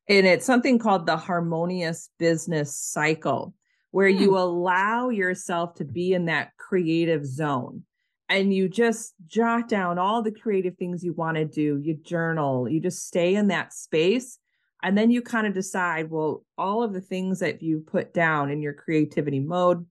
and 0.07 0.27
it's 0.27 0.45
something 0.45 0.77
called 0.77 1.05
the 1.05 1.17
harmonious 1.17 2.09
business 2.19 2.77
cycle 2.77 3.53
where 3.91 4.11
hmm. 4.11 4.21
you 4.21 4.37
allow 4.37 5.09
yourself 5.09 5.73
to 5.75 5.85
be 5.85 6.13
in 6.13 6.25
that 6.25 6.51
creative 6.57 7.25
zone 7.25 7.83
and 8.27 8.53
you 8.53 8.67
just 8.67 9.13
jot 9.27 9.67
down 9.67 9.97
all 9.97 10.21
the 10.21 10.31
creative 10.31 10.75
things 10.77 11.03
you 11.03 11.13
want 11.13 11.37
to 11.37 11.45
do 11.45 11.79
you 11.81 11.95
journal 11.95 12.69
you 12.69 12.79
just 12.79 13.07
stay 13.07 13.33
in 13.33 13.47
that 13.47 13.73
space 13.73 14.37
And 14.83 14.97
then 14.97 15.09
you 15.09 15.21
kind 15.21 15.47
of 15.47 15.53
decide, 15.53 16.09
well, 16.09 16.43
all 16.57 16.83
of 16.83 16.93
the 16.93 17.01
things 17.01 17.39
that 17.39 17.61
you 17.61 17.79
put 17.79 18.13
down 18.13 18.51
in 18.51 18.61
your 18.61 18.73
creativity 18.73 19.39
mode, 19.39 19.85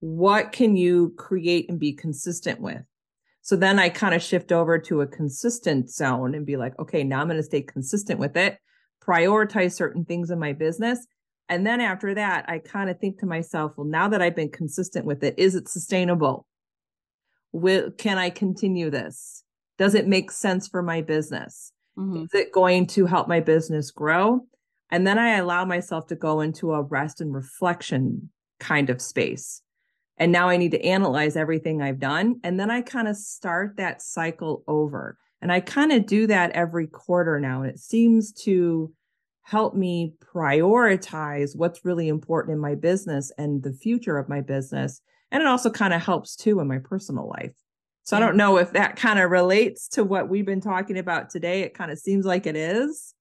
what 0.00 0.52
can 0.52 0.76
you 0.76 1.14
create 1.16 1.68
and 1.68 1.78
be 1.78 1.92
consistent 1.92 2.60
with? 2.60 2.82
So 3.42 3.56
then 3.56 3.78
I 3.78 3.88
kind 3.88 4.14
of 4.14 4.22
shift 4.22 4.52
over 4.52 4.78
to 4.78 5.00
a 5.00 5.06
consistent 5.06 5.90
zone 5.90 6.34
and 6.34 6.44
be 6.44 6.56
like, 6.56 6.78
okay, 6.78 7.04
now 7.04 7.20
I'm 7.20 7.28
going 7.28 7.38
to 7.38 7.42
stay 7.42 7.62
consistent 7.62 8.18
with 8.20 8.36
it, 8.36 8.58
prioritize 9.02 9.72
certain 9.72 10.04
things 10.04 10.30
in 10.30 10.38
my 10.38 10.52
business. 10.52 11.06
And 11.48 11.66
then 11.66 11.80
after 11.80 12.14
that, 12.14 12.44
I 12.48 12.58
kind 12.58 12.90
of 12.90 12.98
think 12.98 13.20
to 13.20 13.26
myself, 13.26 13.72
well, 13.76 13.86
now 13.86 14.08
that 14.08 14.20
I've 14.20 14.36
been 14.36 14.50
consistent 14.50 15.06
with 15.06 15.24
it, 15.24 15.34
is 15.38 15.54
it 15.54 15.68
sustainable? 15.68 16.46
Will, 17.52 17.90
can 17.90 18.18
I 18.18 18.28
continue 18.30 18.90
this? 18.90 19.44
Does 19.78 19.94
it 19.94 20.06
make 20.06 20.30
sense 20.30 20.68
for 20.68 20.82
my 20.82 21.00
business? 21.00 21.72
Mm-hmm. 21.98 22.24
Is 22.24 22.34
it 22.34 22.52
going 22.52 22.86
to 22.88 23.06
help 23.06 23.26
my 23.26 23.40
business 23.40 23.90
grow? 23.90 24.46
And 24.90 25.06
then 25.06 25.18
I 25.18 25.36
allow 25.36 25.64
myself 25.64 26.06
to 26.06 26.16
go 26.16 26.40
into 26.40 26.72
a 26.72 26.82
rest 26.82 27.20
and 27.20 27.34
reflection 27.34 28.30
kind 28.60 28.88
of 28.88 29.02
space. 29.02 29.62
And 30.16 30.32
now 30.32 30.48
I 30.48 30.56
need 30.56 30.72
to 30.72 30.84
analyze 30.84 31.36
everything 31.36 31.82
I've 31.82 32.00
done. 32.00 32.40
And 32.42 32.58
then 32.58 32.70
I 32.70 32.82
kind 32.82 33.08
of 33.08 33.16
start 33.16 33.76
that 33.76 34.02
cycle 34.02 34.64
over. 34.66 35.18
And 35.40 35.52
I 35.52 35.60
kind 35.60 35.92
of 35.92 36.06
do 36.06 36.26
that 36.26 36.52
every 36.52 36.86
quarter 36.86 37.38
now. 37.38 37.62
And 37.62 37.70
it 37.70 37.78
seems 37.78 38.32
to 38.44 38.92
help 39.42 39.74
me 39.74 40.14
prioritize 40.34 41.56
what's 41.56 41.84
really 41.84 42.08
important 42.08 42.54
in 42.54 42.60
my 42.60 42.74
business 42.74 43.32
and 43.38 43.62
the 43.62 43.72
future 43.72 44.18
of 44.18 44.28
my 44.28 44.40
business. 44.40 45.00
And 45.30 45.40
it 45.40 45.46
also 45.46 45.70
kind 45.70 45.94
of 45.94 46.02
helps 46.02 46.36
too 46.36 46.60
in 46.60 46.66
my 46.66 46.78
personal 46.78 47.28
life. 47.28 47.54
So 48.08 48.16
I 48.16 48.20
don't 48.20 48.38
know 48.38 48.56
if 48.56 48.72
that 48.72 48.96
kind 48.96 49.18
of 49.18 49.30
relates 49.30 49.86
to 49.88 50.02
what 50.02 50.30
we've 50.30 50.46
been 50.46 50.62
talking 50.62 50.96
about 50.96 51.28
today. 51.28 51.60
It 51.60 51.74
kind 51.74 51.90
of 51.90 51.98
seems 51.98 52.24
like 52.24 52.46
it 52.46 52.56
is. 52.56 53.12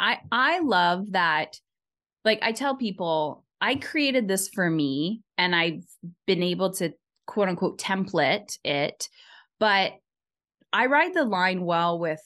I 0.00 0.18
I 0.32 0.58
love 0.58 1.12
that 1.12 1.60
like 2.24 2.40
I 2.42 2.50
tell 2.50 2.74
people 2.74 3.44
I 3.60 3.76
created 3.76 4.26
this 4.26 4.48
for 4.48 4.68
me 4.68 5.22
and 5.36 5.54
I've 5.54 5.84
been 6.26 6.42
able 6.42 6.72
to 6.74 6.94
quote 7.28 7.48
unquote 7.48 7.78
template 7.78 8.58
it, 8.64 9.08
but 9.60 9.92
I 10.72 10.86
ride 10.86 11.14
the 11.14 11.24
line 11.24 11.64
well 11.64 12.00
with 12.00 12.20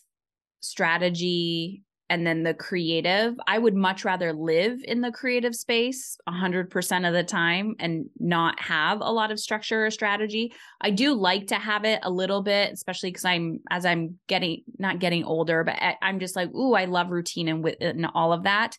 strategy 0.61 1.83
and 2.13 2.27
then 2.27 2.43
the 2.43 2.53
creative. 2.53 3.35
I 3.47 3.59
would 3.59 3.75
much 3.75 4.05
rather 4.05 4.35
live 4.35 4.81
in 4.85 5.01
the 5.01 5.11
creative 5.11 5.55
space 5.55 6.19
100% 6.29 7.09
of 7.09 7.15
the 7.15 7.25
time 7.25 7.75
and 7.79 8.05
not 8.21 8.61
have 8.61 9.01
a 9.01 9.11
lot 9.11 9.33
of 9.33 9.41
structure 9.41 9.87
or 9.87 9.91
strategy. 9.91 10.53
I 10.79 10.91
do 10.91 11.15
like 11.15 11.47
to 11.47 11.55
have 11.55 11.87
it 11.87 12.01
a 12.03 12.11
little 12.11 12.43
bit, 12.43 12.71
especially 12.71 13.13
because 13.13 13.25
I'm, 13.25 13.61
as 13.71 13.87
I'm 13.87 14.19
getting, 14.27 14.63
not 14.77 14.99
getting 14.99 15.25
older, 15.25 15.65
but 15.65 15.77
I'm 16.03 16.21
just 16.21 16.37
like, 16.37 16.53
ooh, 16.55 16.75
I 16.75 16.85
love 16.85 17.09
routine 17.09 17.49
and, 17.49 17.67
and 17.81 18.07
all 18.15 18.35
of 18.35 18.43
that 18.43 18.77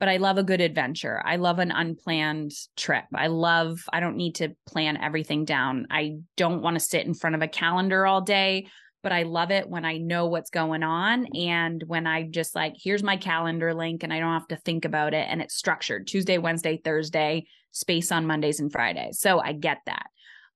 but 0.00 0.08
I 0.08 0.16
love 0.16 0.36
a 0.36 0.42
good 0.42 0.60
adventure. 0.60 1.22
I 1.24 1.36
love 1.36 1.60
an 1.60 1.70
unplanned 1.70 2.52
trip. 2.76 3.04
I 3.14 3.28
love, 3.28 3.78
I 3.92 4.00
don't 4.00 4.16
need 4.16 4.34
to 4.34 4.50
plan 4.66 4.98
everything 4.98 5.44
down. 5.44 5.86
I 5.88 6.16
don't 6.36 6.62
want 6.62 6.74
to 6.74 6.80
sit 6.80 7.06
in 7.06 7.14
front 7.14 7.36
of 7.36 7.42
a 7.42 7.48
calendar 7.48 8.04
all 8.04 8.20
day, 8.20 8.66
but 9.04 9.12
I 9.12 9.22
love 9.22 9.50
it 9.50 9.68
when 9.68 9.84
I 9.84 9.98
know 9.98 10.26
what's 10.26 10.50
going 10.50 10.82
on. 10.82 11.26
And 11.36 11.84
when 11.86 12.06
I 12.06 12.22
just 12.22 12.54
like, 12.54 12.74
here's 12.76 13.02
my 13.02 13.18
calendar 13.18 13.74
link 13.74 14.02
and 14.02 14.12
I 14.12 14.18
don't 14.18 14.32
have 14.32 14.48
to 14.48 14.56
think 14.56 14.86
about 14.86 15.12
it. 15.12 15.28
And 15.30 15.42
it's 15.42 15.54
structured 15.54 16.06
Tuesday, 16.06 16.38
Wednesday, 16.38 16.80
Thursday, 16.82 17.46
space 17.70 18.10
on 18.10 18.26
Mondays 18.26 18.60
and 18.60 18.72
Fridays. 18.72 19.20
So 19.20 19.38
I 19.38 19.52
get 19.52 19.78
that. 19.84 20.06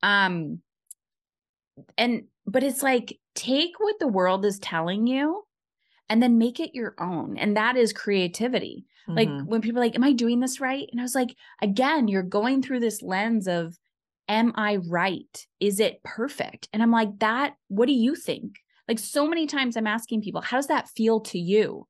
Um, 0.03 0.61
and, 1.99 2.25
but 2.47 2.63
it's 2.63 2.83
like, 2.83 3.19
take 3.35 3.79
what 3.79 4.01
the 4.01 4.09
world 4.09 4.47
is 4.47 4.59
telling 4.59 5.07
you 5.07 5.45
and 6.09 6.23
then 6.23 6.39
make 6.39 6.59
it 6.59 6.75
your 6.75 6.95
own. 6.99 7.37
And 7.37 7.59
that 7.59 7.77
is 7.77 7.93
creativity. 7.93 8.87
Mm-hmm. 9.07 9.17
Like 9.17 9.47
when 9.47 9.61
people 9.61 9.81
are 9.81 9.85
like, 9.85 9.95
Am 9.95 10.05
I 10.05 10.13
doing 10.13 10.41
this 10.41 10.59
right? 10.59 10.89
And 10.91 11.01
I 11.01 11.05
was 11.05 11.15
like, 11.15 11.37
Again, 11.61 12.09
you're 12.09 12.23
going 12.23 12.63
through 12.63 12.81
this 12.81 13.03
lens 13.03 13.47
of, 13.47 13.77
Am 14.29 14.53
I 14.57 14.76
right? 14.76 15.47
Is 15.61 15.81
it 15.81 16.03
perfect? 16.05 16.68
And 16.72 16.83
I'm 16.83 16.91
like, 16.91 17.18
That, 17.18 17.55
what 17.68 17.87
do 17.87 17.93
you 17.93 18.14
think? 18.14 18.57
Like 18.87 18.99
so 18.99 19.26
many 19.26 19.47
times 19.47 19.76
I'm 19.76 19.87
asking 19.87 20.22
people, 20.22 20.41
How 20.41 20.59
does 20.59 20.68
that 20.68 20.89
feel 20.89 21.20
to 21.20 21.39
you? 21.39 21.87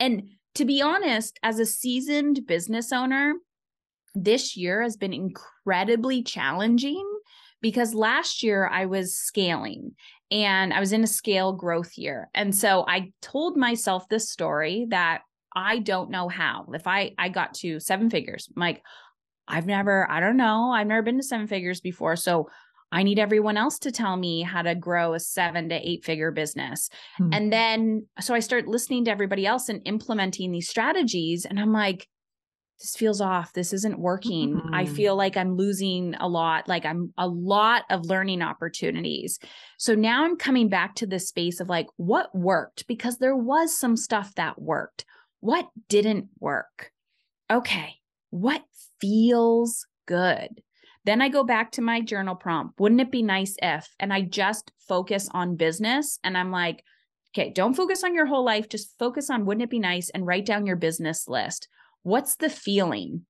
And 0.00 0.30
to 0.54 0.64
be 0.64 0.82
honest, 0.82 1.38
as 1.42 1.58
a 1.58 1.66
seasoned 1.66 2.46
business 2.46 2.92
owner, 2.92 3.34
this 4.14 4.56
year 4.56 4.82
has 4.82 4.96
been 4.96 5.12
incredibly 5.12 6.22
challenging 6.22 7.04
because 7.60 7.94
last 7.94 8.42
year 8.42 8.66
I 8.66 8.86
was 8.86 9.14
scaling 9.14 9.92
and 10.30 10.72
I 10.72 10.80
was 10.80 10.92
in 10.92 11.02
a 11.02 11.08
scale 11.08 11.52
growth 11.52 11.92
year. 11.96 12.28
And 12.34 12.54
so 12.54 12.84
I 12.88 13.12
told 13.22 13.56
myself 13.56 14.08
this 14.08 14.30
story 14.30 14.86
that 14.90 15.22
I 15.54 15.78
don't 15.78 16.10
know 16.10 16.28
how. 16.28 16.66
If 16.74 16.86
I 16.86 17.12
I 17.18 17.28
got 17.30 17.54
to 17.54 17.80
seven 17.80 18.10
figures, 18.10 18.48
I'm 18.54 18.60
like 18.60 18.82
I've 19.48 19.66
never 19.66 20.10
I 20.10 20.20
don't 20.20 20.36
know, 20.36 20.72
I've 20.72 20.86
never 20.86 21.02
been 21.02 21.16
to 21.18 21.22
seven 21.22 21.46
figures 21.46 21.80
before, 21.80 22.16
so 22.16 22.48
I 22.90 23.02
need 23.02 23.18
everyone 23.18 23.56
else 23.56 23.78
to 23.80 23.92
tell 23.92 24.16
me 24.16 24.42
how 24.42 24.62
to 24.62 24.74
grow 24.74 25.12
a 25.12 25.20
7 25.20 25.68
to 25.68 25.74
8 25.74 26.04
figure 26.04 26.30
business. 26.30 26.88
Mm-hmm. 27.20 27.32
And 27.34 27.52
then 27.52 28.06
so 28.20 28.34
I 28.34 28.40
start 28.40 28.66
listening 28.66 29.04
to 29.06 29.10
everybody 29.10 29.46
else 29.46 29.68
and 29.68 29.82
implementing 29.84 30.52
these 30.52 30.68
strategies 30.68 31.44
and 31.44 31.58
I'm 31.58 31.72
like 31.72 32.08
this 32.80 32.94
feels 32.94 33.20
off. 33.20 33.52
This 33.52 33.72
isn't 33.72 33.98
working. 33.98 34.54
Mm-hmm. 34.54 34.74
I 34.74 34.86
feel 34.86 35.16
like 35.16 35.36
I'm 35.36 35.56
losing 35.56 36.14
a 36.14 36.28
lot, 36.28 36.68
like 36.68 36.84
I'm 36.86 37.12
a 37.18 37.26
lot 37.26 37.82
of 37.90 38.06
learning 38.06 38.40
opportunities. 38.40 39.38
So 39.78 39.94
now 39.94 40.24
I'm 40.24 40.36
coming 40.36 40.68
back 40.68 40.94
to 40.96 41.06
this 41.06 41.28
space 41.28 41.58
of 41.60 41.68
like, 41.68 41.86
what 41.96 42.32
worked? 42.34 42.86
Because 42.86 43.18
there 43.18 43.36
was 43.36 43.76
some 43.76 43.96
stuff 43.96 44.34
that 44.36 44.60
worked. 44.60 45.04
What 45.40 45.68
didn't 45.88 46.28
work? 46.38 46.92
Okay, 47.50 47.96
what 48.30 48.62
feels 49.00 49.86
good? 50.06 50.62
Then 51.04 51.22
I 51.22 51.28
go 51.28 51.44
back 51.44 51.72
to 51.72 51.82
my 51.82 52.00
journal 52.00 52.34
prompt. 52.34 52.78
Wouldn't 52.78 53.00
it 53.00 53.10
be 53.10 53.22
nice 53.22 53.56
if? 53.62 53.88
And 53.98 54.12
I 54.12 54.22
just 54.22 54.72
focus 54.86 55.28
on 55.32 55.56
business 55.56 56.18
and 56.22 56.36
I'm 56.36 56.50
like, 56.50 56.84
okay, 57.34 57.50
don't 57.50 57.74
focus 57.74 58.04
on 58.04 58.14
your 58.14 58.26
whole 58.26 58.44
life. 58.44 58.68
Just 58.68 58.94
focus 58.98 59.30
on 59.30 59.44
wouldn't 59.44 59.62
it 59.62 59.70
be 59.70 59.78
nice 59.78 60.10
and 60.10 60.26
write 60.26 60.46
down 60.46 60.66
your 60.66 60.76
business 60.76 61.28
list. 61.28 61.68
What's 62.02 62.36
the 62.36 62.50
feeling? 62.50 63.24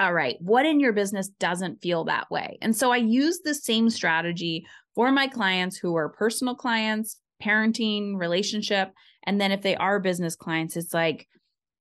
All 0.00 0.12
right, 0.12 0.36
what 0.40 0.66
in 0.66 0.80
your 0.80 0.92
business 0.92 1.28
doesn't 1.28 1.80
feel 1.80 2.04
that 2.04 2.30
way? 2.30 2.58
And 2.60 2.74
so 2.74 2.90
I 2.90 2.96
use 2.96 3.40
the 3.44 3.54
same 3.54 3.90
strategy 3.90 4.66
for 4.94 5.12
my 5.12 5.28
clients 5.28 5.76
who 5.76 5.96
are 5.96 6.08
personal 6.08 6.56
clients, 6.56 7.18
parenting, 7.42 8.16
relationship. 8.16 8.92
And 9.24 9.40
then 9.40 9.52
if 9.52 9.62
they 9.62 9.76
are 9.76 10.00
business 10.00 10.34
clients, 10.34 10.76
it's 10.76 10.92
like, 10.92 11.28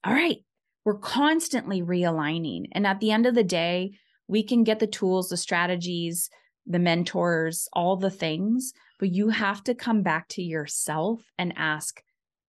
all 0.03 0.13
right, 0.13 0.37
we're 0.85 0.97
constantly 0.97 1.81
realigning. 1.81 2.65
And 2.73 2.85
at 2.85 2.99
the 2.99 3.11
end 3.11 3.25
of 3.25 3.35
the 3.35 3.43
day, 3.43 3.93
we 4.27 4.43
can 4.43 4.63
get 4.63 4.79
the 4.79 4.87
tools, 4.87 5.29
the 5.29 5.37
strategies, 5.37 6.29
the 6.65 6.79
mentors, 6.79 7.67
all 7.73 7.97
the 7.97 8.09
things, 8.09 8.73
but 8.99 9.11
you 9.11 9.29
have 9.29 9.63
to 9.65 9.75
come 9.75 10.01
back 10.01 10.27
to 10.29 10.41
yourself 10.41 11.21
and 11.37 11.53
ask, 11.57 12.01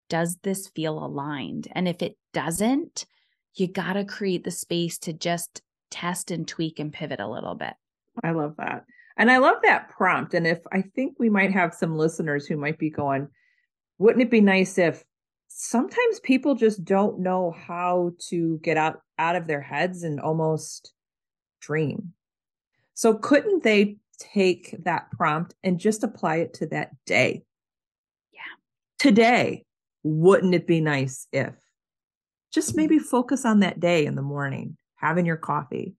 does 0.09 0.37
this 0.43 0.69
feel 0.69 1.05
aligned? 1.05 1.69
And 1.73 1.89
if 1.89 2.03
it 2.03 2.17
doesn't, 2.33 3.07
you 3.55 3.67
got 3.67 3.95
to 3.95 4.05
create 4.05 4.45
the 4.45 4.51
space 4.51 4.99
to 4.99 5.13
just 5.13 5.63
test 5.91 6.31
and 6.31 6.47
tweak 6.47 6.79
and 6.79 6.93
pivot 6.93 7.21
a 7.21 7.29
little 7.29 7.55
bit. 7.55 7.75
I 8.23 8.33
love 8.33 8.55
that. 8.59 8.85
And 9.17 9.31
I 9.31 9.39
love 9.39 9.57
that 9.63 9.89
prompt. 9.91 10.35
And 10.35 10.47
if 10.47 10.61
I 10.73 10.83
think 10.83 11.17
we 11.19 11.29
might 11.29 11.53
have 11.53 11.75
some 11.75 11.97
listeners 11.97 12.47
who 12.47 12.57
might 12.57 12.79
be 12.79 12.91
going, 12.91 13.29
wouldn't 13.99 14.23
it 14.23 14.31
be 14.31 14.41
nice 14.41 14.77
if 14.79 15.05
sometimes 15.57 16.19
people 16.21 16.57
just 16.57 16.85
don't 16.85 17.21
know 17.21 17.53
how 17.53 18.13
to 18.29 18.59
get 18.59 18.77
out 18.77 19.01
out 19.19 19.37
of 19.37 19.47
their 19.47 19.61
heads 19.61 20.03
and 20.03 20.21
almost 20.21 20.93
dream. 21.61 22.13
So 22.95 23.15
couldn't 23.15 23.63
they 23.63 23.99
take 24.19 24.75
that 24.85 25.11
prompt 25.13 25.55
and 25.63 25.79
just 25.79 26.03
apply 26.03 26.37
it 26.37 26.55
to 26.55 26.67
that 26.67 26.91
day? 27.07 27.45
Yeah. 28.33 28.41
Today, 28.99 29.65
wouldn't 30.03 30.55
it 30.55 30.67
be 30.67 30.81
nice 30.81 31.29
if 31.33 31.55
just 32.53 32.71
mm-hmm. 32.71 32.79
maybe 32.79 32.99
focus 32.99 33.45
on 33.45 33.61
that 33.61 33.79
day 33.79 34.07
in 34.07 34.17
the 34.17 34.23
morning, 34.23 34.77
having 34.97 35.25
your 35.25 35.37
coffee, 35.37 35.95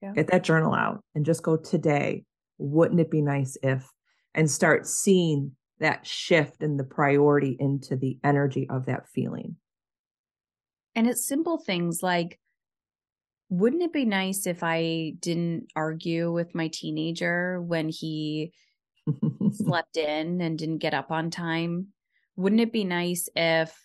yeah. 0.00 0.12
get 0.12 0.28
that 0.28 0.44
journal 0.44 0.74
out 0.74 1.02
and 1.16 1.26
just 1.26 1.42
go 1.42 1.56
today. 1.56 2.24
Wouldn't 2.58 3.00
it 3.00 3.10
be 3.10 3.20
nice 3.20 3.56
if, 3.64 3.84
and 4.32 4.48
start 4.48 4.86
seeing 4.86 5.56
that 5.82 6.06
shift 6.06 6.62
and 6.62 6.78
the 6.78 6.84
priority 6.84 7.56
into 7.58 7.96
the 7.96 8.18
energy 8.24 8.68
of 8.68 8.86
that 8.86 9.08
feeling. 9.08 9.56
And 10.94 11.06
it's 11.06 11.26
simple 11.26 11.58
things 11.58 12.02
like, 12.02 12.38
wouldn't 13.48 13.82
it 13.82 13.92
be 13.92 14.04
nice 14.04 14.46
if 14.46 14.62
I 14.62 15.14
didn't 15.20 15.66
argue 15.76 16.32
with 16.32 16.54
my 16.54 16.68
teenager 16.68 17.60
when 17.60 17.88
he 17.88 18.52
slept 19.52 19.96
in 19.96 20.40
and 20.40 20.58
didn't 20.58 20.78
get 20.78 20.94
up 20.94 21.10
on 21.10 21.30
time? 21.30 21.88
Wouldn't 22.36 22.62
it 22.62 22.72
be 22.72 22.84
nice 22.84 23.28
if 23.36 23.78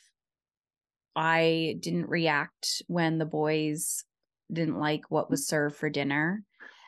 I 1.15 1.77
didn't 1.79 2.09
react 2.09 2.83
when 2.87 3.17
the 3.17 3.25
boys 3.25 4.03
didn't 4.51 4.77
like 4.77 5.09
what 5.09 5.29
was 5.29 5.47
served 5.47 5.75
for 5.75 5.89
dinner. 5.89 6.43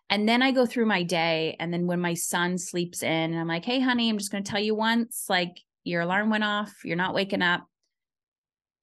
And 0.09 0.27
then 0.27 0.41
I 0.41 0.51
go 0.51 0.65
through 0.65 0.87
my 0.87 1.03
day. 1.03 1.55
And 1.59 1.73
then 1.73 1.85
when 1.85 1.99
my 1.99 2.13
son 2.13 2.57
sleeps 2.57 3.03
in, 3.03 3.09
and 3.09 3.39
I'm 3.39 3.47
like, 3.47 3.65
hey, 3.65 3.79
honey, 3.79 4.09
I'm 4.09 4.17
just 4.17 4.31
going 4.31 4.43
to 4.43 4.49
tell 4.49 4.61
you 4.61 4.75
once 4.75 5.25
like 5.29 5.59
your 5.83 6.01
alarm 6.01 6.29
went 6.29 6.43
off, 6.43 6.73
you're 6.83 6.95
not 6.95 7.13
waking 7.13 7.41
up. 7.41 7.67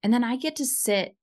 And 0.03 0.13
then 0.13 0.23
I 0.23 0.37
get 0.37 0.55
to 0.57 0.65
sit 0.65 1.15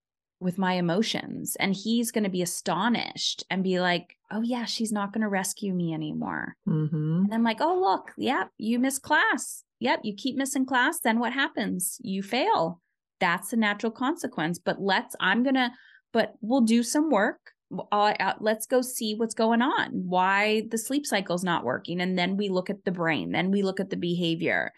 with 0.45 0.59
my 0.59 0.75
emotions 0.75 1.57
and 1.59 1.75
he's 1.75 2.11
going 2.11 2.25
to 2.25 2.31
be 2.31 2.43
astonished 2.43 3.45
and 3.49 3.65
be 3.65 3.81
like 3.81 4.17
oh 4.31 4.43
yeah 4.43 4.67
she's 4.67 4.93
not 4.93 5.13
going 5.13 5.23
to 5.23 5.29
rescue 5.29 5.73
me 5.73 5.95
anymore 5.95 6.55
mm-hmm. 6.69 7.23
and 7.25 7.33
i'm 7.33 7.43
like 7.43 7.61
oh 7.61 7.81
look 7.81 8.13
yep 8.19 8.51
you 8.59 8.79
miss 8.79 8.99
class 8.99 9.65
yep 9.81 10.01
you 10.03 10.15
keep 10.15 10.37
missing 10.37 10.67
class 10.67 11.01
then 11.01 11.19
what 11.19 11.33
happens 11.33 11.99
you 12.03 12.23
fail 12.23 12.81
that's 13.21 13.55
a 13.55 13.57
natural 13.57 13.91
consequence 13.91 14.59
but 14.59 14.81
let's 14.81 15.17
i'm 15.19 15.43
going 15.43 15.55
to 15.55 15.71
but 16.13 16.35
we'll 16.43 16.61
do 16.61 16.83
some 16.83 17.11
work 17.11 17.54
uh, 17.93 18.35
let's 18.41 18.67
go 18.67 18.81
see 18.83 19.15
what's 19.15 19.35
going 19.35 19.63
on 19.63 19.91
why 20.07 20.63
the 20.71 20.79
sleep 20.79 21.07
cycle's 21.07 21.45
not 21.45 21.65
working 21.65 22.01
and 22.01 22.19
then 22.19 22.37
we 22.37 22.49
look 22.49 22.71
at 22.71 22.85
the 22.85 22.93
brain 22.93 23.33
then 23.33 23.51
we 23.51 23.63
look 23.63 23.81
at 23.81 23.91
the 23.91 23.97
behavior 23.97 24.73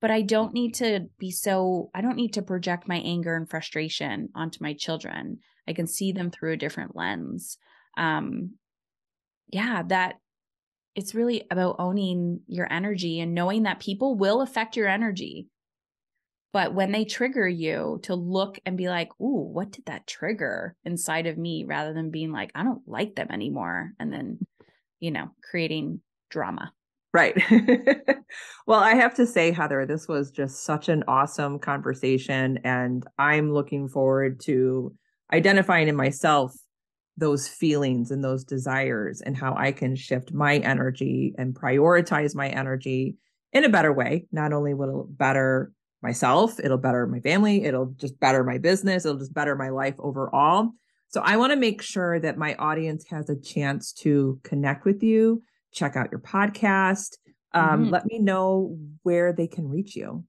but 0.00 0.10
I 0.10 0.22
don't 0.22 0.54
need 0.54 0.74
to 0.76 1.08
be 1.18 1.30
so, 1.30 1.90
I 1.94 2.00
don't 2.00 2.16
need 2.16 2.34
to 2.34 2.42
project 2.42 2.88
my 2.88 2.96
anger 2.96 3.36
and 3.36 3.48
frustration 3.48 4.30
onto 4.34 4.62
my 4.62 4.72
children. 4.72 5.38
I 5.68 5.74
can 5.74 5.86
see 5.86 6.12
them 6.12 6.30
through 6.30 6.54
a 6.54 6.56
different 6.56 6.96
lens. 6.96 7.58
Um, 7.98 8.54
yeah, 9.48 9.82
that 9.88 10.14
it's 10.94 11.14
really 11.14 11.44
about 11.50 11.76
owning 11.78 12.40
your 12.46 12.70
energy 12.72 13.20
and 13.20 13.34
knowing 13.34 13.64
that 13.64 13.80
people 13.80 14.16
will 14.16 14.40
affect 14.40 14.76
your 14.76 14.88
energy. 14.88 15.48
But 16.52 16.74
when 16.74 16.90
they 16.90 17.04
trigger 17.04 17.48
you, 17.48 18.00
to 18.02 18.14
look 18.14 18.58
and 18.66 18.76
be 18.76 18.88
like, 18.88 19.08
ooh, 19.20 19.48
what 19.52 19.70
did 19.70 19.86
that 19.86 20.06
trigger 20.06 20.74
inside 20.84 21.26
of 21.26 21.38
me 21.38 21.64
rather 21.64 21.92
than 21.92 22.10
being 22.10 22.32
like, 22.32 22.50
I 22.54 22.64
don't 22.64 22.86
like 22.86 23.14
them 23.14 23.28
anymore. 23.30 23.92
And 24.00 24.12
then, 24.12 24.38
you 24.98 25.12
know, 25.12 25.28
creating 25.48 26.00
drama. 26.28 26.72
Right. 27.12 27.36
well, 28.66 28.80
I 28.80 28.94
have 28.94 29.14
to 29.14 29.26
say, 29.26 29.50
Heather, 29.52 29.84
this 29.86 30.08
was 30.08 30.30
just 30.30 30.64
such 30.64 30.88
an 30.88 31.04
awesome 31.08 31.58
conversation. 31.58 32.58
And 32.64 33.04
I'm 33.18 33.52
looking 33.52 33.88
forward 33.88 34.40
to 34.44 34.94
identifying 35.32 35.88
in 35.88 35.96
myself 35.96 36.52
those 37.16 37.48
feelings 37.48 38.10
and 38.10 38.24
those 38.24 38.44
desires 38.44 39.20
and 39.20 39.36
how 39.36 39.54
I 39.56 39.72
can 39.72 39.94
shift 39.94 40.32
my 40.32 40.58
energy 40.58 41.34
and 41.36 41.54
prioritize 41.54 42.34
my 42.34 42.48
energy 42.48 43.16
in 43.52 43.64
a 43.64 43.68
better 43.68 43.92
way. 43.92 44.26
Not 44.32 44.52
only 44.52 44.74
will 44.74 45.02
it 45.02 45.18
better 45.18 45.72
myself, 46.02 46.58
it'll 46.58 46.78
better 46.78 47.06
my 47.06 47.20
family, 47.20 47.64
it'll 47.64 47.94
just 47.96 48.18
better 48.20 48.44
my 48.44 48.58
business, 48.58 49.04
it'll 49.04 49.18
just 49.18 49.34
better 49.34 49.56
my 49.56 49.70
life 49.70 49.94
overall. 49.98 50.70
So 51.08 51.20
I 51.24 51.36
want 51.36 51.52
to 51.52 51.56
make 51.56 51.82
sure 51.82 52.20
that 52.20 52.38
my 52.38 52.54
audience 52.54 53.04
has 53.10 53.28
a 53.28 53.40
chance 53.40 53.92
to 53.94 54.40
connect 54.44 54.84
with 54.84 55.02
you 55.02 55.42
check 55.72 55.96
out 55.96 56.10
your 56.10 56.20
podcast. 56.20 57.16
Um, 57.52 57.84
mm-hmm. 57.84 57.90
Let 57.90 58.06
me 58.06 58.18
know 58.18 58.78
where 59.02 59.32
they 59.32 59.46
can 59.46 59.68
reach 59.68 59.96
you. 59.96 60.24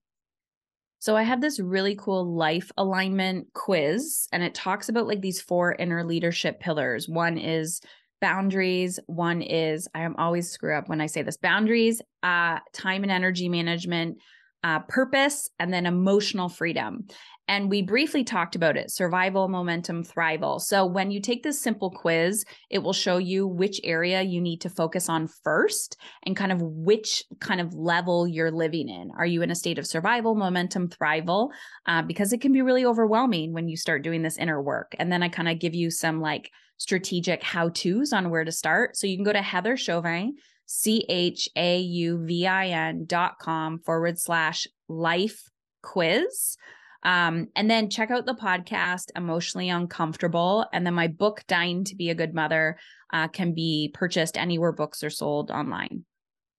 So 0.99 1.15
I 1.15 1.23
have 1.23 1.41
this 1.41 1.59
really 1.59 1.95
cool 1.95 2.35
life 2.35 2.71
alignment 2.77 3.47
quiz, 3.53 4.27
and 4.31 4.43
it 4.43 4.53
talks 4.53 4.87
about 4.87 5.07
like 5.07 5.21
these 5.21 5.41
four 5.41 5.73
inner 5.73 6.03
leadership 6.03 6.59
pillars. 6.59 7.09
One 7.09 7.39
is 7.39 7.81
boundaries. 8.19 8.99
One 9.07 9.41
is 9.41 9.87
I 9.95 10.01
am 10.01 10.15
always 10.17 10.51
screw 10.51 10.77
up 10.77 10.89
when 10.89 11.01
I 11.01 11.07
say 11.07 11.23
this 11.23 11.37
boundaries, 11.37 12.01
uh, 12.21 12.59
time 12.71 13.01
and 13.01 13.11
energy 13.11 13.49
management, 13.49 14.19
uh, 14.63 14.79
purpose, 14.79 15.49
and 15.59 15.73
then 15.73 15.85
emotional 15.85 16.49
freedom. 16.49 17.07
And 17.47 17.69
we 17.69 17.81
briefly 17.81 18.23
talked 18.23 18.55
about 18.55 18.77
it 18.77 18.91
survival, 18.91 19.49
momentum, 19.49 20.05
thrival. 20.05 20.61
So 20.61 20.85
when 20.85 21.11
you 21.11 21.19
take 21.19 21.43
this 21.43 21.59
simple 21.59 21.89
quiz, 21.89 22.45
it 22.69 22.79
will 22.79 22.93
show 22.93 23.17
you 23.17 23.45
which 23.45 23.81
area 23.83 24.21
you 24.21 24.39
need 24.39 24.61
to 24.61 24.69
focus 24.69 25.09
on 25.09 25.27
first 25.27 25.97
and 26.23 26.35
kind 26.35 26.53
of 26.53 26.61
which 26.61 27.25
kind 27.41 27.59
of 27.59 27.73
level 27.73 28.25
you're 28.25 28.51
living 28.51 28.87
in. 28.87 29.11
Are 29.17 29.25
you 29.25 29.41
in 29.41 29.51
a 29.51 29.55
state 29.55 29.79
of 29.79 29.87
survival, 29.87 30.35
momentum, 30.35 30.87
thrival? 30.87 31.49
Uh, 31.85 32.03
because 32.03 32.31
it 32.31 32.39
can 32.39 32.53
be 32.53 32.61
really 32.61 32.85
overwhelming 32.85 33.51
when 33.51 33.67
you 33.67 33.75
start 33.75 34.03
doing 34.03 34.21
this 34.21 34.37
inner 34.37 34.61
work. 34.61 34.95
And 34.97 35.11
then 35.11 35.21
I 35.21 35.27
kind 35.27 35.49
of 35.49 35.59
give 35.59 35.75
you 35.75 35.91
some 35.91 36.21
like 36.21 36.51
strategic 36.77 37.43
how 37.43 37.69
to's 37.69 38.13
on 38.13 38.29
where 38.29 38.45
to 38.45 38.51
start. 38.51 38.95
So 38.95 39.07
you 39.07 39.17
can 39.17 39.25
go 39.25 39.33
to 39.33 39.41
Heather 39.41 39.75
Chauvin, 39.75 40.35
C 40.73 41.05
H 41.09 41.49
A 41.55 41.79
U 41.79 42.25
V 42.25 42.47
I 42.47 42.67
N 42.67 43.05
dot 43.05 43.39
com 43.39 43.79
forward 43.79 44.17
slash 44.17 44.67
life 44.87 45.43
quiz. 45.83 46.55
Um, 47.03 47.47
and 47.55 47.69
then 47.69 47.89
check 47.89 48.09
out 48.09 48.25
the 48.25 48.35
podcast, 48.35 49.09
Emotionally 49.15 49.69
Uncomfortable. 49.69 50.65
And 50.71 50.85
then 50.85 50.93
my 50.93 51.07
book, 51.07 51.43
Dying 51.47 51.83
to 51.85 51.95
Be 51.95 52.09
a 52.09 52.15
Good 52.15 52.33
Mother, 52.33 52.77
uh, 53.11 53.27
can 53.27 53.53
be 53.53 53.91
purchased 53.93 54.37
anywhere 54.37 54.71
books 54.71 55.03
are 55.03 55.09
sold 55.09 55.51
online. 55.51 56.05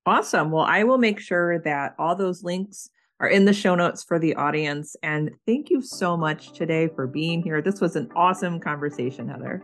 Awesome. 0.05 0.51
Well, 0.51 0.65
I 0.65 0.85
will 0.85 0.99
make 0.99 1.21
sure 1.21 1.61
that 1.61 1.95
all 1.99 2.15
those 2.15 2.43
links 2.43 2.91
are 3.21 3.29
in 3.29 3.45
the 3.45 3.53
show 3.53 3.77
notes 3.77 4.03
for 4.03 4.19
the 4.19 4.35
audience. 4.35 4.95
And 5.03 5.31
thank 5.47 5.71
you 5.71 5.81
so 5.81 6.17
much 6.17 6.53
today 6.53 6.89
for 6.95 7.07
being 7.07 7.43
here. 7.43 7.63
This 7.63 7.81
was 7.81 7.97
an 7.97 8.11
awesome 8.17 8.61
conversation, 8.61 9.29
Heather. 9.29 9.63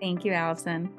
Thank 0.00 0.24
you, 0.24 0.32
Allison. 0.32 0.90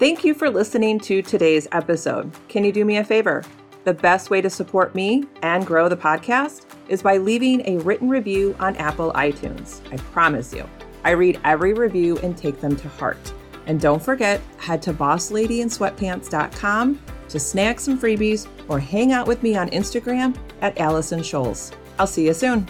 Thank 0.00 0.24
you 0.24 0.32
for 0.32 0.48
listening 0.48 0.98
to 1.00 1.20
today's 1.20 1.68
episode. 1.72 2.32
Can 2.48 2.64
you 2.64 2.72
do 2.72 2.86
me 2.86 2.96
a 2.96 3.04
favor? 3.04 3.44
The 3.84 3.92
best 3.92 4.30
way 4.30 4.40
to 4.40 4.48
support 4.48 4.94
me 4.94 5.24
and 5.42 5.66
grow 5.66 5.90
the 5.90 5.96
podcast 5.96 6.64
is 6.88 7.02
by 7.02 7.18
leaving 7.18 7.60
a 7.68 7.76
written 7.82 8.08
review 8.08 8.56
on 8.60 8.76
Apple 8.76 9.12
iTunes. 9.12 9.82
I 9.92 9.98
promise 9.98 10.54
you, 10.54 10.66
I 11.04 11.10
read 11.10 11.38
every 11.44 11.74
review 11.74 12.16
and 12.22 12.34
take 12.34 12.62
them 12.62 12.76
to 12.76 12.88
heart. 12.88 13.34
And 13.66 13.78
don't 13.78 14.02
forget, 14.02 14.40
head 14.56 14.80
to 14.84 14.94
bossladyinsweatpants.com 14.94 17.00
to 17.28 17.38
snag 17.38 17.78
some 17.78 17.98
freebies 17.98 18.48
or 18.68 18.78
hang 18.78 19.12
out 19.12 19.26
with 19.26 19.42
me 19.42 19.54
on 19.54 19.68
Instagram 19.68 20.34
at 20.62 20.78
Allison 20.78 21.20
Scholes. 21.20 21.74
I'll 21.98 22.06
see 22.06 22.24
you 22.24 22.32
soon. 22.32 22.66